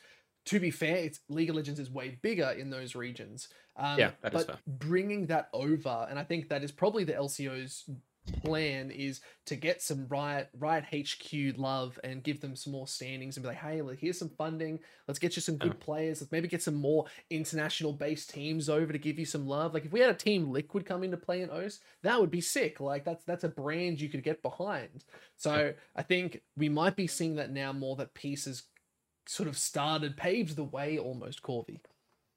To 0.48 0.60
be 0.60 0.72
fair, 0.72 0.98
it's 0.98 1.20
League 1.30 1.50
of 1.52 1.56
Legends 1.56 1.80
is 1.80 1.89
way 1.89 2.20
bigger 2.22 2.50
in 2.50 2.70
those 2.70 2.96
regions. 2.96 3.48
Um, 3.78 3.98
Yeah, 4.00 4.12
that 4.22 4.34
is 4.34 4.44
but 4.44 4.48
fair. 4.56 4.62
bringing 4.68 5.28
that 5.28 5.48
over, 5.54 6.06
and 6.10 6.20
I 6.20 6.24
think 6.24 6.50
that 6.50 6.63
is 6.63 6.72
probably 6.72 7.04
the 7.06 7.13
LCO's 7.13 7.89
plan 8.43 8.91
is 8.91 9.21
to 9.45 9.55
get 9.55 9.81
some 9.81 10.07
Riot 10.07 10.49
Riot 10.57 10.86
HQ 10.93 11.57
love 11.57 11.99
and 12.03 12.23
give 12.23 12.41
them 12.41 12.55
some 12.55 12.73
more 12.73 12.88
standings 12.88 13.36
and 13.36 13.43
be 13.43 13.49
like, 13.49 13.57
hey, 13.57 13.81
look, 13.81 13.99
here's 13.99 14.17
some 14.17 14.31
funding. 14.38 14.79
Let's 15.07 15.19
get 15.19 15.36
you 15.36 15.41
some 15.41 15.57
good 15.57 15.79
players. 15.79 16.21
Let's 16.21 16.31
maybe 16.31 16.47
get 16.47 16.62
some 16.62 16.75
more 16.75 17.05
international 17.29 17.93
based 17.93 18.29
teams 18.29 18.69
over 18.69 18.93
to 18.93 18.99
give 18.99 19.19
you 19.19 19.25
some 19.25 19.47
love. 19.47 19.73
Like 19.73 19.86
if 19.86 19.91
we 19.91 19.99
had 19.99 20.09
a 20.09 20.15
team 20.15 20.51
Liquid 20.51 20.86
come 20.86 21.03
into 21.03 21.17
play 21.17 21.41
in 21.41 21.49
OS, 21.49 21.79
that 22.03 22.19
would 22.19 22.31
be 22.31 22.41
sick. 22.41 22.79
Like 22.79 23.05
that's 23.05 23.23
that's 23.25 23.43
a 23.43 23.49
brand 23.49 23.99
you 23.99 24.09
could 24.09 24.23
get 24.23 24.41
behind. 24.41 25.03
So 25.36 25.73
I 25.95 26.01
think 26.01 26.41
we 26.55 26.69
might 26.69 26.95
be 26.95 27.07
seeing 27.07 27.36
that 27.36 27.51
now 27.51 27.73
more 27.73 27.95
that 27.97 28.13
Peace's 28.13 28.63
sort 29.25 29.47
of 29.49 29.57
started, 29.57 30.17
paved 30.17 30.55
the 30.55 30.63
way 30.63 30.97
almost, 30.97 31.41
Corvy. 31.41 31.79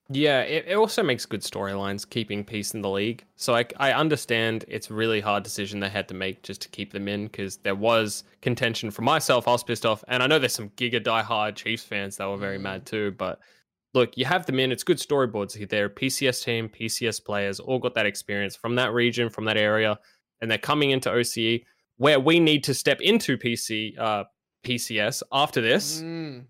Yeah, 0.09 0.43
it, 0.43 0.67
it 0.69 0.75
also 0.75 1.03
makes 1.03 1.27
good 1.27 1.41
storylines 1.41 2.09
keeping 2.09 2.45
Peace 2.45 2.75
in 2.75 2.81
the 2.83 2.89
league. 2.91 3.25
So 3.35 3.57
I, 3.57 3.65
I 3.79 3.93
understand 3.93 4.65
it's 4.69 4.89
a 4.91 4.95
really 4.95 5.21
hard 5.21 5.43
decision 5.43 5.81
they 5.81 5.89
had 5.89 6.07
to 6.09 6.15
make 6.15 6.43
just 6.43 6.61
to 6.63 6.69
keep 6.69 6.93
them 6.93 7.09
in 7.09 7.27
because 7.27 7.57
there 7.59 7.75
was 7.75 8.23
contention 8.41 8.91
for 8.93 9.03
myself. 9.03 9.49
I 9.49 9.53
was 9.53 9.65
pissed 9.65 9.85
off, 9.85 10.05
and 10.07 10.23
I 10.23 10.27
know 10.29 10.39
there's 10.39 10.55
some 10.55 10.71
giga 10.71 11.03
diehard 11.03 11.57
Chiefs 11.57 11.83
fans 11.83 12.17
that 12.19 12.29
were 12.29 12.37
very 12.37 12.59
Mm. 12.59 12.63
mad 12.63 12.87
too. 12.87 13.11
But 13.19 13.41
look, 13.95 14.17
you 14.17 14.25
have 14.27 14.47
them 14.47 14.61
in. 14.61 14.71
It's 14.71 14.85
good 14.85 14.99
storyboards. 14.99 15.69
They're 15.69 15.87
a 15.87 15.91
PCS 15.91 16.45
team, 16.45 16.69
PCS 16.69 17.25
players, 17.25 17.59
all 17.59 17.81
got 17.81 17.95
that 17.95 18.07
experience 18.07 18.55
from 18.55 18.77
that 18.77 18.93
region, 18.93 19.29
from 19.29 19.47
that 19.47 19.57
area, 19.57 19.99
and 20.41 20.49
they're 20.51 20.59
coming 20.59 20.91
into 20.91 21.11
OCE 21.11 21.65
where 21.99 22.21
we 22.21 22.39
need 22.39 22.63
to 22.63 22.75
step 22.75 23.01
into 23.01 23.39
PC 23.39 23.99
uh, 23.99 24.23
PCS 24.63 25.23
after 25.33 25.61
this 25.63 26.03
Mm, 26.03 26.45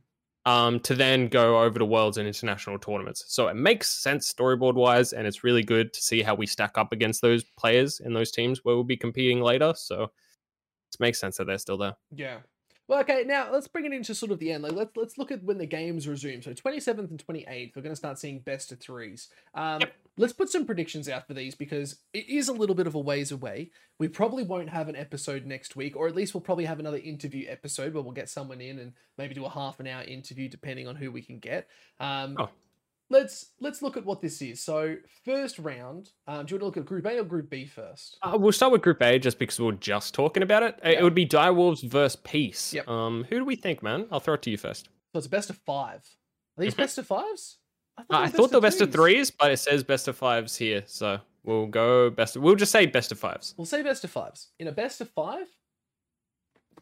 um, 0.46 0.78
to 0.80 0.94
then 0.94 1.26
go 1.28 1.60
over 1.60 1.78
to 1.78 1.84
worlds 1.84 2.16
and 2.16 2.26
international 2.26 2.78
tournaments. 2.78 3.24
So 3.26 3.48
it 3.48 3.56
makes 3.56 3.88
sense 3.88 4.32
storyboard 4.32 4.74
wise, 4.74 5.12
and 5.12 5.26
it's 5.26 5.44
really 5.44 5.64
good 5.64 5.92
to 5.92 6.00
see 6.00 6.22
how 6.22 6.36
we 6.36 6.46
stack 6.46 6.78
up 6.78 6.92
against 6.92 7.20
those 7.20 7.42
players 7.42 8.00
in 8.00 8.14
those 8.14 8.30
teams 8.30 8.64
where 8.64 8.76
we'll 8.76 8.84
be 8.84 8.96
competing 8.96 9.40
later. 9.40 9.74
So 9.76 10.04
it 10.04 11.00
makes 11.00 11.18
sense 11.18 11.36
that 11.36 11.46
they're 11.46 11.58
still 11.58 11.76
there. 11.76 11.96
Yeah. 12.14 12.38
Well, 12.88 13.00
okay. 13.00 13.24
Now 13.26 13.50
let's 13.52 13.66
bring 13.66 13.86
it 13.86 13.92
into 13.92 14.14
sort 14.14 14.30
of 14.30 14.38
the 14.38 14.52
end. 14.52 14.62
Like 14.62 14.74
let's 14.74 14.96
let's 14.96 15.18
look 15.18 15.32
at 15.32 15.42
when 15.42 15.58
the 15.58 15.66
games 15.66 16.06
resume. 16.06 16.40
So 16.40 16.52
twenty 16.52 16.78
seventh 16.78 17.10
and 17.10 17.18
twenty 17.18 17.44
eighth, 17.48 17.74
we're 17.74 17.82
going 17.82 17.92
to 17.92 17.96
start 17.96 18.16
seeing 18.16 18.38
best 18.38 18.70
of 18.70 18.78
threes. 18.78 19.28
Um, 19.54 19.80
Yep. 19.80 19.92
Let's 20.18 20.32
put 20.32 20.48
some 20.48 20.64
predictions 20.64 21.08
out 21.08 21.26
for 21.26 21.34
these 21.34 21.54
because 21.54 21.96
it 22.14 22.26
is 22.28 22.48
a 22.48 22.52
little 22.52 22.74
bit 22.74 22.86
of 22.86 22.94
a 22.94 22.98
ways 23.00 23.30
away. 23.32 23.70
We 23.98 24.08
probably 24.08 24.44
won't 24.44 24.70
have 24.70 24.88
an 24.88 24.96
episode 24.96 25.44
next 25.44 25.76
week, 25.76 25.94
or 25.94 26.06
at 26.08 26.14
least 26.14 26.32
we'll 26.32 26.40
probably 26.40 26.64
have 26.64 26.80
another 26.80 26.96
interview 26.98 27.46
episode 27.48 27.92
where 27.92 28.02
we'll 28.02 28.12
get 28.12 28.30
someone 28.30 28.60
in 28.62 28.78
and 28.78 28.92
maybe 29.18 29.34
do 29.34 29.44
a 29.44 29.50
half 29.50 29.78
an 29.78 29.86
hour 29.86 30.02
interview 30.02 30.48
depending 30.48 30.88
on 30.88 30.96
who 30.96 31.10
we 31.12 31.20
can 31.22 31.38
get. 31.38 31.68
Um, 32.00 32.36
Oh. 32.38 32.48
Let's 33.08 33.52
let's 33.60 33.82
look 33.82 33.96
at 33.96 34.04
what 34.04 34.20
this 34.20 34.42
is. 34.42 34.60
So 34.60 34.96
first 35.24 35.60
round, 35.60 36.10
um, 36.26 36.44
do 36.44 36.54
you 36.54 36.60
want 36.60 36.60
to 36.60 36.64
look 36.64 36.76
at 36.76 36.86
Group 36.86 37.06
A 37.06 37.20
or 37.20 37.24
Group 37.24 37.48
B 37.48 37.64
first? 37.64 38.18
Uh, 38.20 38.36
we'll 38.36 38.50
start 38.50 38.72
with 38.72 38.82
Group 38.82 39.00
A 39.00 39.16
just 39.20 39.38
because 39.38 39.60
we 39.60 39.68
are 39.68 39.72
just 39.72 40.12
talking 40.12 40.42
about 40.42 40.64
it. 40.64 40.74
Uh, 40.84 40.88
Yeah. 40.88 40.98
It 40.98 41.02
would 41.04 41.14
be 41.14 41.24
Direwolves 41.24 41.88
versus 41.88 42.16
Peace. 42.24 42.74
Yep. 42.74 42.88
Um, 42.88 43.22
who 43.30 43.36
do 43.38 43.44
we 43.44 43.54
think, 43.54 43.80
man? 43.80 44.08
I'll 44.10 44.18
throw 44.18 44.34
it 44.34 44.42
to 44.42 44.50
you 44.50 44.56
first. 44.56 44.86
So 45.12 45.18
it's 45.18 45.26
a 45.28 45.30
best 45.30 45.50
of 45.50 45.56
five. 45.58 46.00
Are 46.58 46.64
these 46.64 46.74
Mhm. 46.74 46.78
best 46.78 46.98
of 46.98 47.06
fives? 47.06 47.58
Uh, 47.98 48.02
they 48.08 48.16
I 48.16 48.28
thought 48.28 48.52
were 48.52 48.60
best 48.60 48.80
of 48.80 48.92
threes. 48.92 49.30
but 49.30 49.50
it 49.50 49.56
says 49.58 49.82
best 49.82 50.08
of 50.08 50.16
fives 50.16 50.56
here, 50.56 50.82
so 50.86 51.18
we'll 51.44 51.66
go 51.66 52.10
best. 52.10 52.36
Of, 52.36 52.42
we'll 52.42 52.54
just 52.56 52.72
say 52.72 52.86
best 52.86 53.10
of 53.12 53.18
fives. 53.18 53.54
We'll 53.56 53.64
say 53.66 53.82
best 53.82 54.04
of 54.04 54.10
fives. 54.10 54.48
In 54.58 54.68
a 54.68 54.72
best 54.72 55.00
of 55.00 55.08
five, 55.10 55.46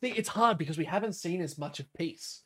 think 0.01 0.19
it's 0.19 0.29
hard 0.29 0.59
because 0.59 0.77
we 0.79 0.85
haven't 0.85 1.15
seen 1.15 1.41
as 1.41 1.57
much 1.59 1.81
of 1.81 1.93
Peace. 1.95 2.43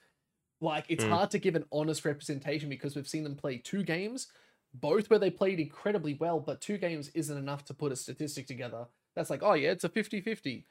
Like 0.60 0.84
it's 0.88 1.04
Mm. 1.04 1.10
hard 1.10 1.30
to 1.32 1.38
give 1.38 1.54
an 1.56 1.64
honest 1.72 2.04
representation 2.04 2.68
because 2.68 2.94
we've 2.96 3.08
seen 3.08 3.24
them 3.24 3.36
play 3.36 3.58
two 3.58 3.82
games, 3.82 4.28
both 4.74 5.08
where 5.08 5.18
they 5.18 5.30
played 5.30 5.60
incredibly 5.60 6.14
well, 6.14 6.40
but 6.40 6.60
two 6.60 6.78
games 6.78 7.08
isn't 7.14 7.36
enough 7.36 7.64
to 7.66 7.74
put 7.74 7.92
a 7.92 7.96
statistic 7.96 8.46
together. 8.46 8.86
That's 9.16 9.30
like, 9.30 9.42
oh 9.42 9.54
yeah, 9.54 9.70
it's 9.70 9.84
a 9.84 9.88
50-50. 9.88 10.64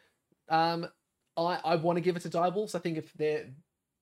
Um 0.49 0.87
I 1.35 1.59
I 1.63 1.75
want 1.75 1.97
to 1.97 2.01
give 2.01 2.15
it 2.15 2.21
to 2.21 2.29
Direwolves. 2.29 2.75
I 2.75 2.79
think 2.79 2.97
if 2.97 3.11
they're 3.13 3.47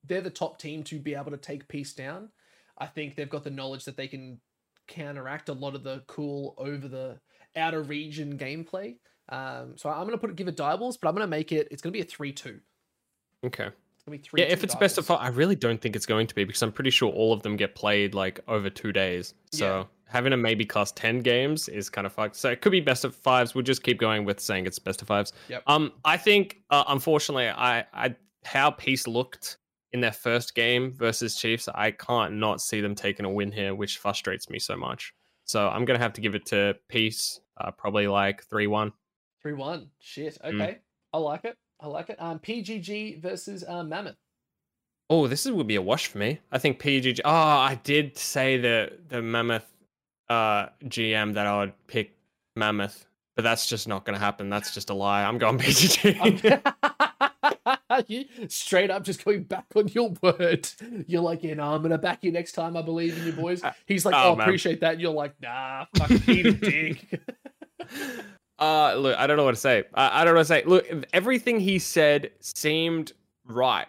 they're 0.04 0.22
the 0.22 0.30
top 0.30 0.60
team 0.60 0.84
to 0.84 1.00
be 1.00 1.16
able 1.16 1.32
to 1.32 1.38
take 1.38 1.68
Peace 1.68 1.94
down, 1.94 2.30
I 2.78 2.86
think 2.88 3.16
they've 3.16 3.30
got 3.30 3.44
the 3.44 3.50
knowledge 3.50 3.86
that 3.86 3.98
they 3.98 4.08
can 4.08 4.40
counteract 4.88 5.50
a 5.50 5.54
lot 5.54 5.76
of 5.76 5.84
the 5.84 6.04
cool 6.08 6.54
over 6.58 6.88
the 6.88 7.20
outer 7.56 7.82
region 7.82 8.38
gameplay. 8.38 8.96
Um, 9.30 9.78
so 9.78 9.90
I'm 9.90 10.06
gonna 10.06 10.18
put 10.18 10.30
it 10.30 10.36
give 10.36 10.48
it 10.48 10.58
Direwolves, 10.58 10.98
but 11.02 11.08
I'm 11.08 11.16
gonna 11.16 11.28
make 11.28 11.52
it. 11.52 11.68
It's 11.72 11.82
gonna 11.82 11.94
be 11.94 12.02
a 12.02 12.06
three-two. 12.06 12.60
Okay. 13.46 13.70
It's 14.08 14.28
three. 14.28 14.42
Yeah, 14.42 14.48
if 14.48 14.64
it's 14.64 14.76
best 14.76 14.98
of 15.00 15.06
five, 15.06 15.20
I 15.20 15.30
really 15.30 15.56
don't 15.56 15.82
think 15.82 15.96
it's 15.96 16.06
going 16.06 16.28
to 16.28 16.36
be 16.36 16.44
because 16.44 16.62
I'm 16.62 16.72
pretty 16.72 16.92
sure 16.92 17.12
all 17.12 17.34
of 17.34 17.42
them 17.42 17.56
get 17.56 17.74
played 17.74 18.14
like 18.14 18.40
over 18.48 18.70
two 18.70 18.92
days. 18.92 19.34
So 19.52 19.66
Yeah. 19.80 19.86
having 20.12 20.34
a 20.34 20.38
maybe 20.38 20.64
cost 20.66 20.96
ten 20.96 21.22
games 21.22 21.68
is 21.70 21.90
kind 21.90 22.06
of 22.06 22.14
fucked. 22.14 22.36
So 22.36 22.52
it 22.52 22.62
could 22.62 22.72
be 22.72 22.82
best 22.82 23.04
of 23.04 23.16
fives. 23.16 23.56
We'll 23.56 23.64
just 23.64 23.82
keep 23.82 23.98
going 24.00 24.24
with 24.26 24.40
saying 24.40 24.68
it's 24.68 24.78
best 24.78 25.02
of 25.02 25.08
fives. 25.08 25.34
Yep. 25.50 25.64
Um, 25.66 25.92
I 26.04 26.18
think 26.18 26.62
uh, 26.70 26.84
unfortunately, 26.88 27.48
I, 27.50 27.86
I 27.94 28.16
how 28.44 28.70
Peace 28.70 29.08
looked 29.08 29.58
in 29.96 30.02
their 30.02 30.12
first 30.12 30.56
game 30.56 30.92
versus 30.92 31.38
Chiefs, 31.38 31.70
I 31.74 31.90
can't 31.92 32.34
not 32.34 32.60
see 32.60 32.82
them 32.82 32.96
taking 32.96 33.26
a 33.26 33.30
win 33.30 33.50
here, 33.50 33.74
which 33.74 33.98
frustrates 33.98 34.50
me 34.50 34.60
so 34.60 34.76
much. 34.76 35.14
So 35.46 35.70
I'm 35.70 35.86
gonna 35.86 36.00
have 36.00 36.12
to 36.14 36.22
give 36.22 36.36
it 36.36 36.46
to 36.48 36.76
Peace, 36.90 37.40
uh, 37.58 37.72
probably 37.72 38.06
like 38.06 38.44
three 38.44 38.68
one. 38.68 38.92
Three 39.42 39.54
one. 39.54 39.88
Shit. 40.00 40.38
Mm. 40.44 40.62
Okay. 40.62 40.80
I 41.14 41.18
like 41.18 41.46
it. 41.46 41.58
I 41.80 41.88
like 41.88 42.10
it. 42.10 42.18
Um, 42.20 42.40
PGG 42.40 43.22
versus 43.22 43.64
uh, 43.66 43.84
Mammoth. 43.84 44.18
Oh, 45.10 45.28
this 45.28 45.46
is, 45.46 45.54
would 45.54 45.68
be 45.68 45.78
a 45.78 45.82
wash 45.82 46.08
for 46.08 46.18
me. 46.18 46.42
I 46.52 46.58
think 46.58 46.82
PGG. 46.82 47.22
Oh, 47.24 47.32
I 47.32 47.80
did 47.82 48.18
say 48.18 48.58
the 48.58 48.98
the 49.08 49.22
Mammoth 49.22 49.72
uh, 50.30 50.68
GM 50.84 51.36
that 51.36 51.48
I 51.48 51.60
would 51.60 51.88
pick 51.88 52.18
Mammoth, 52.58 53.06
but 53.38 53.44
that's 53.44 53.70
just 53.70 53.88
not 53.88 54.04
going 54.04 54.16
to 54.16 54.24
happen. 54.24 54.50
That's 54.50 54.74
just 54.74 54.90
a 54.90 54.94
lie. 54.94 55.24
I'm 55.24 55.38
going 55.38 55.58
PGG. 55.60 56.84
You 58.08 58.26
straight 58.48 58.90
up 58.90 59.04
just 59.04 59.24
going 59.24 59.44
back 59.44 59.66
on 59.76 59.88
your 59.90 60.14
word. 60.22 60.68
You're 61.08 61.22
like, 61.22 61.44
yeah, 61.44 61.56
no, 61.56 61.64
I'm 61.74 61.82
gonna 61.82 61.98
back 61.98 62.24
you 62.24 62.32
next 62.32 62.54
time. 62.54 62.76
I 62.76 62.82
believe 62.82 63.18
in 63.18 63.26
you, 63.26 63.32
boys. 63.32 63.62
He's 63.86 64.06
like, 64.06 64.16
oh, 64.16 64.36
oh, 64.38 64.42
appreciate 64.42 64.82
that. 64.82 64.94
And 64.94 65.02
you're 65.02 65.12
like, 65.12 65.34
nah, 65.42 65.86
fucking 65.96 66.24
eat 66.28 66.46
a 66.46 66.52
dick. 66.52 67.22
uh, 68.60 68.96
look, 68.96 69.18
I 69.18 69.28
don't 69.28 69.38
know 69.38 69.46
what 69.46 69.56
to 69.56 69.62
say. 69.62 69.84
I, 69.94 70.22
I 70.22 70.26
don't 70.26 70.34
know 70.34 70.40
what 70.40 70.44
to 70.44 70.48
say. 70.48 70.64
Look, 70.66 70.88
everything 71.14 71.60
he 71.60 71.80
said 71.80 72.32
seemed 72.40 73.14
right 73.46 73.88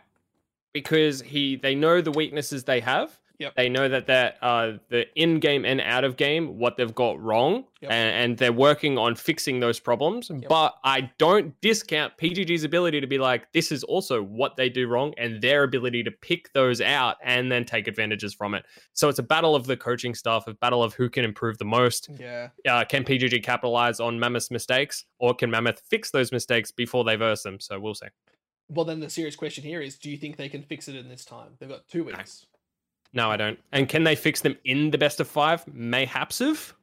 because 0.72 1.22
he 1.22 1.56
they 1.56 1.74
know 1.74 2.00
the 2.00 2.12
weaknesses 2.12 2.64
they 2.64 2.80
have. 2.80 3.18
Yep. 3.38 3.54
They 3.56 3.68
know 3.68 3.88
that 3.88 4.06
that 4.06 4.38
uh, 4.42 4.72
the 4.88 5.06
in 5.14 5.40
game 5.40 5.64
and 5.64 5.80
out 5.80 6.04
of 6.04 6.16
game 6.16 6.58
what 6.58 6.76
they've 6.76 6.94
got 6.94 7.20
wrong, 7.20 7.64
Yep. 7.82 7.90
and, 7.90 8.30
and 8.30 8.38
they're 8.38 8.52
working 8.52 8.96
on 8.96 9.14
fixing 9.14 9.60
those 9.60 9.78
problems. 9.78 10.30
But 10.48 10.76
I 10.82 11.10
don't 11.18 11.58
discount 11.60 12.16
PGG's 12.16 12.64
ability 12.64 13.00
to 13.00 13.06
be 13.06 13.18
like, 13.18 13.52
this 13.52 13.70
is 13.70 13.84
also 13.84 14.22
what 14.22 14.56
they 14.56 14.70
do 14.70 14.88
wrong, 14.88 15.12
and 15.18 15.40
their 15.42 15.64
ability 15.64 16.02
to 16.04 16.10
pick 16.10 16.52
those 16.54 16.80
out 16.80 17.16
and 17.22 17.52
then 17.52 17.64
take 17.64 17.88
advantages 17.88 18.32
from 18.32 18.54
it. 18.54 18.64
So 18.94 19.08
it's 19.08 19.18
a 19.18 19.22
battle 19.22 19.54
of 19.54 19.66
the 19.66 19.76
coaching 19.76 20.14
staff, 20.14 20.46
a 20.46 20.54
battle 20.54 20.82
of 20.82 20.94
who 20.94 21.10
can 21.10 21.24
improve 21.24 21.58
the 21.58 21.64
most 21.66 22.08
yeah. 22.18 22.48
uh, 22.68 22.84
can 22.84 23.04
PGG 23.04 23.42
capitalize 23.42 24.00
on 24.00 24.18
Mammoth's 24.18 24.50
mistakes, 24.50 25.04
or 25.18 25.34
can 25.34 25.50
Mammoth 25.50 25.82
fix 25.90 26.10
those 26.10 26.32
mistakes 26.32 26.70
before 26.72 27.04
they 27.04 27.16
verse 27.16 27.42
them? 27.42 27.60
So 27.60 27.78
we'll 27.78 27.94
see. 27.94 28.06
Well, 28.68 28.84
then 28.84 29.00
the 29.00 29.10
serious 29.10 29.36
question 29.36 29.62
here 29.62 29.80
is, 29.80 29.96
do 29.96 30.10
you 30.10 30.16
think 30.16 30.36
they 30.36 30.48
can 30.48 30.62
fix 30.62 30.88
it 30.88 30.96
in 30.96 31.08
this 31.08 31.24
time? 31.24 31.50
They've 31.58 31.68
got 31.68 31.86
two 31.86 32.04
weeks. 32.04 32.46
No, 33.16 33.30
I 33.30 33.36
don't. 33.36 33.58
And 33.72 33.88
can 33.88 34.04
they 34.04 34.14
fix 34.14 34.42
them 34.42 34.56
in 34.64 34.90
the 34.90 34.98
best 34.98 35.18
of 35.20 35.26
five? 35.26 35.64
Mayhaps 35.72 36.40
of, 36.42 36.74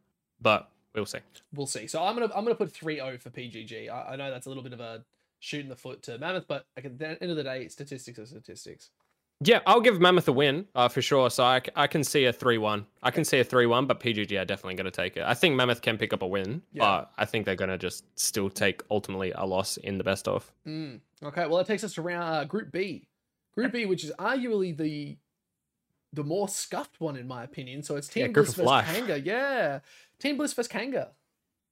but 0.42 0.70
we'll 0.96 1.06
see. 1.06 1.20
We'll 1.54 1.68
see. 1.68 1.86
So 1.88 2.04
I'm 2.04 2.16
gonna 2.16 2.32
I'm 2.36 2.44
gonna 2.44 2.56
put 2.56 2.74
3-0 2.74 3.22
for 3.22 3.30
PGG. 3.30 3.90
I, 3.90 4.14
I 4.14 4.16
know 4.16 4.32
that's 4.32 4.48
a 4.48 4.50
little 4.50 4.64
bit 4.64 4.74
of 4.74 4.80
a 4.80 5.06
shoot 5.40 5.62
in 5.62 5.70
the 5.70 5.76
foot 5.76 6.02
to 6.04 6.18
Mammoth, 6.18 6.48
but 6.48 6.66
at 6.76 6.98
the 6.98 7.22
end 7.22 7.30
of 7.32 7.38
the 7.38 7.44
day, 7.44 7.68
statistics 7.68 8.18
are 8.18 8.26
statistics. 8.26 8.90
Yeah, 9.46 9.60
I'll 9.68 9.82
give 9.82 10.00
Mammoth 10.00 10.28
a 10.28 10.32
win 10.32 10.68
uh, 10.74 10.88
for 10.88 11.02
sure. 11.02 11.30
So 11.30 11.44
I, 11.44 11.62
I 11.76 11.86
can 11.86 12.04
see 12.04 12.26
a 12.26 12.34
3 12.34 12.58
1. 12.58 12.86
I 13.04 13.12
can 13.12 13.26
see 13.26 13.40
a 13.40 13.44
3 13.44 13.66
1, 13.66 13.86
but 13.88 14.00
PGG 14.00 14.40
are 14.42 14.46
definitely 14.46 14.76
going 14.76 14.86
to 14.86 14.92
take 14.92 15.18
it. 15.18 15.24
I 15.24 15.34
think 15.34 15.56
Mammoth 15.56 15.82
can 15.82 15.98
pick 15.98 16.14
up 16.14 16.22
a 16.22 16.28
win, 16.28 16.62
Yeah. 16.72 16.84
but 16.84 17.12
I 17.18 17.26
think 17.26 17.46
they're 17.46 17.56
going 17.56 17.70
to 17.70 17.78
just 17.78 18.06
still 18.18 18.50
take 18.50 18.82
ultimately 18.90 19.34
a 19.36 19.46
loss 19.46 19.76
in 19.78 19.98
the 19.98 20.04
best 20.04 20.28
of. 20.30 20.50
Mm. 20.66 21.02
Okay, 21.24 21.46
well 21.46 21.58
that 21.58 21.68
takes 21.68 21.84
us 21.84 21.94
to 21.96 22.02
round 22.02 22.24
uh, 22.24 22.46
Group 22.46 22.72
B. 22.72 23.08
Group 23.54 23.74
B, 23.74 23.86
which 23.86 24.04
is 24.06 24.12
arguably 24.18 24.76
the 24.76 25.18
the 26.14 26.24
more 26.24 26.47
scuffed 26.47 27.01
one 27.01 27.16
in 27.18 27.28
my 27.28 27.43
opinion. 27.43 27.84
So 27.84 27.95
it's 27.95 28.07
Team 28.07 28.28
Yeah, 28.28 28.32
Bliss 28.32 28.49
versus 28.49 28.66
Life. 28.66 28.86
Kanga. 28.86 29.20
Yeah, 29.20 29.80
Team 30.20 30.38
Bliss 30.38 30.53
versus 30.53 30.72
Kanga. 30.72 31.11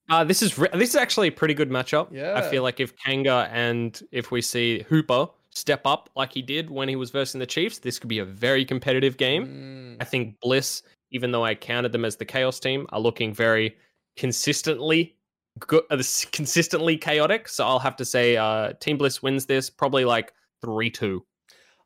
Uh, 0.10 0.24
this 0.24 0.42
is 0.42 0.58
re- 0.58 0.68
this 0.74 0.90
is 0.90 0.96
actually 0.96 1.28
a 1.30 1.32
pretty 1.32 1.54
good 1.54 1.70
matchup. 1.70 2.10
Yeah, 2.12 2.34
I 2.36 2.42
feel 2.42 2.64
like 2.64 2.80
if 2.80 2.96
Kanga 2.98 3.48
and 3.52 4.02
if 4.12 4.32
we 4.32 4.42
see 4.42 4.84
Hooper 4.90 5.28
step 5.52 5.82
up 5.86 6.10
like 6.16 6.34
he 6.34 6.42
did 6.42 6.70
when 6.70 6.90
he 6.90 6.96
was 6.96 7.12
versing 7.12 7.40
the 7.40 7.46
Chiefs, 7.46 7.80
this 7.80 8.00
could 8.00 8.10
be 8.10 8.20
a 8.20 8.26
very 8.26 8.66
competitive 8.66 9.16
game. 9.18 9.46
Mm, 9.48 10.02
I 10.02 10.06
think 10.06 10.40
Bliss, 10.42 10.82
even 11.12 11.32
though 11.32 11.46
I 11.46 11.56
counted 11.56 11.92
them 11.92 12.04
as 12.04 12.16
the 12.16 12.26
Chaos 12.26 12.60
team, 12.60 12.88
are 12.90 13.00
looking 13.00 13.34
very 13.34 13.78
consistently 14.18 15.16
good, 15.60 15.84
uh, 15.92 16.02
consistently 16.32 16.98
chaotic. 16.98 17.48
So 17.48 17.66
I'll 17.66 17.80
have 17.80 17.96
to 17.98 18.06
say, 18.06 18.38
uh, 18.38 18.74
Team 18.80 18.98
Bliss 18.98 19.22
wins 19.22 19.46
this 19.46 19.70
probably 19.70 20.04
like 20.04 20.34
three 20.62 20.90
two. 20.90 21.26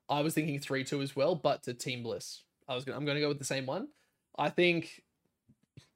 I 0.08 0.22
was 0.22 0.34
thinking 0.34 0.60
three 0.60 0.84
two 0.84 1.02
as 1.02 1.16
well, 1.16 1.36
but 1.36 1.64
to 1.64 1.74
Team 1.74 2.02
Bliss. 2.02 2.44
I 2.68 2.76
was 2.76 2.86
gonna, 2.86 2.98
I'm 2.98 3.06
going 3.06 3.16
to 3.16 3.22
go 3.22 3.28
with 3.28 3.40
the 3.40 3.46
same 3.46 3.66
one. 3.66 3.88
I 4.38 4.50
think, 4.50 5.02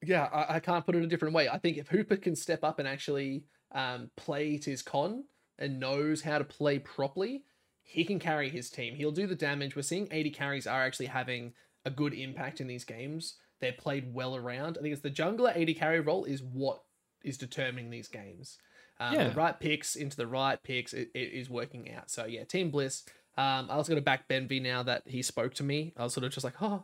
yeah, 0.04 0.26
I, 0.26 0.56
I 0.56 0.60
can't 0.60 0.86
put 0.86 0.96
it 0.96 1.04
a 1.04 1.08
different 1.08 1.34
way. 1.34 1.50
I 1.50 1.58
think 1.58 1.78
if 1.78 1.88
Hooper 1.88 2.16
can 2.18 2.36
step 2.36 2.64
up 2.64 2.80
and 2.80 2.88
actually 2.88 3.44
um, 3.74 4.10
play 4.16 4.58
to 4.58 4.70
his 4.70 4.82
con 4.82 5.24
and 5.58 5.80
knows 5.80 6.22
how 6.22 6.38
to 6.38 6.44
play 6.44 6.80
properly, 6.80 7.44
he 7.84 8.06
can 8.06 8.20
carry 8.20 8.50
his 8.50 8.70
team. 8.70 8.96
He'll 8.96 9.12
do 9.12 9.28
the 9.28 9.36
damage. 9.36 9.76
We're 9.76 9.82
seeing 9.82 10.12
AD 10.12 10.34
carries 10.34 10.68
are 10.68 10.84
actually 10.84 11.08
having 11.08 11.54
a 11.86 11.90
good 11.90 12.14
impact 12.14 12.62
in 12.62 12.68
these 12.68 12.84
games. 12.86 13.36
They're 13.60 13.74
played 13.74 14.14
well 14.14 14.36
around. 14.36 14.78
I 14.78 14.82
think 14.82 14.94
it's 14.94 15.02
the 15.02 15.10
jungler 15.10 15.60
AD 15.60 15.76
carry 15.76 16.00
role 16.00 16.24
is 16.24 16.42
what 16.42 16.82
is 17.24 17.38
determining 17.38 17.90
these 17.90 18.08
games. 18.08 18.58
Um, 19.00 19.14
Yeah. 19.16 19.30
The 19.30 19.36
right 19.36 19.60
picks 19.60 19.96
into 19.96 20.16
the 20.16 20.28
right 20.28 20.62
picks 20.62 20.94
it, 20.94 21.10
it 21.14 21.34
is 21.34 21.50
working 21.50 21.94
out. 21.94 22.10
So 22.10 22.26
yeah, 22.26 22.44
Team 22.44 22.70
Bliss. 22.72 23.04
Um, 23.40 23.70
I 23.72 23.78
was 23.78 23.88
going 23.88 24.02
to 24.02 24.04
back 24.04 24.28
Benvy 24.28 24.60
now 24.62 24.84
that 24.84 25.04
he 25.06 25.22
spoke 25.22 25.54
to 25.56 25.64
me. 25.64 25.94
I 25.98 26.04
was 26.04 26.14
sort 26.14 26.26
of 26.26 26.32
just 26.32 26.44
like, 26.44 26.62
oh, 26.62 26.84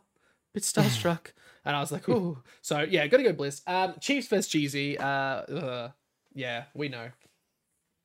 bit 0.53 0.63
starstruck, 0.63 1.27
and 1.65 1.75
I 1.75 1.79
was 1.81 1.91
like, 1.91 2.07
oh. 2.07 2.39
So 2.61 2.79
yeah, 2.81 3.05
got 3.07 3.17
to 3.17 3.23
go 3.23 3.33
Bliss. 3.33 3.61
Um, 3.67 3.95
Chiefs 3.99 4.27
versus 4.27 4.47
Cheesy. 4.47 4.97
Uh, 4.97 5.05
uh, 5.05 5.91
yeah, 6.33 6.63
we 6.73 6.87
know. 6.89 7.09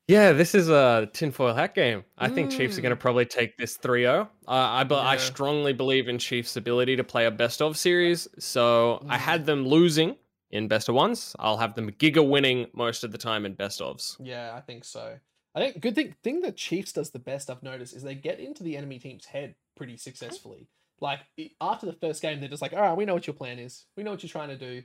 Yeah, 0.08 0.32
this 0.32 0.56
is 0.56 0.68
a 0.68 1.08
tinfoil 1.12 1.54
hat 1.54 1.74
game. 1.76 2.02
I 2.18 2.28
think 2.28 2.50
Chiefs 2.50 2.76
are 2.76 2.80
going 2.80 2.90
to 2.90 2.96
Mm. 2.96 3.00
probably 3.00 3.26
take 3.26 3.56
this 3.56 3.76
3 3.76 4.02
0. 4.02 4.28
Uh, 4.48 4.50
I, 4.50 4.82
be- 4.82 4.96
I 4.96 5.16
strongly 5.18 5.72
believe 5.72 6.08
in 6.08 6.18
Chiefs' 6.18 6.56
ability 6.56 6.96
to 6.96 7.04
play 7.04 7.26
a 7.26 7.30
best 7.30 7.62
of 7.62 7.78
series. 7.78 8.26
So 8.40 9.04
I 9.08 9.16
Mm. 9.16 9.20
had 9.20 9.46
them 9.46 9.68
losing 9.68 10.16
in 10.50 10.66
best 10.66 10.88
of 10.88 10.96
ones. 10.96 11.36
I'll 11.38 11.58
have 11.58 11.76
them 11.76 11.88
giga 11.92 12.28
winning 12.28 12.66
most 12.74 13.04
of 13.04 13.12
the 13.12 13.18
time 13.18 13.46
in 13.46 13.54
best 13.54 13.78
ofs. 13.80 14.16
Yeah, 14.18 14.52
I 14.56 14.60
think 14.60 14.84
so. 14.84 15.20
I 15.54 15.60
think 15.60 15.80
good 15.80 15.94
thing 15.94 16.14
thing 16.22 16.40
that 16.42 16.56
Chiefs 16.56 16.92
does 16.92 17.10
the 17.10 17.18
best 17.18 17.50
I've 17.50 17.62
noticed 17.62 17.94
is 17.94 18.02
they 18.02 18.14
get 18.14 18.38
into 18.40 18.62
the 18.62 18.76
enemy 18.76 18.98
team's 18.98 19.26
head 19.26 19.56
pretty 19.76 19.96
successfully. 19.96 20.68
Like 21.00 21.20
after 21.60 21.86
the 21.86 21.92
first 21.94 22.22
game, 22.22 22.40
they're 22.40 22.48
just 22.48 22.62
like, 22.62 22.72
all 22.72 22.80
right, 22.80 22.96
we 22.96 23.04
know 23.04 23.14
what 23.14 23.26
your 23.26 23.34
plan 23.34 23.58
is. 23.58 23.86
We 23.96 24.02
know 24.04 24.10
what 24.12 24.22
you're 24.22 24.30
trying 24.30 24.50
to 24.50 24.58
do. 24.58 24.82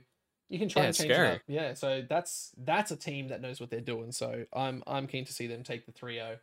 You 0.48 0.58
can 0.58 0.68
try 0.68 0.82
Yeah, 0.82 0.86
and 0.86 0.94
change 0.94 1.12
scary. 1.12 1.28
it 1.28 1.36
up. 1.36 1.42
Yeah, 1.46 1.74
so 1.74 2.02
that's 2.08 2.52
that's 2.58 2.90
a 2.90 2.96
team 2.96 3.28
that 3.28 3.40
knows 3.40 3.60
what 3.60 3.70
they're 3.70 3.80
doing. 3.80 4.12
So 4.12 4.44
I'm 4.52 4.82
I'm 4.86 5.06
keen 5.06 5.24
to 5.26 5.32
see 5.32 5.46
them 5.46 5.62
take 5.62 5.86
the 5.86 5.92
3-0 5.92 6.38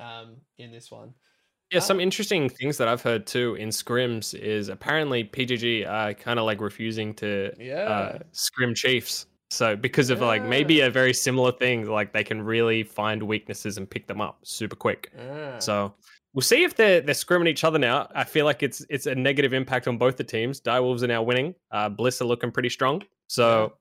um 0.00 0.42
in 0.58 0.70
this 0.72 0.90
one. 0.90 1.14
Yeah, 1.70 1.80
some 1.80 1.98
Oh. 1.98 2.00
interesting 2.00 2.48
things 2.48 2.78
that 2.78 2.88
I've 2.88 3.02
heard 3.02 3.26
too 3.26 3.54
in 3.56 3.68
scrims 3.68 4.34
is 4.38 4.68
apparently 4.70 5.24
PGG 5.24 5.84
are 5.86 6.14
kind 6.14 6.38
of 6.38 6.46
like 6.46 6.60
refusing 6.62 7.14
to 7.16 7.52
Yeah. 7.58 7.90
uh, 7.90 8.18
scrim 8.32 8.74
Chiefs. 8.74 9.26
So 9.50 9.76
because 9.76 10.10
of 10.10 10.20
like 10.20 10.44
maybe 10.44 10.80
a 10.80 10.90
very 10.90 11.14
similar 11.14 11.52
thing, 11.52 11.86
like 11.86 12.12
they 12.12 12.24
can 12.24 12.42
really 12.42 12.82
find 12.82 13.22
weaknesses 13.22 13.78
and 13.78 13.88
pick 13.88 14.06
them 14.06 14.20
up 14.20 14.38
super 14.42 14.76
quick. 14.76 15.10
Ah. 15.18 15.58
So 15.58 15.94
we'll 16.34 16.42
see 16.42 16.64
if 16.64 16.76
they're 16.76 17.00
they're 17.00 17.14
scrimming 17.14 17.48
each 17.48 17.64
other 17.64 17.78
now. 17.78 18.08
I 18.14 18.24
feel 18.24 18.44
like 18.44 18.62
it's 18.62 18.84
it's 18.90 19.06
a 19.06 19.14
negative 19.14 19.54
impact 19.54 19.88
on 19.88 19.96
both 19.96 20.16
the 20.16 20.24
teams. 20.24 20.60
Direwolves 20.60 21.02
are 21.02 21.06
now 21.06 21.22
winning. 21.22 21.54
Uh, 21.70 21.88
Bliss 21.88 22.20
are 22.20 22.26
looking 22.26 22.50
pretty 22.50 22.68
strong. 22.68 23.02
So 23.28 23.72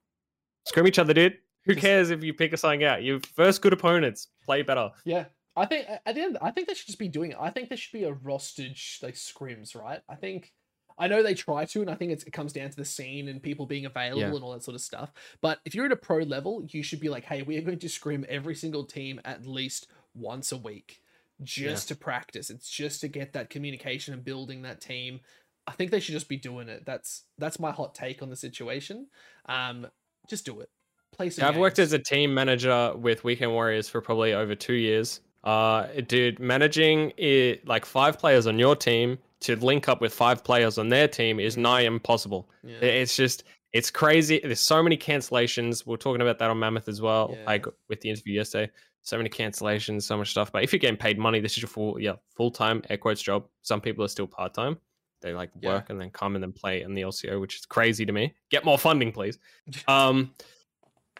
scrim 0.65 0.87
each 0.87 0.99
other, 0.99 1.13
dude. 1.13 1.37
Who 1.65 1.75
cares 1.75 2.11
if 2.11 2.23
you 2.23 2.33
pick 2.33 2.57
something 2.57 2.85
out? 2.85 3.03
You 3.03 3.19
first 3.35 3.61
good 3.61 3.73
opponents 3.73 4.29
play 4.45 4.61
better. 4.61 4.89
Yeah. 5.03 5.25
I 5.57 5.65
think 5.65 5.87
at 6.05 6.15
the 6.15 6.21
end, 6.21 6.37
I 6.39 6.51
think 6.51 6.67
they 6.67 6.75
should 6.75 6.85
just 6.85 6.99
be 6.99 7.07
doing 7.07 7.31
it. 7.31 7.37
I 7.39 7.49
think 7.49 7.67
there 7.67 7.77
should 7.77 7.97
be 7.97 8.03
a 8.03 8.13
rostage 8.13 8.99
like 9.01 9.15
scrims, 9.15 9.75
right? 9.75 9.99
I 10.07 10.15
think 10.15 10.53
I 10.97 11.07
know 11.07 11.21
they 11.21 11.33
try 11.35 11.65
to, 11.65 11.81
and 11.81 11.89
I 11.89 11.95
think 11.95 12.11
it's, 12.11 12.23
it 12.23 12.31
comes 12.31 12.53
down 12.53 12.69
to 12.69 12.75
the 12.75 12.85
scene 12.85 13.27
and 13.27 13.41
people 13.41 13.65
being 13.65 13.85
available 13.85 14.21
Yeah. 14.21 14.33
and 14.33 14.43
all 14.43 14.53
that 14.53 14.63
sort 14.63 14.75
of 14.75 14.81
stuff. 14.81 15.11
But 15.41 15.59
if 15.65 15.75
you're 15.75 15.85
at 15.85 15.91
a 15.91 15.95
pro 15.97 16.19
level, 16.23 16.65
you 16.69 16.81
should 16.83 16.99
be 16.99 17.09
like, 17.09 17.25
hey, 17.25 17.43
we 17.43 17.57
are 17.57 17.61
going 17.61 17.79
to 17.79 17.89
scrim 17.89 18.25
every 18.27 18.55
single 18.55 18.83
team 18.83 19.21
at 19.23 19.45
least 19.45 19.87
once 20.15 20.51
a 20.51 20.57
week. 20.57 21.01
just 21.43 21.87
to 21.89 21.95
practice. 21.95 22.49
It's 22.49 22.67
just 22.67 23.01
to 23.01 23.07
get 23.07 23.33
that 23.33 23.51
communication 23.51 24.11
and 24.15 24.25
building 24.25 24.63
that 24.63 24.81
team. 24.81 25.19
I 25.67 25.71
think 25.73 25.91
they 25.91 25.99
should 25.99 26.13
just 26.13 26.29
be 26.29 26.37
doing 26.37 26.67
it. 26.67 26.83
That's 26.85 27.25
that's 27.37 27.59
my 27.59 27.71
hot 27.71 27.93
take 27.93 28.23
on 28.23 28.29
the 28.31 28.35
situation. 28.35 29.05
Um, 29.47 29.85
just 30.27 30.45
do 30.45 30.61
it. 30.61 30.69
Play 31.11 31.29
some. 31.29 31.45
I've 31.47 31.57
worked 31.57 31.77
as 31.77 31.93
a 31.93 31.99
team 31.99 32.33
manager 32.33 32.93
with 32.95 33.23
Weekend 33.23 33.51
Warriors 33.51 33.87
for 33.87 34.01
probably 34.01 34.33
over 34.33 34.55
two 34.55 34.73
years. 34.73 35.21
Uh, 35.43 35.85
dude, 36.07 36.39
managing 36.39 37.13
it 37.17 37.67
like 37.67 37.85
five 37.85 38.17
players 38.17 38.47
on 38.47 38.57
your 38.57 38.75
team 38.75 39.19
to 39.41 39.55
link 39.57 39.87
up 39.87 40.01
with 40.01 40.13
five 40.13 40.43
players 40.43 40.77
on 40.77 40.89
their 40.89 41.07
team 41.07 41.39
is 41.39 41.57
nigh 41.57 41.81
impossible. 41.81 42.49
Yeah. 42.63 42.77
It's 42.79 43.15
just 43.15 43.43
it's 43.73 43.91
crazy. 43.91 44.39
There's 44.43 44.59
so 44.59 44.81
many 44.81 44.97
cancellations. 44.97 45.85
We 45.85 45.93
are 45.93 45.97
talking 45.97 46.21
about 46.21 46.39
that 46.39 46.49
on 46.49 46.57
Mammoth 46.59 46.87
as 46.87 47.01
well. 47.01 47.35
Yeah. 47.37 47.45
Like 47.45 47.65
with 47.89 48.01
the 48.01 48.09
interview 48.09 48.33
yesterday, 48.33 48.71
so 49.03 49.17
many 49.17 49.29
cancellations, 49.29 50.03
so 50.03 50.17
much 50.17 50.31
stuff. 50.31 50.51
But 50.51 50.63
if 50.63 50.71
you're 50.73 50.79
getting 50.79 50.97
paid 50.97 51.19
money, 51.19 51.39
this 51.39 51.53
is 51.53 51.59
your 51.61 51.69
full 51.69 51.99
yeah 51.99 52.13
full 52.35 52.49
time 52.51 52.81
air 52.89 52.97
quotes 52.97 53.21
job. 53.21 53.45
Some 53.61 53.81
people 53.81 54.03
are 54.03 54.07
still 54.09 54.27
part 54.27 54.53
time. 54.53 54.77
They 55.21 55.33
like 55.33 55.49
Yeah. 55.59 55.69
work 55.75 55.89
and 55.89 55.99
then 55.99 56.09
come 56.11 56.35
and 56.35 56.43
then 56.43 56.51
play 56.51 56.81
in 56.83 56.93
the 56.93 57.01
LCO, 57.01 57.39
which 57.41 57.55
is 57.57 57.65
crazy 57.65 58.05
to 58.05 58.11
me. 58.11 58.33
Get 58.51 58.63
more 58.65 58.77
funding, 58.77 59.11
please. 59.11 59.37
Um, 59.87 60.33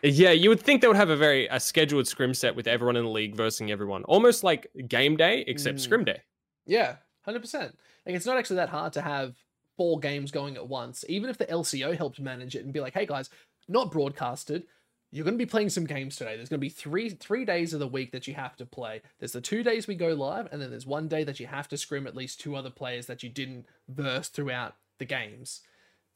yeah, 0.04 0.30
you 0.32 0.50
would 0.50 0.60
think 0.60 0.82
they 0.82 0.88
would 0.88 0.96
have 0.96 1.10
a 1.10 1.16
very 1.18 1.48
a 1.48 1.60
scheduled 1.60 2.08
scrim 2.08 2.34
set 2.36 2.56
with 2.56 2.68
everyone 2.68 2.96
in 2.96 3.04
the 3.04 3.10
league 3.10 3.36
versing 3.36 3.72
everyone, 3.72 4.04
almost 4.04 4.44
like 4.44 4.68
game 4.88 5.18
day 5.18 5.44
except 5.48 5.78
Mm. 5.80 5.82
scrim 5.82 6.04
day. 6.06 6.22
Yeah, 6.68 6.98
hundred 7.28 7.42
percent. 7.42 7.78
Like 8.06 8.16
it's 8.16 8.26
not 8.26 8.38
actually 8.38 8.58
that 8.58 8.70
hard 8.70 8.94
to 8.94 9.02
have 9.02 9.36
four 9.76 10.00
games 10.00 10.32
going 10.32 10.56
at 10.56 10.68
once. 10.68 11.06
Even 11.08 11.30
if 11.30 11.38
the 11.38 11.46
LCO 11.46 11.96
helped 11.96 12.20
manage 12.20 12.56
it 12.56 12.64
and 12.64 12.74
be 12.74 12.80
like, 12.80 12.94
"Hey 12.94 13.06
guys, 13.06 13.30
not 13.68 13.92
broadcasted. 13.92 14.64
You're 15.12 15.24
going 15.24 15.36
to 15.36 15.46
be 15.46 15.50
playing 15.50 15.70
some 15.70 15.86
games 15.86 16.18
today. 16.18 16.36
There's 16.36 16.50
going 16.50 16.60
to 16.60 16.66
be 16.66 16.70
three 16.70 17.10
three 17.10 17.46
days 17.46 17.74
of 17.74 17.80
the 17.80 17.88
week 17.88 18.12
that 18.12 18.28
you 18.28 18.34
have 18.34 18.56
to 18.58 18.66
play. 18.66 19.02
There's 19.20 19.32
the 19.32 19.42
two 19.42 19.64
days 19.64 19.88
we 19.88 19.96
go 19.96 20.14
live, 20.14 20.50
and 20.52 20.62
then 20.62 20.70
there's 20.70 20.86
one 20.86 21.08
day 21.08 21.24
that 21.24 21.40
you 21.40 21.48
have 21.48 21.68
to 21.70 21.78
scrim 21.78 22.08
at 22.08 22.16
least 22.16 22.42
two 22.42 22.56
other 22.56 22.70
players 22.70 23.06
that 23.08 23.24
you 23.24 23.30
didn't 23.30 23.66
verse 23.88 24.28
throughout 24.30 24.76
the 25.00 25.06
games. 25.06 25.62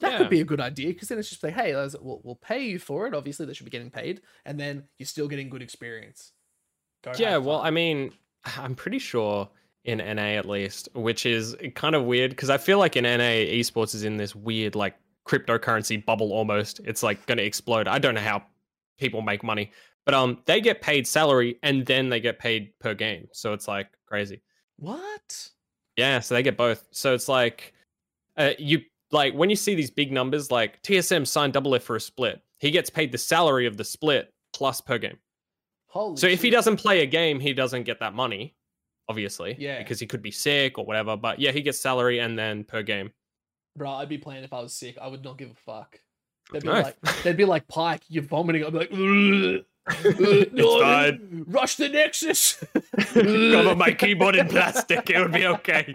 That 0.00 0.12
Yeah. 0.12 0.18
could 0.18 0.30
be 0.30 0.40
a 0.40 0.44
good 0.44 0.60
idea 0.60 0.88
because 0.88 1.08
then 1.08 1.18
it's 1.18 1.30
just 1.30 1.42
like, 1.42 1.54
hey, 1.54 1.72
we'll, 1.74 2.20
we'll 2.24 2.34
pay 2.36 2.64
you 2.64 2.78
for 2.78 3.06
it. 3.06 3.14
Obviously, 3.14 3.46
they 3.46 3.54
should 3.54 3.64
be 3.64 3.70
getting 3.70 3.90
paid, 3.90 4.20
and 4.44 4.58
then 4.60 4.84
you're 4.98 5.06
still 5.06 5.28
getting 5.28 5.48
good 5.48 5.62
experience. 5.62 6.32
Go 7.02 7.12
Yeah, 7.18 7.38
well. 7.38 7.60
I 7.60 7.70
mean, 7.70 8.12
I'm 8.58 8.74
pretty 8.74 8.98
sure 8.98 9.48
in 9.84 9.98
NA 9.98 10.36
at 10.38 10.46
least, 10.48 10.88
which 10.94 11.26
is 11.26 11.56
kind 11.74 11.94
of 11.94 12.04
weird 12.04 12.30
because 12.30 12.50
I 12.50 12.58
feel 12.58 12.78
like 12.78 12.96
in 12.96 13.04
NA 13.04 13.44
esports 13.50 13.94
is 13.94 14.04
in 14.04 14.16
this 14.16 14.34
weird 14.34 14.74
like 14.74 14.96
cryptocurrency 15.26 16.04
bubble 16.04 16.32
almost. 16.32 16.80
It's 16.84 17.02
like 17.02 17.24
going 17.26 17.38
to 17.38 17.44
explode. 17.44 17.88
I 17.88 17.98
don't 17.98 18.14
know 18.14 18.20
how 18.20 18.42
people 18.98 19.22
make 19.22 19.42
money, 19.42 19.72
but 20.04 20.14
um, 20.14 20.38
they 20.46 20.60
get 20.60 20.82
paid 20.82 21.06
salary 21.06 21.58
and 21.62 21.84
then 21.86 22.08
they 22.08 22.20
get 22.20 22.38
paid 22.38 22.72
per 22.78 22.94
game. 22.94 23.28
So 23.32 23.52
it's 23.52 23.68
like 23.68 23.88
crazy. 24.06 24.42
what? 24.76 25.48
Yeah, 25.96 26.20
so 26.20 26.34
they 26.34 26.42
get 26.42 26.56
both. 26.56 26.86
So 26.90 27.14
it's 27.14 27.28
like 27.28 27.74
uh, 28.36 28.52
you 28.58 28.80
like 29.10 29.34
when 29.34 29.50
you 29.50 29.56
see 29.56 29.74
these 29.74 29.90
big 29.90 30.10
numbers 30.10 30.50
like 30.50 30.82
TSM 30.82 31.26
signed 31.26 31.54
Doublelift 31.54 31.82
for 31.82 31.96
a 31.96 32.00
split. 32.00 32.40
He 32.58 32.70
gets 32.70 32.90
paid 32.90 33.10
the 33.10 33.18
salary 33.18 33.66
of 33.66 33.76
the 33.76 33.84
split 33.84 34.32
plus 34.54 34.80
per 34.80 34.96
game. 34.96 35.18
Holy 35.88 36.16
So 36.16 36.28
if 36.28 36.40
he 36.40 36.48
doesn't 36.48 36.76
play 36.76 37.00
a 37.00 37.06
game, 37.06 37.40
he 37.40 37.52
doesn't 37.52 37.82
get 37.82 37.98
that 38.00 38.14
money, 38.14 38.54
obviously. 39.12 39.54
Yeah. 39.58 39.78
Because 39.78 40.00
he 40.00 40.06
could 40.06 40.22
be 40.22 40.30
sick 40.30 40.78
or 40.78 40.86
whatever. 40.86 41.16
But 41.16 41.38
yeah, 41.38 41.52
he 41.52 41.60
gets 41.60 41.78
salary 41.78 42.18
and 42.20 42.38
then 42.38 42.64
per 42.64 42.82
game. 42.82 43.10
Bro, 43.76 43.90
I'd 43.92 44.08
be 44.08 44.18
playing 44.18 44.44
if 44.44 44.52
I 44.52 44.60
was 44.60 44.72
sick. 44.74 44.96
I 45.00 45.06
would 45.06 45.22
not 45.22 45.36
give 45.38 45.50
a 45.50 45.54
fuck. 45.54 46.00
They'd 46.52 46.62
be 46.62 46.68
No. 46.68 46.80
like, 46.80 47.00
they'd 47.22 47.36
be 47.36 47.44
like 47.44 47.68
Pike, 47.68 48.02
you're 48.08 48.22
vomiting. 48.24 48.64
I'd 48.64 48.72
be 48.72 48.78
like, 48.78 48.92
"Ugh, 48.92 48.98
ugh, 48.98 49.04
It's 49.04 49.44
no, 49.44 49.62
fine. 49.88 51.44
rush 51.46 51.76
the 51.76 51.88
Nexus. 51.88 52.62
Cover 53.12 53.74
my 53.74 53.92
keyboard 53.92 54.36
in 54.36 54.48
plastic. 54.48 55.10
It 55.10 55.18
would 55.18 55.32
be 55.32 55.46
okay. 55.46 55.94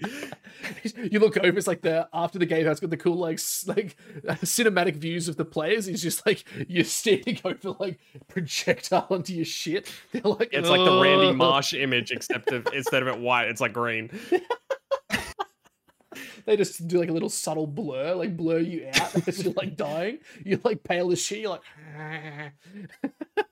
you 1.11 1.19
look 1.19 1.38
over, 1.38 1.57
it's 1.57 1.67
like 1.67 1.81
the 1.81 2.07
after 2.13 2.39
the 2.39 2.45
game, 2.45 2.67
it's 2.67 2.79
got 2.79 2.89
the 2.89 2.97
cool 2.97 3.15
like 3.15 3.39
like 3.65 3.95
cinematic 4.41 4.95
views 4.95 5.27
of 5.27 5.38
the 5.38 5.45
players. 5.45 5.85
He's 5.85 6.01
just 6.01 6.25
like 6.25 6.43
you're 6.67 6.83
standing 6.83 7.39
over 7.43 7.75
like 7.79 7.99
projectile 8.27 9.07
onto 9.09 9.33
your 9.33 9.45
shit. 9.45 9.91
They're 10.11 10.21
like, 10.23 10.49
It's 10.51 10.69
like 10.69 10.83
the 10.83 10.99
Randy 11.01 11.27
"Ugh." 11.29 11.35
Marsh 11.35 11.73
image, 11.73 12.11
except 12.11 12.51
of, 12.51 12.67
instead 12.73 13.01
of 13.01 13.07
it 13.07 13.19
white, 13.19 13.47
it's 13.47 13.61
like 13.61 13.73
green. 13.73 14.09
They 16.47 16.55
just 16.55 16.88
do 16.88 16.97
like 16.97 17.09
a 17.09 17.13
little 17.13 17.29
subtle 17.29 17.67
blur, 17.67 18.15
like 18.15 18.38
blur 18.38 18.59
you 18.59 18.88
out 18.93 19.27
as 19.27 19.43
you're 19.43 19.53
like 19.53 19.75
dying. 19.75 20.19
You're 20.45 20.61
like 20.63 20.81
pale 20.81 21.11
as 21.11 21.21
shit. 21.21 21.39
You're 21.39 21.49
like, 21.49 21.61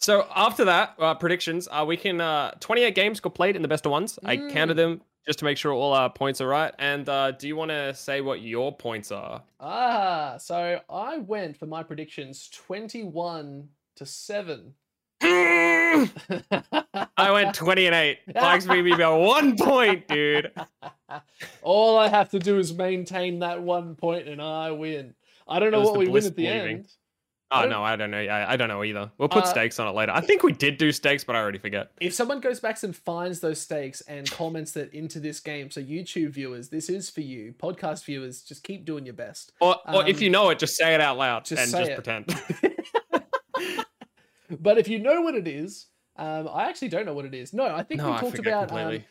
So 0.00 0.26
after 0.34 0.64
that, 0.66 0.94
uh, 0.98 1.14
predictions. 1.14 1.68
Uh, 1.70 1.84
we 1.86 1.96
can 1.96 2.20
uh, 2.20 2.52
28 2.60 2.94
games 2.94 3.20
got 3.20 3.34
played 3.34 3.56
in 3.56 3.62
the 3.62 3.68
best 3.68 3.84
of 3.84 3.92
ones. 3.92 4.18
I 4.24 4.36
Mm. 4.36 4.52
counted 4.52 4.74
them 4.74 5.02
just 5.26 5.40
to 5.40 5.44
make 5.44 5.58
sure 5.58 5.72
all 5.72 5.92
our 5.92 6.08
points 6.08 6.40
are 6.40 6.48
right. 6.48 6.72
And 6.78 7.06
uh, 7.08 7.32
do 7.32 7.46
you 7.48 7.56
want 7.56 7.70
to 7.70 7.92
say 7.94 8.20
what 8.22 8.40
your 8.40 8.74
points 8.74 9.12
are? 9.12 9.42
Ah, 9.60 10.36
so 10.38 10.80
I 10.88 11.18
went 11.18 11.56
for 11.58 11.66
my 11.66 11.82
predictions 11.82 12.48
21 12.54 13.68
to 13.96 14.06
7. 14.06 14.74
I 15.20 16.08
went 17.32 17.54
20 17.54 17.86
and 17.86 17.94
8. 17.94 18.18
Pikes 18.34 18.66
beat 18.66 18.82
me 18.82 18.94
by 18.94 19.08
one 19.10 19.56
point, 19.56 20.06
dude. 20.08 20.52
All 21.62 21.98
I 21.98 22.08
have 22.08 22.30
to 22.30 22.38
do 22.38 22.58
is 22.58 22.72
maintain 22.72 23.40
that 23.40 23.62
one 23.62 23.96
point 23.96 24.28
and 24.28 24.40
I 24.40 24.70
win. 24.70 25.14
I 25.46 25.58
don't 25.58 25.72
know 25.72 25.82
what 25.82 25.98
we 25.98 26.08
win 26.08 26.24
at 26.24 26.36
the 26.36 26.46
end. 26.46 26.88
Oh 27.50 27.66
no, 27.66 27.82
I 27.82 27.96
don't 27.96 28.10
know. 28.10 28.18
I, 28.18 28.52
I 28.52 28.56
don't 28.56 28.68
know 28.68 28.84
either. 28.84 29.10
We'll 29.16 29.28
put 29.30 29.44
Uh, 29.44 29.46
stakes 29.46 29.78
on 29.78 29.88
it 29.88 29.92
later. 29.94 30.12
I 30.12 30.20
think 30.20 30.42
we 30.42 30.52
did 30.52 30.76
do 30.76 30.92
stakes, 30.92 31.24
but 31.24 31.34
I 31.34 31.38
already 31.40 31.58
forget. 31.58 31.90
If 32.00 32.12
someone 32.12 32.40
goes 32.40 32.60
back 32.60 32.82
and 32.82 32.94
finds 32.94 33.40
those 33.40 33.58
stakes 33.60 34.02
and 34.02 34.30
comments 34.30 34.72
that 34.72 34.92
into 34.92 35.18
this 35.18 35.40
game, 35.40 35.70
so 35.70 35.80
YouTube 35.80 36.30
viewers, 36.30 36.68
this 36.68 36.90
is 36.90 37.08
for 37.08 37.22
you. 37.22 37.54
Podcast 37.58 38.04
viewers, 38.04 38.42
just 38.42 38.62
keep 38.64 38.84
doing 38.84 39.06
your 39.06 39.14
best. 39.14 39.52
Or, 39.62 39.76
or 39.86 40.06
if 40.06 40.16
um, 40.18 40.22
you 40.24 40.28
know 40.30 40.50
it, 40.50 40.58
just 40.58 40.76
say 40.76 40.94
it 40.94 41.00
out 41.00 41.16
loud 41.16 41.46
just 41.46 41.62
and 41.62 41.70
just 41.70 41.90
it. 41.90 41.94
pretend. 41.94 42.26
But 44.60 44.78
if 44.78 44.88
you 44.88 44.98
know 44.98 45.20
what 45.20 45.34
it 45.34 45.46
is, 45.46 45.86
um, 46.16 46.48
I 46.50 46.68
actually 46.68 46.88
don't 46.88 47.04
know 47.04 47.12
what 47.12 47.26
it 47.26 47.34
is. 47.34 47.52
No, 47.52 47.66
I 47.66 47.82
think 47.82 48.00
no, 48.00 48.12
we 48.12 48.18
talked 48.18 48.38
about 48.38 48.72
um, 48.72 49.04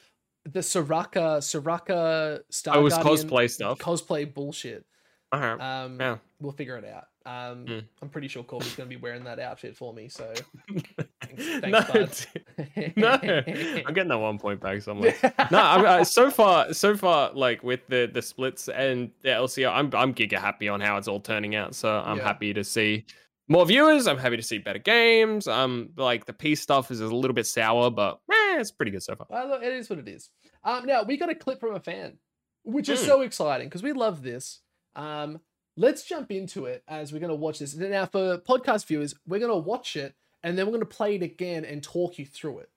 the 0.45 0.61
Soraka, 0.61 1.39
Soraka 1.41 2.39
Star 2.49 2.75
Oh, 2.75 2.79
it 2.79 2.83
was 2.83 2.93
Guardian 2.95 3.29
cosplay 3.29 3.49
stuff. 3.49 3.77
cosplay 3.77 4.31
bullshit. 4.33 4.85
Uh-huh. 5.31 5.57
Um, 5.63 5.99
Yeah. 5.99 6.17
we'll 6.39 6.53
figure 6.53 6.77
it 6.77 6.85
out. 6.85 7.05
Um, 7.27 7.65
Mm. 7.65 7.83
I'm 8.01 8.09
pretty 8.09 8.29
sure 8.29 8.41
Corvy's 8.43 8.73
going 8.75 8.89
to 8.89 8.95
be 8.95 9.01
wearing 9.01 9.25
that 9.25 9.37
outfit 9.39 9.75
for 9.75 9.93
me. 9.93 10.07
So 10.07 10.33
no, 10.69 11.81
thanks, 11.81 12.25
dude. 12.55 12.93
no, 12.95 13.19
I'm 13.21 13.93
getting 13.93 14.07
that 14.07 14.17
one 14.19 14.39
point 14.39 14.61
back 14.61 14.81
somewhere. 14.81 15.13
no, 15.51 15.59
I'm, 15.61 15.85
uh, 15.85 16.03
so 16.05 16.31
far, 16.31 16.73
so 16.73 16.95
far, 16.95 17.31
like 17.33 17.63
with 17.63 17.81
the 17.89 18.09
the 18.11 18.21
splits 18.21 18.69
and 18.69 19.11
the 19.23 19.29
LCO, 19.29 19.69
I'm 19.71 19.91
I'm 19.93 20.13
giga 20.13 20.39
happy 20.39 20.69
on 20.69 20.79
how 20.79 20.97
it's 20.97 21.07
all 21.09 21.19
turning 21.19 21.55
out. 21.55 21.75
So 21.75 21.89
I'm 21.89 22.17
Yeah. 22.17 22.23
happy 22.23 22.53
to 22.53 22.63
see 22.63 23.05
more 23.49 23.65
viewers. 23.65 24.07
I'm 24.07 24.17
happy 24.17 24.37
to 24.37 24.43
see 24.43 24.57
better 24.59 24.79
games. 24.79 25.47
Um, 25.49 25.89
like 25.97 26.25
the 26.25 26.33
Peace 26.33 26.61
stuff 26.61 26.91
is 26.91 27.01
a 27.01 27.07
little 27.07 27.33
bit 27.35 27.45
sour, 27.47 27.89
but 27.91 28.19
eh, 28.31 28.59
it's 28.59 28.71
pretty 28.71 28.91
good 28.91 29.03
so 29.03 29.15
far. 29.15 29.27
Well, 29.29 29.49
look, 29.49 29.63
it 29.63 29.73
is 29.73 29.89
what 29.89 29.99
it 29.99 30.07
is. 30.07 30.29
Um, 30.63 30.85
now 30.85 31.03
we 31.03 31.17
got 31.17 31.29
a 31.29 31.35
clip 31.35 31.59
from 31.59 31.75
a 31.75 31.79
fan, 31.81 32.19
which 32.63 32.87
is 32.87 33.01
Mm. 33.01 33.05
so 33.05 33.21
exciting 33.21 33.67
because 33.67 33.83
we 33.83 33.91
love 33.91 34.21
this. 34.23 34.61
Um, 34.95 35.39
let's 35.77 36.03
jump 36.03 36.31
into 36.31 36.65
it 36.65 36.83
as 36.87 37.13
we're 37.13 37.19
going 37.19 37.29
to 37.29 37.35
watch 37.35 37.59
this. 37.59 37.75
Now, 37.75 38.05
for 38.05 38.37
podcast 38.39 38.85
viewers, 38.87 39.15
we're 39.27 39.39
going 39.39 39.51
to 39.51 39.57
watch 39.57 39.95
it 39.95 40.15
and 40.43 40.57
then 40.57 40.65
we're 40.65 40.71
going 40.73 40.81
to 40.81 40.85
play 40.85 41.15
it 41.15 41.23
again 41.23 41.63
and 41.63 41.81
talk 41.81 42.19
you 42.19 42.25
through 42.25 42.59
it. 42.59 42.69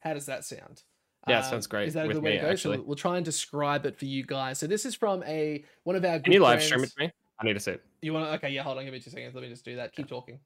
How 0.00 0.14
does 0.14 0.26
that 0.26 0.44
sound? 0.44 0.82
Yeah, 1.26 1.38
Um, 1.38 1.44
sounds 1.44 1.66
great 1.66 1.88
Is 1.88 1.94
that 1.94 2.04
a 2.06 2.08
good 2.08 2.22
way 2.22 2.32
me, 2.32 2.36
to 2.36 2.42
go? 2.42 2.50
actually. 2.50 2.76
So 2.76 2.82
we'll 2.82 2.96
try 2.96 3.16
and 3.16 3.24
describe 3.24 3.86
it 3.86 3.98
for 3.98 4.04
you 4.04 4.24
guys. 4.24 4.58
So 4.58 4.66
this 4.66 4.84
is 4.86 4.94
from 4.94 5.22
a 5.24 5.64
one 5.84 5.96
of 5.96 6.04
our. 6.04 6.20
Can 6.20 6.32
you 6.32 6.40
live 6.40 6.62
stream 6.62 6.84
it 6.84 6.90
to 6.90 7.00
me? 7.00 7.12
I 7.40 7.44
need 7.44 7.54
to 7.54 7.60
see 7.60 7.72
it. 7.72 7.84
You 8.02 8.12
want 8.12 8.26
to? 8.26 8.32
Okay, 8.34 8.50
yeah. 8.50 8.62
Hold 8.62 8.78
on. 8.78 8.84
Give 8.84 8.92
me 8.92 9.00
two 9.00 9.10
seconds. 9.10 9.34
Let 9.34 9.42
me 9.42 9.48
just 9.48 9.64
do 9.64 9.76
that. 9.76 9.92
Keep 9.94 10.08
talking. 10.08 10.38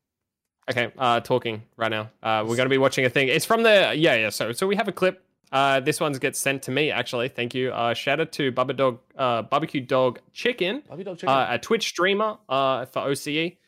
Okay, 0.70 0.92
uh, 0.98 1.20
talking 1.20 1.62
right 1.76 1.90
now. 1.90 2.10
Uh, 2.22 2.44
we're 2.46 2.56
going 2.56 2.66
to 2.66 2.70
be 2.70 2.78
watching 2.78 3.04
a 3.04 3.10
thing. 3.10 3.28
It's 3.28 3.44
from 3.44 3.62
the 3.62 3.94
yeah, 3.96 4.14
yeah. 4.14 4.30
So, 4.30 4.52
so 4.52 4.66
we 4.66 4.76
have 4.76 4.88
a 4.88 4.92
clip. 4.92 5.22
Uh, 5.52 5.80
this 5.80 6.00
one's 6.00 6.18
gets 6.18 6.38
sent 6.38 6.62
to 6.62 6.70
me 6.70 6.90
actually. 6.90 7.28
Thank 7.28 7.54
you. 7.54 7.70
Uh, 7.72 7.92
shout 7.94 8.20
out 8.20 8.32
to 8.32 8.50
Bubba 8.52 8.76
Dog, 8.76 9.00
uh, 9.16 9.42
Barbecue 9.42 9.80
Dog 9.82 10.20
Chicken, 10.32 10.82
Dog 10.88 10.98
Chicken. 11.18 11.28
uh, 11.28 11.46
a 11.50 11.58
Twitch 11.58 11.88
streamer, 11.88 12.38
uh, 12.48 12.86
for 12.86 13.00
OCE. 13.02 13.58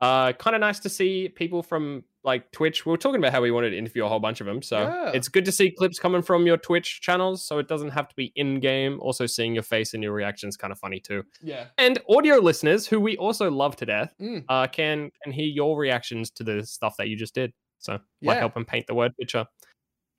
Uh, 0.00 0.32
kind 0.32 0.56
of 0.56 0.60
nice 0.60 0.80
to 0.80 0.88
see 0.88 1.28
people 1.28 1.62
from 1.62 2.04
like 2.24 2.50
Twitch. 2.52 2.84
We 2.86 2.90
were 2.90 2.96
talking 2.96 3.18
about 3.20 3.32
how 3.32 3.40
we 3.40 3.50
wanted 3.50 3.70
to 3.70 3.78
interview 3.78 4.04
a 4.04 4.08
whole 4.08 4.20
bunch 4.20 4.40
of 4.40 4.46
them, 4.46 4.62
so 4.62 4.80
Yeah. 4.82 5.10
it's 5.14 5.28
good 5.28 5.44
to 5.44 5.52
see 5.52 5.70
clips 5.72 5.98
coming 5.98 6.22
from 6.22 6.46
your 6.46 6.56
Twitch 6.56 7.00
channels. 7.00 7.44
So 7.44 7.58
it 7.58 7.66
doesn't 7.68 7.90
have 7.90 8.08
to 8.08 8.14
be 8.16 8.32
in 8.36 8.60
game. 8.60 8.98
Also, 9.00 9.26
seeing 9.26 9.54
your 9.54 9.62
face 9.64 9.94
and 9.94 10.02
your 10.02 10.12
reactions 10.12 10.56
kind 10.56 10.72
of 10.72 10.78
funny 10.78 11.00
too. 11.00 11.24
yeah. 11.40 11.66
And 11.78 11.98
audio 12.08 12.36
listeners, 12.36 12.86
who 12.86 13.00
we 13.00 13.16
also 13.16 13.50
love 13.50 13.74
to 13.76 13.86
death, 13.86 14.14
Mm. 14.20 14.44
uh, 14.48 14.66
can 14.68 15.10
can 15.24 15.32
hear 15.32 15.46
your 15.46 15.76
reactions 15.78 16.30
to 16.32 16.44
the 16.44 16.64
stuff 16.64 16.96
that 16.98 17.08
you 17.08 17.16
just 17.16 17.34
did. 17.34 17.52
So 17.78 17.94
might 18.22 18.34
Yeah. 18.34 18.38
help 18.38 18.54
them 18.54 18.64
paint 18.64 18.86
the 18.86 18.94
word 18.94 19.16
picture. 19.18 19.46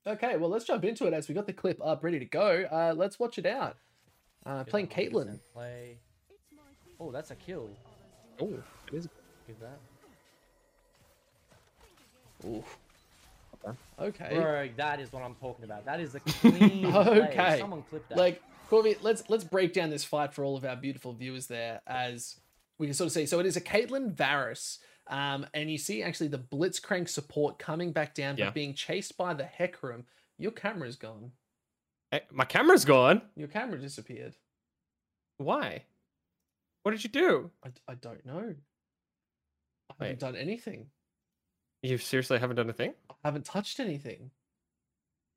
Okay. 0.05 0.37
Well, 0.37 0.49
let's 0.49 0.65
jump 0.65 0.83
into 0.83 1.05
it 1.07 1.13
as 1.13 1.27
we 1.27 1.35
got 1.35 1.47
the 1.47 1.53
clip 1.53 1.79
up, 1.83 2.03
ready 2.03 2.19
to 2.19 2.25
go. 2.25 2.65
Uh, 2.71 2.93
let's 2.95 3.19
watch 3.19 3.37
it 3.37 3.45
out. 3.45 3.77
Uh, 4.45 4.63
playing 4.63 4.87
Caitlyn. 4.87 5.39
Play. 5.53 5.97
Oh, 6.99 7.11
that's 7.11 7.31
a 7.31 7.35
kill. 7.35 7.69
Oh, 8.41 8.53
it 8.91 8.95
is. 8.95 9.07
Give 9.47 9.59
that. 9.59 9.79
Ooh. 12.45 12.63
Okay. 13.99 14.35
Bro, 14.35 14.69
that 14.75 14.99
is 14.99 15.13
what 15.13 15.23
I'm 15.23 15.35
talking 15.35 15.65
about. 15.65 15.85
That 15.85 15.99
is 15.99 16.15
a 16.15 16.19
clean 16.25 16.91
play. 16.91 17.21
Okay. 17.29 17.59
Someone 17.59 17.83
clip 17.89 18.07
that. 18.09 18.17
Like 18.17 18.41
Corvy, 18.69 18.97
let's 19.01 19.23
let's 19.29 19.43
break 19.43 19.73
down 19.73 19.89
this 19.89 20.03
fight 20.03 20.33
for 20.33 20.43
all 20.43 20.57
of 20.57 20.65
our 20.65 20.75
beautiful 20.75 21.13
viewers 21.13 21.47
there 21.47 21.81
as 21.87 22.37
we 22.77 22.87
can 22.87 22.93
sort 22.93 23.07
of 23.07 23.13
see. 23.13 23.25
So 23.25 23.39
it 23.39 23.45
is 23.45 23.55
a 23.55 23.61
Caitlyn 23.61 24.11
Varus. 24.11 24.79
Um, 25.07 25.45
and 25.53 25.69
you 25.69 25.77
see 25.77 26.01
actually 26.03 26.29
the 26.29 26.39
Blitzcrank 26.39 27.09
support 27.09 27.59
coming 27.59 27.91
back 27.91 28.13
down, 28.15 28.37
Yeah. 28.37 28.45
but 28.45 28.53
being 28.53 28.73
chased 28.73 29.17
by 29.17 29.33
the 29.33 29.43
Hecarim. 29.43 30.03
Your 30.37 30.51
camera's 30.51 30.95
gone. 30.95 31.31
Eh, 32.11 32.19
My 32.31 32.45
camera's 32.45 32.85
gone. 32.85 33.21
Your 33.35 33.47
camera 33.49 33.77
disappeared. 33.79 34.35
Why? 35.37 35.83
What 36.83 36.91
did 36.91 37.03
you 37.03 37.09
do? 37.09 37.51
I, 37.63 37.69
I 37.87 37.95
don't 37.95 38.25
know. 38.25 38.55
I 39.89 39.93
Wait. 39.99 40.07
haven't 40.07 40.19
done 40.19 40.35
anything. 40.35 40.87
You 41.81 41.97
seriously 41.97 42.39
haven't 42.39 42.55
done 42.55 42.69
a 42.69 42.73
thing? 42.73 42.93
I 43.09 43.15
haven't 43.25 43.45
touched 43.45 43.79
anything. 43.79 44.31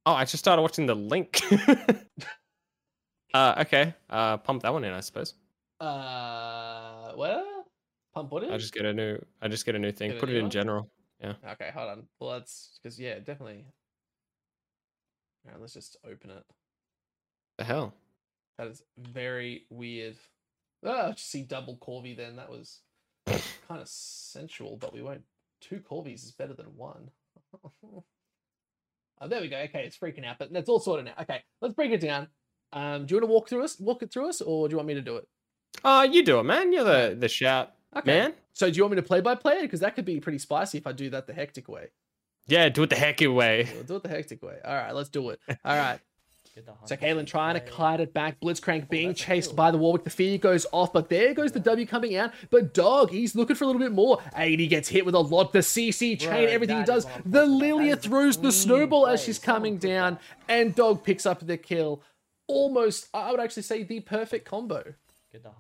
Oh, 0.07 0.13
I 0.15 0.25
just 0.25 0.39
started 0.39 0.63
watching 0.63 0.87
the 0.87 0.95
link. 0.95 1.41
uh, 3.35 3.55
okay. 3.67 3.95
Uh, 4.09 4.37
pump 4.37 4.63
that 4.63 4.73
one 4.73 4.85
in, 4.85 4.93
I 4.93 5.01
suppose. 5.01 5.35
Uh, 5.81 7.13
well, 7.17 7.56
pump 8.17 8.33
what? 8.33 8.51
I 8.51 8.57
just 8.57 8.73
get 8.73 8.87
a 8.87 8.93
new. 8.93 9.19
I 9.43 9.49
just 9.49 9.67
get 9.67 9.75
a 9.75 9.79
new 9.79 9.93
thing. 9.93 10.13
Get 10.13 10.21
Put 10.21 10.31
it 10.31 10.37
in 10.37 10.45
one? 10.45 10.51
general. 10.51 10.91
Yeah. 11.23 11.35
Okay, 11.53 11.71
hold 11.73 11.91
on. 11.91 12.03
Well, 12.19 12.33
that's 12.33 12.79
because 12.83 12.99
yeah, 12.99 13.19
definitely. 13.19 13.67
All 15.45 15.53
right, 15.53 15.61
let's 15.61 15.75
just 15.75 15.97
open 16.05 16.31
it. 16.31 16.45
The 17.59 17.65
hell. 17.65 17.95
That 18.59 18.69
is 18.69 18.83
very 18.99 19.65
weird. 19.71 20.17
Ah, 20.85 21.13
just 21.13 21.31
see 21.31 21.43
double 21.43 21.77
Corvy 21.77 22.17
then. 22.17 22.37
That 22.37 22.51
was 22.51 22.81
kind 23.27 23.81
of 23.81 23.89
sensual, 23.89 24.77
but 24.77 24.95
we 24.95 25.03
won't. 25.03 25.23
Two 25.61 25.81
Corvies 25.81 26.25
is 26.25 26.33
better 26.33 26.55
than 26.55 26.67
one. 26.75 27.11
oh, 27.63 29.29
there 29.29 29.41
we 29.41 29.49
go. 29.49 29.59
Okay, 29.59 29.85
it's 29.85 29.99
freaking 29.99 30.25
out, 30.25 30.39
but 30.39 30.53
that's 30.53 30.69
all 30.69 30.81
sorted 30.81 31.05
now. 31.05 31.13
Okay, 31.21 31.43
let's 31.61 31.75
break 31.75 31.93
it 31.93 32.01
down. 32.01 32.29
Um, 32.73 33.07
do 33.07 33.15
you 33.15 33.21
want 33.21 33.29
to 33.29 33.33
walk 33.33 33.49
through 33.49 33.65
us, 33.65 33.79
walk 33.79 34.03
it 34.03 34.11
through 34.11 34.29
us, 34.29 34.41
or 34.41 34.69
do 34.69 34.73
you 34.73 34.77
want 34.79 34.89
me 34.89 34.95
to 34.95 35.03
do 35.03 35.17
it? 35.17 35.29
Uh, 35.85 36.07
you 36.11 36.25
do 36.25 36.39
it, 36.41 36.45
man. 36.45 36.73
You're 36.73 36.85
the 36.85 37.17
the 37.19 37.29
shout 37.29 37.76
Okay. 37.97 38.19
man. 38.19 38.35
So 38.53 38.71
do 38.71 38.77
you 38.77 38.83
want 38.83 38.93
me 38.93 38.97
to 38.97 39.07
play 39.07 39.21
by 39.21 39.35
play 39.35 39.55
it? 39.55 39.63
Because 39.63 39.81
that 39.81 39.95
could 39.95 40.05
be 40.05 40.21
pretty 40.21 40.39
spicy 40.39 40.79
if 40.79 40.87
I 40.87 40.93
do 40.93 41.11
that 41.11 41.27
the 41.27 41.33
hectic 41.33 41.69
way. 41.69 41.89
Yeah, 42.47 42.69
do 42.69 42.85
it 42.85 42.91
the 42.91 42.97
hectic 42.97 43.31
way. 43.31 43.69
We'll 43.75 43.83
do 43.83 43.97
it 43.97 44.03
the 44.03 44.09
hectic 44.09 44.43
way. 44.43 44.57
All 44.65 44.75
right, 44.75 44.95
let's 44.95 45.09
do 45.09 45.31
it. 45.31 45.41
All 45.65 45.77
right. 45.77 45.99
Get 46.55 46.65
the 46.65 46.73
So 46.87 46.95
hunter 46.95 46.97
Caitlyn 46.97 47.27
trying 47.27 47.55
to 47.55 47.61
kite 47.61 48.01
it 48.01 48.15
back. 48.15 48.41
Blitzcrank 48.41 48.89
being 48.89 49.09
that's 49.09 49.21
chased 49.21 49.51
kill. 49.51 49.57
by 49.57 49.71
the 49.71 49.77
Warwick. 49.77 50.05
The 50.05 50.11
fear 50.11 50.39
goes 50.39 50.65
off, 50.73 50.91
but 50.93 51.11
there 51.11 51.35
goes 51.35 51.53
the 51.53 51.61
W 51.61 51.87
coming 51.87 52.17
out. 52.17 52.33
But 52.51 52.73
Dog, 52.73 53.11
he's 53.11 53.35
looking 53.35 53.57
for 53.57 53.65
a 53.65 53.67
little 53.67 53.83
bit 53.83 53.93
more. 53.93 54.23
AD 54.35 54.67
gets 54.71 54.89
hit 54.89 55.05
with 55.05 55.15
a 55.15 55.19
lot. 55.19 55.53
The 55.53 55.59
CC 55.59 56.19
chain, 56.19 56.31
Bro, 56.31 56.39
everything 56.39 56.79
he 56.79 56.85
does. 56.85 57.05
The 57.27 57.41
talking 57.41 57.61
Lillia 57.61 58.01
throws 58.01 58.37
the 58.37 58.43
clean 58.43 58.53
snowball 58.53 59.07
as 59.07 59.23
she's 59.23 59.39
coming 59.39 59.77
down, 59.77 60.19
and 60.49 60.75
Dog 60.75 61.05
picks 61.05 61.27
up 61.27 61.47
the 61.47 61.59
kill. 61.59 62.01
Almost, 62.47 63.09
I 63.13 63.33
would 63.33 63.41
actually 63.41 63.65
say, 63.65 63.83
the 63.83 64.01
perfect 64.01 64.47
combo. 64.47 64.95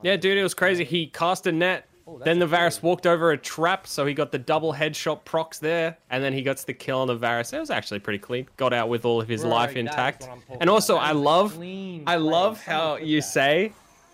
Yeah, 0.02 0.16
dude, 0.16 0.38
it 0.38 0.42
was 0.42 0.54
crazy. 0.54 0.84
He 0.84 1.08
cast 1.08 1.46
a 1.46 1.52
net. 1.52 1.86
Oh, 2.08 2.18
then 2.18 2.38
the 2.38 2.46
Varus 2.46 2.82
walked 2.82 3.04
over 3.06 3.32
a 3.32 3.36
trap, 3.38 3.86
so 3.86 4.06
he 4.06 4.14
got 4.14 4.30
the 4.30 4.38
double 4.38 4.72
headshot 4.72 5.24
procs 5.24 5.58
there, 5.58 5.98
and 6.08 6.22
then 6.22 6.32
he 6.32 6.42
got 6.42 6.58
the 6.58 6.72
kill 6.72 7.00
on 7.00 7.08
the 7.08 7.16
Varus. 7.16 7.52
It 7.52 7.58
was 7.58 7.70
actually 7.70 7.98
pretty 7.98 8.20
clean. 8.20 8.48
Got 8.56 8.72
out 8.72 8.88
with 8.88 9.04
all 9.04 9.20
of 9.20 9.26
his 9.28 9.40
Bro, 9.42 9.50
life 9.50 9.74
intact. 9.76 10.22
what 10.22 10.30
I'm 10.32 10.40
talking 10.42 10.56
And 10.60 10.70
also. 10.70 10.96
I 10.96 11.08
That 11.08 11.10
is 11.10 11.16
a 11.16 11.20
love, 11.24 11.58
I 12.06 12.16
love 12.16 12.62
how 12.62 12.96
you 12.96 13.20
that. 13.20 13.26
say, 13.26 13.72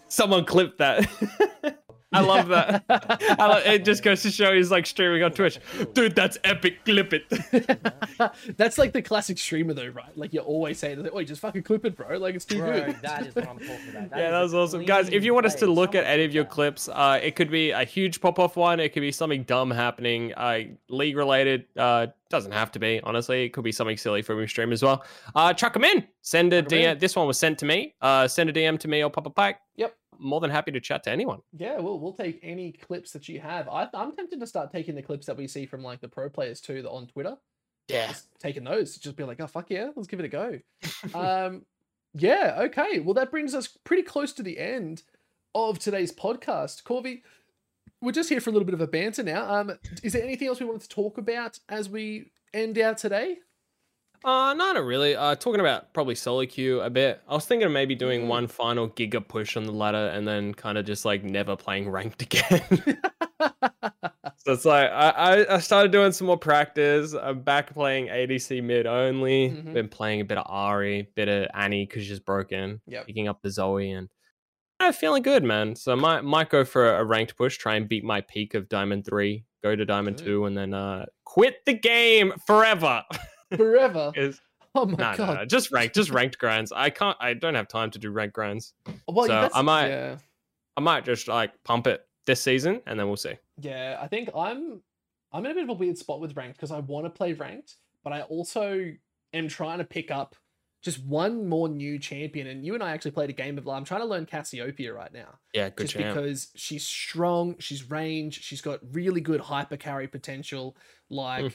someone 0.09 0.45
clipped 0.47 0.79
that. 0.79 1.07
I 2.13 2.21
love 2.21 2.49
that. 2.49 2.85
I 2.89 3.47
lo- 3.47 3.63
it 3.65 3.85
just 3.85 4.03
goes 4.03 4.23
to 4.23 4.31
show 4.31 4.55
he's 4.55 4.71
like 4.71 4.87
streaming 4.87 5.23
on 5.23 5.33
Twitch. 5.33 5.59
Dude, 5.95 6.15
that's 6.15 6.39
epic. 6.45 6.85
Clip 6.85 7.13
it. 7.13 7.77
That's 8.57 8.79
like 8.79 8.93
the 8.93 9.03
classic 9.03 9.39
streamer, 9.39 9.75
though, 9.75 9.89
right? 9.89 10.17
Like 10.17 10.33
you're 10.33 10.43
always 10.43 10.79
saying, 10.79 11.09
"Wait, 11.13 11.27
just 11.29 11.41
fucking 11.41 11.63
clip 11.63 11.85
it, 11.85 11.97
bro. 11.97 12.19
Like 12.19 12.35
it's 12.35 12.45
too 12.45 12.59
Bro, 12.59 12.73
good." 12.73 12.97
that 13.03 13.27
is 13.27 13.35
what 13.35 13.49
I'm 13.49 13.59
talking 13.59 13.89
about. 13.91 14.11
That 14.11 14.19
yeah, 14.19 14.31
that 14.31 14.41
was 14.41 14.55
awesome, 14.55 14.85
guys. 14.85 15.09
If 15.09 15.25
you 15.25 15.35
want 15.35 15.47
us 15.47 15.55
to 15.57 15.67
look 15.67 15.95
at 15.95 16.05
any 16.05 16.25
of 16.25 16.33
your 16.35 16.45
clips, 16.45 16.89
uh, 16.89 17.19
it 17.23 17.37
could 17.37 17.51
be 17.51 17.71
a 17.71 17.85
huge 17.85 18.21
pop-off 18.21 18.57
one. 18.57 18.81
It 18.81 18.93
could 18.93 19.01
be 19.01 19.13
something 19.13 19.43
dumb 19.45 19.71
happening, 19.71 20.33
uh, 20.35 20.61
league 20.89 21.17
related. 21.17 21.67
Uh, 21.77 22.09
doesn't 22.31 22.53
have 22.53 22.73
to 22.73 22.79
be, 22.79 23.01
honestly. 23.05 23.45
It 23.45 23.51
could 23.53 23.65
be 23.65 23.73
something 23.73 23.97
silly 23.97 24.23
from 24.23 24.39
your 24.39 24.49
stream 24.49 24.73
as 24.73 24.83
well. 24.83 25.05
Uh, 25.35 25.53
chuck 25.53 25.75
them 25.75 25.85
in. 25.85 26.07
Send 26.23 26.53
a 26.53 26.63
Chuck 26.63 26.73
'em 26.73 26.79
DM. 26.79 26.93
in. 26.93 26.99
This 26.99 27.15
one 27.17 27.27
was 27.27 27.39
sent 27.39 27.59
to 27.59 27.67
me. 27.67 27.95
Uh, 28.01 28.27
send 28.29 28.49
a 28.49 28.53
DM 28.53 28.79
to 28.81 28.89
me 28.89 29.03
or 29.05 29.11
Papa 29.11 29.31
Pike. 29.31 29.59
Yep. 29.77 29.95
More 30.23 30.41
than 30.41 30.51
happy 30.51 30.71
to 30.73 30.81
chat 30.81 31.03
to 31.05 31.11
anyone. 31.11 31.41
Yeah, 31.57 31.79
we'll 31.81 31.99
we'll 31.99 32.13
take 32.13 32.39
any 32.43 32.73
clips 32.73 33.13
that 33.13 33.29
you 33.29 33.41
have. 33.41 33.69
I, 33.69 33.89
I'm 33.93 34.15
tempted 34.15 34.41
to 34.41 34.47
start 34.47 34.71
taking 34.71 34.95
the 34.95 35.03
clips 35.03 35.27
that 35.27 35.37
we 35.37 35.49
see 35.49 35.67
from 35.67 35.83
like 35.83 36.01
the 36.01 36.09
pro 36.09 36.29
players 36.31 36.61
too, 36.61 36.83
that 36.83 36.91
on 36.91 37.07
Twitter. 37.07 37.37
Yeah. 37.89 38.09
Just 38.09 38.29
taking 38.39 38.65
those, 38.65 38.97
just 38.97 39.17
be 39.17 39.25
like, 39.25 39.41
oh 39.41 39.47
fuck 39.47 39.69
yeah, 39.69 39.91
let's 39.97 40.09
give 40.09 40.21
it 40.21 40.27
a 40.27 40.29
go. 40.29 40.59
um, 41.19 41.63
yeah, 42.15 42.57
okay. 42.63 43.01
Well, 43.01 43.15
that 43.15 43.31
brings 43.31 43.55
us 43.55 43.67
pretty 43.67 44.03
close 44.03 44.33
to 44.35 44.43
the 44.43 44.59
end 44.59 45.03
of 45.55 45.79
today's 45.79 46.13
podcast. 46.13 46.85
Corvy, 46.85 47.23
we're 48.01 48.13
just 48.13 48.29
here 48.29 48.41
for 48.41 48.51
a 48.51 48.53
little 48.53 48.67
bit 48.67 48.75
of 48.75 48.81
a 48.81 48.87
banter 48.87 49.23
now. 49.23 49.53
Um, 49.53 49.79
is 50.03 50.13
there 50.13 50.23
anything 50.23 50.49
else 50.49 50.61
we 50.61 50.67
wanted 50.67 50.83
to 50.83 50.89
talk 50.89 51.19
about 51.19 51.59
as 51.69 51.89
we 51.89 52.31
end 52.53 52.79
out 52.79 52.99
today? 52.99 53.39
Uh, 54.25 54.55
no, 54.55 54.73
not 54.73 54.85
really. 54.85 55.17
Uh, 55.17 55.35
talking 55.35 55.61
about 55.61 55.93
probably 55.93 56.15
solo 56.15 56.47
queue 56.47 56.81
a 56.81 56.89
bit. 56.91 57.21
I 57.29 57.35
was 57.35 57.45
thinking 57.47 57.67
of 57.67 57.73
maybe 57.73 57.95
doing 57.95 58.23
Mm. 58.23 58.27
one 58.29 58.47
final 58.47 58.89
giga 58.89 59.27
push 59.27 59.57
on 59.57 59.65
the 59.65 59.73
ladder 59.73 60.09
and 60.15 60.27
then 60.29 60.55
kind 60.55 60.79
of 60.79 60.85
just 60.85 61.05
like 61.05 61.25
never 61.25 61.57
playing 61.57 61.89
ranked 61.91 62.23
again. 62.29 62.63
so 64.39 64.53
it's 64.53 64.65
like 64.65 64.91
I, 64.91 65.45
I 65.49 65.59
started 65.59 65.91
doing 65.93 66.13
some 66.13 66.29
more 66.29 66.37
practice. 66.39 67.15
I'm 67.15 67.41
back 67.41 67.75
playing 67.75 68.07
ADC 68.09 68.63
mid 68.63 68.87
only. 68.87 69.51
Mhm. 69.51 69.73
Been 69.75 69.89
playing 69.89 70.21
a 70.21 70.25
bit 70.25 70.39
of 70.39 70.47
Ahri, 70.47 71.09
bit 71.17 71.29
of 71.29 71.49
Annie 71.55 71.87
because 71.87 72.05
she's 72.05 72.21
broken. 72.21 72.81
Yep. 72.87 73.07
Picking 73.07 73.29
up 73.29 73.43
the 73.43 73.51
Zoe 73.51 73.91
and 73.91 74.09
I'm 74.79 74.93
feeling 74.93 75.23
good, 75.23 75.45
man. 75.45 75.75
So 75.77 75.93
I 75.93 75.95
might 75.97 76.23
might 76.25 76.49
go 76.51 76.65
for 76.65 76.97
a 76.97 77.05
ranked 77.05 77.37
push, 77.37 77.57
try 77.57 77.75
and 77.77 77.89
beat 77.89 78.05
my 78.05 78.21
peak 78.21 78.55
of 78.55 78.69
Diamond 78.69 79.05
three, 79.07 79.45
go 79.63 79.75
to 79.77 79.85
Diamond 79.85 80.17
Good. 80.19 80.25
two, 80.27 80.45
and 80.47 80.57
then 80.57 80.75
uh 80.75 81.07
quit 81.25 81.57
the 81.67 81.75
game 81.75 82.33
forever. 82.47 83.03
Forever. 83.57 84.13
'Cause- 84.17 84.41
Oh 84.75 84.87
my 84.87 84.93
no, 85.13 85.17
god. 85.19 85.35
no, 85.37 85.45
just 85.45 85.71
ranked, 85.71 85.95
just 85.95 86.09
ranked 86.09 86.39
grinds. 86.39 86.73
I 86.73 86.89
can't. 86.89 87.15
I 87.21 87.35
don't 87.35 87.55
have 87.55 87.69
time 87.69 87.91
to 87.91 87.99
do 87.99 88.11
ranked 88.11 88.35
grinds. 88.35 88.73
Well, 89.07 89.27
so 89.27 89.51
I 89.53 89.61
might- 89.61 89.89
Yeah. 89.89 90.17
I 90.79 90.81
might 90.81 91.05
just 91.05 91.29
like 91.29 91.53
pump 91.63 91.87
it 91.87 92.07
this 92.25 92.41
season, 92.41 92.81
and 92.87 92.99
then 92.99 93.07
we'll 93.07 93.19
see. 93.19 93.35
Yeah, 93.61 93.99
I 94.01 94.09
think 94.09 94.31
I'm 94.35 94.81
I'm 95.31 95.45
in 95.45 95.51
a 95.53 95.55
bit 95.55 95.65
of 95.65 95.69
a 95.69 95.75
weird 95.75 95.99
spot 95.99 96.21
with 96.21 96.35
ranked 96.39 96.57
because 96.57 96.71
I 96.71 96.79
want 96.79 97.05
to 97.05 97.11
play 97.11 97.35
ranked, 97.35 97.75
but 98.03 98.15
I 98.15 98.23
also 98.23 98.93
am 99.35 99.49
trying 99.49 99.77
to 99.79 99.85
pick 99.85 100.11
up 100.11 100.37
just 100.83 101.05
one 101.05 101.47
more 101.49 101.69
new 101.69 101.99
champion. 101.99 102.47
And 102.47 102.65
you 102.65 102.73
and 102.73 102.83
I 102.83 102.93
actually 102.93 103.11
played 103.11 103.29
a 103.29 103.35
game 103.35 103.59
of 103.59 103.69
I'm 103.69 103.85
trying 103.85 104.01
to 104.01 104.07
learn 104.07 104.25
Cassiopeia 104.25 104.95
right 104.95 105.13
now. 105.13 105.39
Yeah, 105.53 105.69
good 105.69 105.85
just 105.89 105.93
champ. 105.99 106.15
because 106.17 106.49
she's 106.57 106.87
strong, 106.87 107.57
she's 107.59 107.91
range, 107.91 108.41
she's 108.43 108.63
got 108.63 108.81
really 108.91 109.21
good 109.21 109.41
hyper 109.43 109.77
carry 109.77 110.09
potential. 110.09 110.77
Like 111.11 111.45
Mm. 111.45 111.55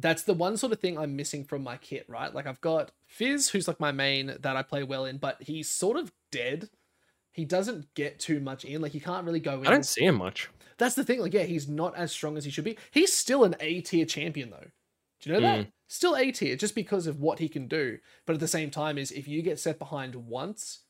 That's 0.00 0.22
the 0.22 0.34
one 0.34 0.56
sort 0.56 0.72
of 0.72 0.80
thing 0.80 0.98
I'm 0.98 1.16
missing 1.16 1.44
from 1.44 1.62
my 1.62 1.76
kit, 1.76 2.04
right? 2.08 2.34
Like 2.34 2.46
I've 2.46 2.60
got 2.60 2.92
Fizz, 3.06 3.50
who's 3.50 3.68
like 3.68 3.80
my 3.80 3.92
main 3.92 4.36
that 4.40 4.56
I 4.56 4.62
play 4.62 4.82
well 4.82 5.04
in, 5.04 5.18
but 5.18 5.42
he's 5.42 5.70
sort 5.70 5.96
of 5.96 6.12
dead. 6.30 6.70
He 7.32 7.44
doesn't 7.44 7.94
get 7.94 8.18
too 8.18 8.40
much 8.40 8.64
in. 8.64 8.80
Like 8.80 8.94
you 8.94 9.00
can't 9.00 9.24
really 9.24 9.40
go 9.40 9.60
in. 9.60 9.66
I 9.66 9.70
don't 9.70 9.86
see 9.86 10.04
him 10.04 10.16
much. 10.16 10.48
That's 10.80 10.94
the 10.94 11.04
thing. 11.04 11.20
Like, 11.20 11.34
yeah, 11.34 11.42
he's 11.42 11.68
not 11.68 11.94
as 11.94 12.10
strong 12.10 12.38
as 12.38 12.44
he 12.46 12.50
should 12.50 12.64
be. 12.64 12.78
He's 12.90 13.12
still 13.12 13.44
an 13.44 13.54
A 13.60 13.82
tier 13.82 14.06
champion, 14.06 14.48
though. 14.48 14.66
Do 15.20 15.28
you 15.28 15.34
know 15.34 15.42
that? 15.42 15.64
Hmm. 15.64 15.70
Still 15.88 16.16
A 16.16 16.32
tier, 16.32 16.56
just 16.56 16.74
because 16.74 17.06
of 17.06 17.20
what 17.20 17.38
he 17.38 17.50
can 17.50 17.68
do. 17.68 17.98
But 18.24 18.32
at 18.32 18.40
the 18.40 18.48
same 18.48 18.70
time, 18.70 18.96
is 18.96 19.12
if 19.12 19.28
you 19.28 19.42
get 19.42 19.60
set 19.60 19.78
behind 19.78 20.14
once, 20.14 20.80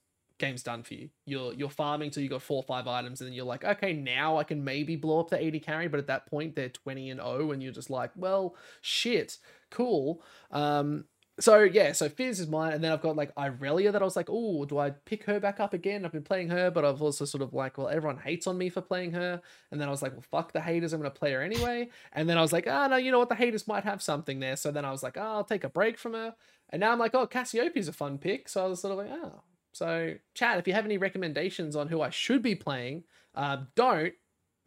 game's 0.40 0.62
done 0.64 0.82
for 0.82 0.94
you. 0.94 1.10
You're 1.26 1.52
you're 1.52 1.70
farming 1.70 2.10
till 2.10 2.22
you 2.22 2.28
got 2.28 2.42
four 2.42 2.56
or 2.56 2.64
five 2.64 2.88
items, 2.88 3.20
and 3.20 3.28
then 3.28 3.34
you're 3.34 3.44
like, 3.44 3.64
okay, 3.64 3.92
now 3.92 4.38
I 4.38 4.44
can 4.44 4.64
maybe 4.64 4.96
blow 4.96 5.20
up 5.20 5.30
the 5.30 5.44
AD 5.44 5.62
carry. 5.62 5.86
But 5.86 6.00
at 6.00 6.08
that 6.08 6.26
point, 6.26 6.56
they're 6.56 6.68
20 6.68 7.10
and 7.10 7.20
0, 7.20 7.52
and 7.52 7.62
you're 7.62 7.72
just 7.72 7.90
like, 7.90 8.10
well, 8.16 8.56
shit, 8.80 9.38
cool. 9.70 10.22
Um, 10.50 11.04
so 11.40 11.60
yeah, 11.60 11.92
so 11.92 12.08
Fizz 12.08 12.40
is 12.40 12.48
mine, 12.48 12.74
and 12.74 12.84
then 12.84 12.92
I've 12.92 13.00
got 13.00 13.16
like 13.16 13.34
Irelia 13.34 13.92
that 13.92 14.02
I 14.02 14.04
was 14.04 14.16
like, 14.16 14.28
oh, 14.28 14.66
do 14.66 14.78
I 14.78 14.90
pick 14.90 15.24
her 15.24 15.40
back 15.40 15.58
up 15.58 15.72
again? 15.72 16.04
I've 16.04 16.12
been 16.12 16.22
playing 16.22 16.50
her, 16.50 16.70
but 16.70 16.84
I've 16.84 17.00
also 17.00 17.24
sort 17.24 17.42
of 17.42 17.54
like, 17.54 17.78
well, 17.78 17.88
everyone 17.88 18.18
hates 18.18 18.46
on 18.46 18.58
me 18.58 18.68
for 18.68 18.82
playing 18.82 19.12
her, 19.12 19.40
and 19.70 19.80
then 19.80 19.88
I 19.88 19.90
was 19.90 20.02
like, 20.02 20.12
well, 20.12 20.24
fuck 20.30 20.52
the 20.52 20.60
haters, 20.60 20.92
I'm 20.92 21.00
gonna 21.00 21.10
play 21.10 21.32
her 21.32 21.42
anyway. 21.42 21.88
And 22.12 22.28
then 22.28 22.36
I 22.36 22.42
was 22.42 22.52
like, 22.52 22.66
ah, 22.68 22.88
no, 22.88 22.96
you 22.96 23.10
know 23.10 23.18
what, 23.18 23.30
the 23.30 23.34
haters 23.34 23.66
might 23.66 23.84
have 23.84 24.02
something 24.02 24.40
there. 24.40 24.56
So 24.56 24.70
then 24.70 24.84
I 24.84 24.90
was 24.90 25.02
like, 25.02 25.16
oh, 25.16 25.22
I'll 25.36 25.44
take 25.44 25.64
a 25.64 25.70
break 25.70 25.98
from 25.98 26.12
her, 26.12 26.34
and 26.68 26.80
now 26.80 26.92
I'm 26.92 26.98
like, 26.98 27.14
oh, 27.14 27.26
Cassiopeia's 27.26 27.88
a 27.88 27.92
fun 27.92 28.18
pick. 28.18 28.48
So 28.48 28.64
I 28.64 28.68
was 28.68 28.80
sort 28.80 28.92
of 28.92 28.98
like, 28.98 29.10
oh. 29.10 29.42
So 29.72 30.14
Chad, 30.34 30.58
if 30.58 30.66
you 30.66 30.74
have 30.74 30.84
any 30.84 30.98
recommendations 30.98 31.76
on 31.76 31.88
who 31.88 32.00
I 32.00 32.10
should 32.10 32.42
be 32.42 32.54
playing, 32.54 33.04
um, 33.34 33.68
don't, 33.76 34.12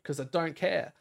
because 0.01 0.20
I 0.20 0.26
don't 0.26 0.56
care. 0.56 0.93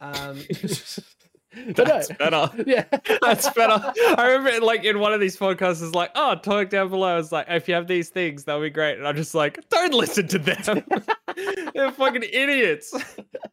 Um. 0.00 0.40
That's 1.74 2.12
better. 2.12 2.50
Yeah. 2.66 2.84
That's 3.22 3.48
better. 3.50 3.92
I 4.16 4.32
remember, 4.32 4.64
like 4.64 4.84
in 4.84 4.98
one 4.98 5.12
of 5.14 5.20
these 5.20 5.36
podcasts, 5.36 5.82
is 5.82 5.94
like, 5.94 6.10
"Oh, 6.14 6.34
talk 6.34 6.68
down 6.70 6.90
below." 6.90 7.18
It's 7.18 7.32
like, 7.32 7.46
if 7.48 7.68
you 7.68 7.74
have 7.74 7.86
these 7.86 8.10
things, 8.10 8.44
that'll 8.44 8.60
be 8.60 8.70
great. 8.70 8.98
And 8.98 9.06
I'm 9.06 9.16
just 9.16 9.34
like, 9.34 9.66
don't 9.70 9.94
listen 9.94 10.28
to 10.28 10.38
them. 10.38 10.84
They're 11.74 11.90
fucking 11.92 12.24
idiots. 12.24 12.92
Uh, 12.94 13.00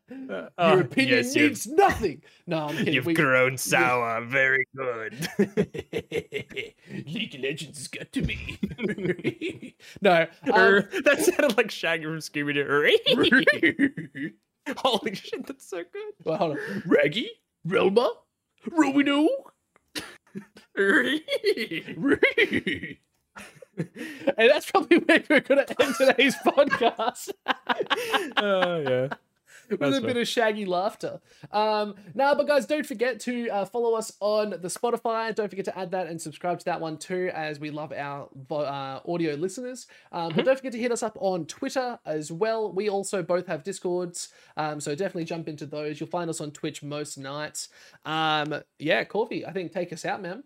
Your 0.10 0.52
uh, 0.58 0.80
opinion 0.80 1.18
yes, 1.18 1.36
means 1.36 1.68
nothing. 1.68 2.22
No, 2.48 2.68
I'm 2.68 2.76
kidding. 2.78 2.94
You've 2.94 3.06
We- 3.06 3.14
grown 3.14 3.58
sour. 3.58 4.22
Very 4.26 4.66
good. 4.76 5.14
League 7.06 7.36
of 7.36 7.42
Legends 7.42 7.78
has 7.78 7.88
got 7.88 8.12
to 8.12 8.22
me. 8.22 9.76
no. 10.02 10.22
Um, 10.52 10.84
that 11.04 11.18
sounded 11.22 11.58
like 11.58 11.72
Shaggy 11.72 12.04
from 12.06 12.18
Scooby 12.20 12.54
Doo. 12.56 14.32
Holy 14.78 15.14
shit, 15.16 15.46
that's 15.46 15.68
so 15.70 15.78
good. 15.78 16.14
well, 16.24 16.38
hold 16.38 16.52
on. 16.58 16.84
Raggy? 16.86 17.30
Relma? 17.68 18.10
Rubino? 18.70 19.28
and 20.78 21.22
that's 24.38 24.70
probably 24.72 24.98
where 25.00 25.24
we're 25.30 25.40
going 25.42 25.66
to 25.66 25.82
end 25.82 25.96
today's 25.96 26.36
podcast. 26.46 27.30
Oh 28.38 28.80
yeah. 28.80 29.08
With 29.70 29.80
That's 29.80 29.98
a 29.98 30.02
bit 30.02 30.18
of 30.18 30.28
shaggy 30.28 30.66
laughter. 30.66 31.20
Um, 31.52 31.96
now, 32.14 32.36
but 32.36 32.48
guys, 32.48 32.66
don't 32.66 32.86
forget 32.86 33.20
to 33.22 33.50
uh, 33.50 33.66
follow 33.66 33.96
us 33.96 34.12
on 34.20 34.52
the 34.52 34.68
Spotify. 34.68 35.34
Don't 35.34 35.50
forget 35.50 35.66
to 35.66 35.78
add 35.78 35.92
that 35.92 36.08
and 36.08 36.22
subscribe 36.22 36.60
to 36.60 36.66
that 36.66 36.82
one 36.82 36.98
too, 36.98 37.32
as 37.34 37.60
we 37.60 37.72
love 37.72 37.92
our 37.92 38.30
uh, 38.52 39.00
audio 39.08 39.36
listeners. 39.36 39.88
Um, 40.12 40.34
But 40.36 40.46
don't 40.46 40.58
forget 40.58 40.74
to 40.74 40.80
hit 40.80 40.92
us 40.92 41.04
up 41.04 41.18
on 41.20 41.46
Twitter 41.46 42.00
as 42.06 42.32
well. 42.32 42.72
We 42.72 42.90
also 42.90 43.24
both 43.24 43.48
have 43.48 43.64
Discords, 43.64 44.30
um, 44.58 44.80
so 44.80 44.94
definitely 44.96 45.26
jump 45.26 45.48
into 45.48 45.66
those. 45.66 46.00
You'll 46.00 46.10
find 46.10 46.30
us 46.30 46.42
on 46.42 46.52
Twitch 46.52 46.84
most 46.84 47.18
nights. 47.18 47.70
Um, 48.06 48.62
yeah, 48.80 49.04
Corvy, 49.04 49.48
I 49.48 49.52
think 49.52 49.72
take 49.72 49.92
us 49.92 50.06
out, 50.06 50.22
man. 50.22 50.44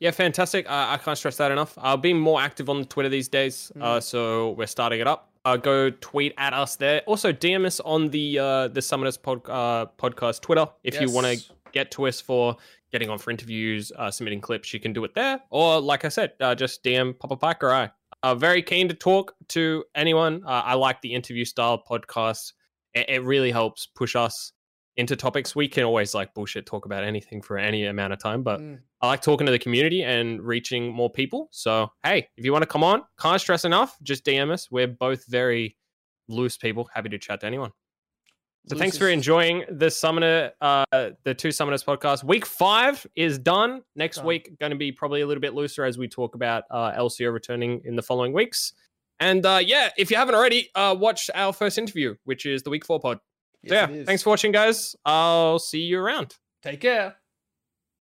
Yeah, 0.00 0.10
fantastic. 0.10 0.66
Uh, 0.66 0.86
I 0.90 0.96
can't 0.98 1.16
stress 1.16 1.36
that 1.38 1.50
enough. 1.52 1.78
I'll 1.78 1.96
be 1.96 2.12
more 2.12 2.40
active 2.40 2.68
on 2.68 2.84
Twitter 2.84 3.08
these 3.08 3.28
days, 3.28 3.72
uh, 3.80 4.00
so 4.00 4.50
we're 4.52 4.66
starting 4.66 5.00
it 5.00 5.06
up. 5.06 5.30
Uh, 5.44 5.56
go 5.56 5.90
tweet 5.90 6.32
at 6.38 6.54
us 6.54 6.76
there. 6.76 7.02
Also, 7.06 7.32
DM 7.32 7.66
us 7.66 7.78
on 7.80 8.08
the 8.10 8.38
uh, 8.38 8.68
the 8.68 8.80
Summoners 8.80 9.20
pod, 9.20 9.42
uh, 9.48 9.86
podcast 9.98 10.40
Twitter 10.40 10.66
if 10.82 11.00
you 11.00 11.10
want 11.10 11.26
to 11.26 11.36
get 11.72 11.90
to 11.90 12.06
us 12.06 12.20
for 12.20 12.56
getting 12.92 13.10
on 13.10 13.18
for 13.18 13.30
interviews, 13.30 13.92
uh, 13.98 14.10
submitting 14.10 14.40
clips. 14.40 14.72
You 14.72 14.80
can 14.80 14.92
do 14.92 15.04
it 15.04 15.14
there, 15.14 15.40
or 15.50 15.80
like 15.80 16.04
I 16.04 16.08
said, 16.08 16.32
uh, 16.40 16.54
just 16.54 16.82
DM 16.82 17.18
Papa 17.18 17.36
Pike 17.36 17.62
or 17.62 17.72
I. 17.72 17.90
Uh, 18.22 18.34
very 18.34 18.62
keen 18.62 18.88
to 18.88 18.94
talk 18.94 19.34
to 19.48 19.84
anyone. 19.94 20.42
Uh, 20.46 20.62
I 20.64 20.74
like 20.74 21.02
the 21.02 21.12
interview 21.12 21.44
style 21.44 21.82
podcast. 21.90 22.52
It, 22.94 23.06
it 23.08 23.22
really 23.22 23.50
helps 23.50 23.86
push 23.86 24.16
us 24.16 24.52
into 24.96 25.14
topics. 25.16 25.54
We 25.54 25.68
can 25.68 25.84
always 25.84 26.14
like 26.14 26.32
bullshit 26.32 26.64
talk 26.64 26.86
about 26.86 27.04
anything 27.04 27.42
for 27.42 27.58
any 27.58 27.84
amount 27.84 28.12
of 28.14 28.18
time, 28.20 28.42
but 28.42 28.60
Mm. 28.60 28.78
I 29.04 29.08
like 29.08 29.20
talking 29.22 29.44
to 29.44 29.52
the 29.52 29.58
community 29.58 30.02
and 30.02 30.40
reaching 30.40 30.90
more 30.92 31.10
people. 31.10 31.48
So, 31.50 31.90
hey, 32.02 32.26
if 32.38 32.44
you 32.46 32.52
want 32.52 32.62
to 32.62 32.66
come 32.66 32.82
on, 32.82 33.02
can't 33.20 33.38
stress 33.40 33.64
enough, 33.66 33.98
just 34.02 34.24
DM 34.24 34.50
us. 34.50 34.70
We're 34.70 34.86
both 34.88 35.26
very 35.26 35.76
loose 36.28 36.56
people, 36.56 36.88
happy 36.94 37.10
to 37.10 37.18
chat 37.18 37.40
to 37.40 37.46
anyone. 37.46 37.70
So, 38.66 38.78
thanks 38.78 38.96
for 38.96 39.04
Loose 39.04 39.10
is- 39.10 39.16
enjoying 39.18 39.64
the 39.70 39.90
Summoner, 39.90 40.52
uh, 40.62 40.84
the 41.22 41.34
two 41.36 41.48
Summoners 41.48 41.84
podcast. 41.84 42.24
Week 42.24 42.46
five 42.46 43.06
is 43.14 43.38
done. 43.38 43.82
Next 43.94 44.16
Done. 44.16 44.26
week, 44.26 44.58
going 44.58 44.70
to 44.70 44.76
be 44.76 44.90
probably 44.90 45.20
a 45.20 45.26
little 45.26 45.42
bit 45.42 45.52
looser 45.52 45.84
as 45.84 45.98
we 45.98 46.08
talk 46.08 46.34
about 46.34 46.64
uh, 46.70 46.92
LCO 46.92 47.30
returning 47.30 47.82
in 47.84 47.94
the 47.94 48.02
following 48.02 48.32
weeks. 48.32 48.72
And 49.20 49.44
uh, 49.44 49.60
yeah, 49.62 49.90
if 49.98 50.10
you 50.10 50.16
haven't 50.16 50.34
already, 50.34 50.70
uh, 50.74 50.96
watch 50.98 51.28
our 51.34 51.52
first 51.52 51.76
interview, 51.76 52.14
which 52.24 52.46
is 52.46 52.62
the 52.62 52.70
week 52.70 52.86
four 52.86 53.00
pod. 53.00 53.18
So, 53.68 53.74
Yes, 53.74 53.90
it 53.90 53.92
yeah, 53.92 54.00
is. 54.00 54.06
thanks 54.06 54.22
for 54.22 54.30
watching, 54.30 54.50
guys. 54.52 54.96
I'll 55.04 55.58
see 55.58 55.80
you 55.80 56.00
around. 56.00 56.34
Take 56.62 56.80
care. 56.80 57.16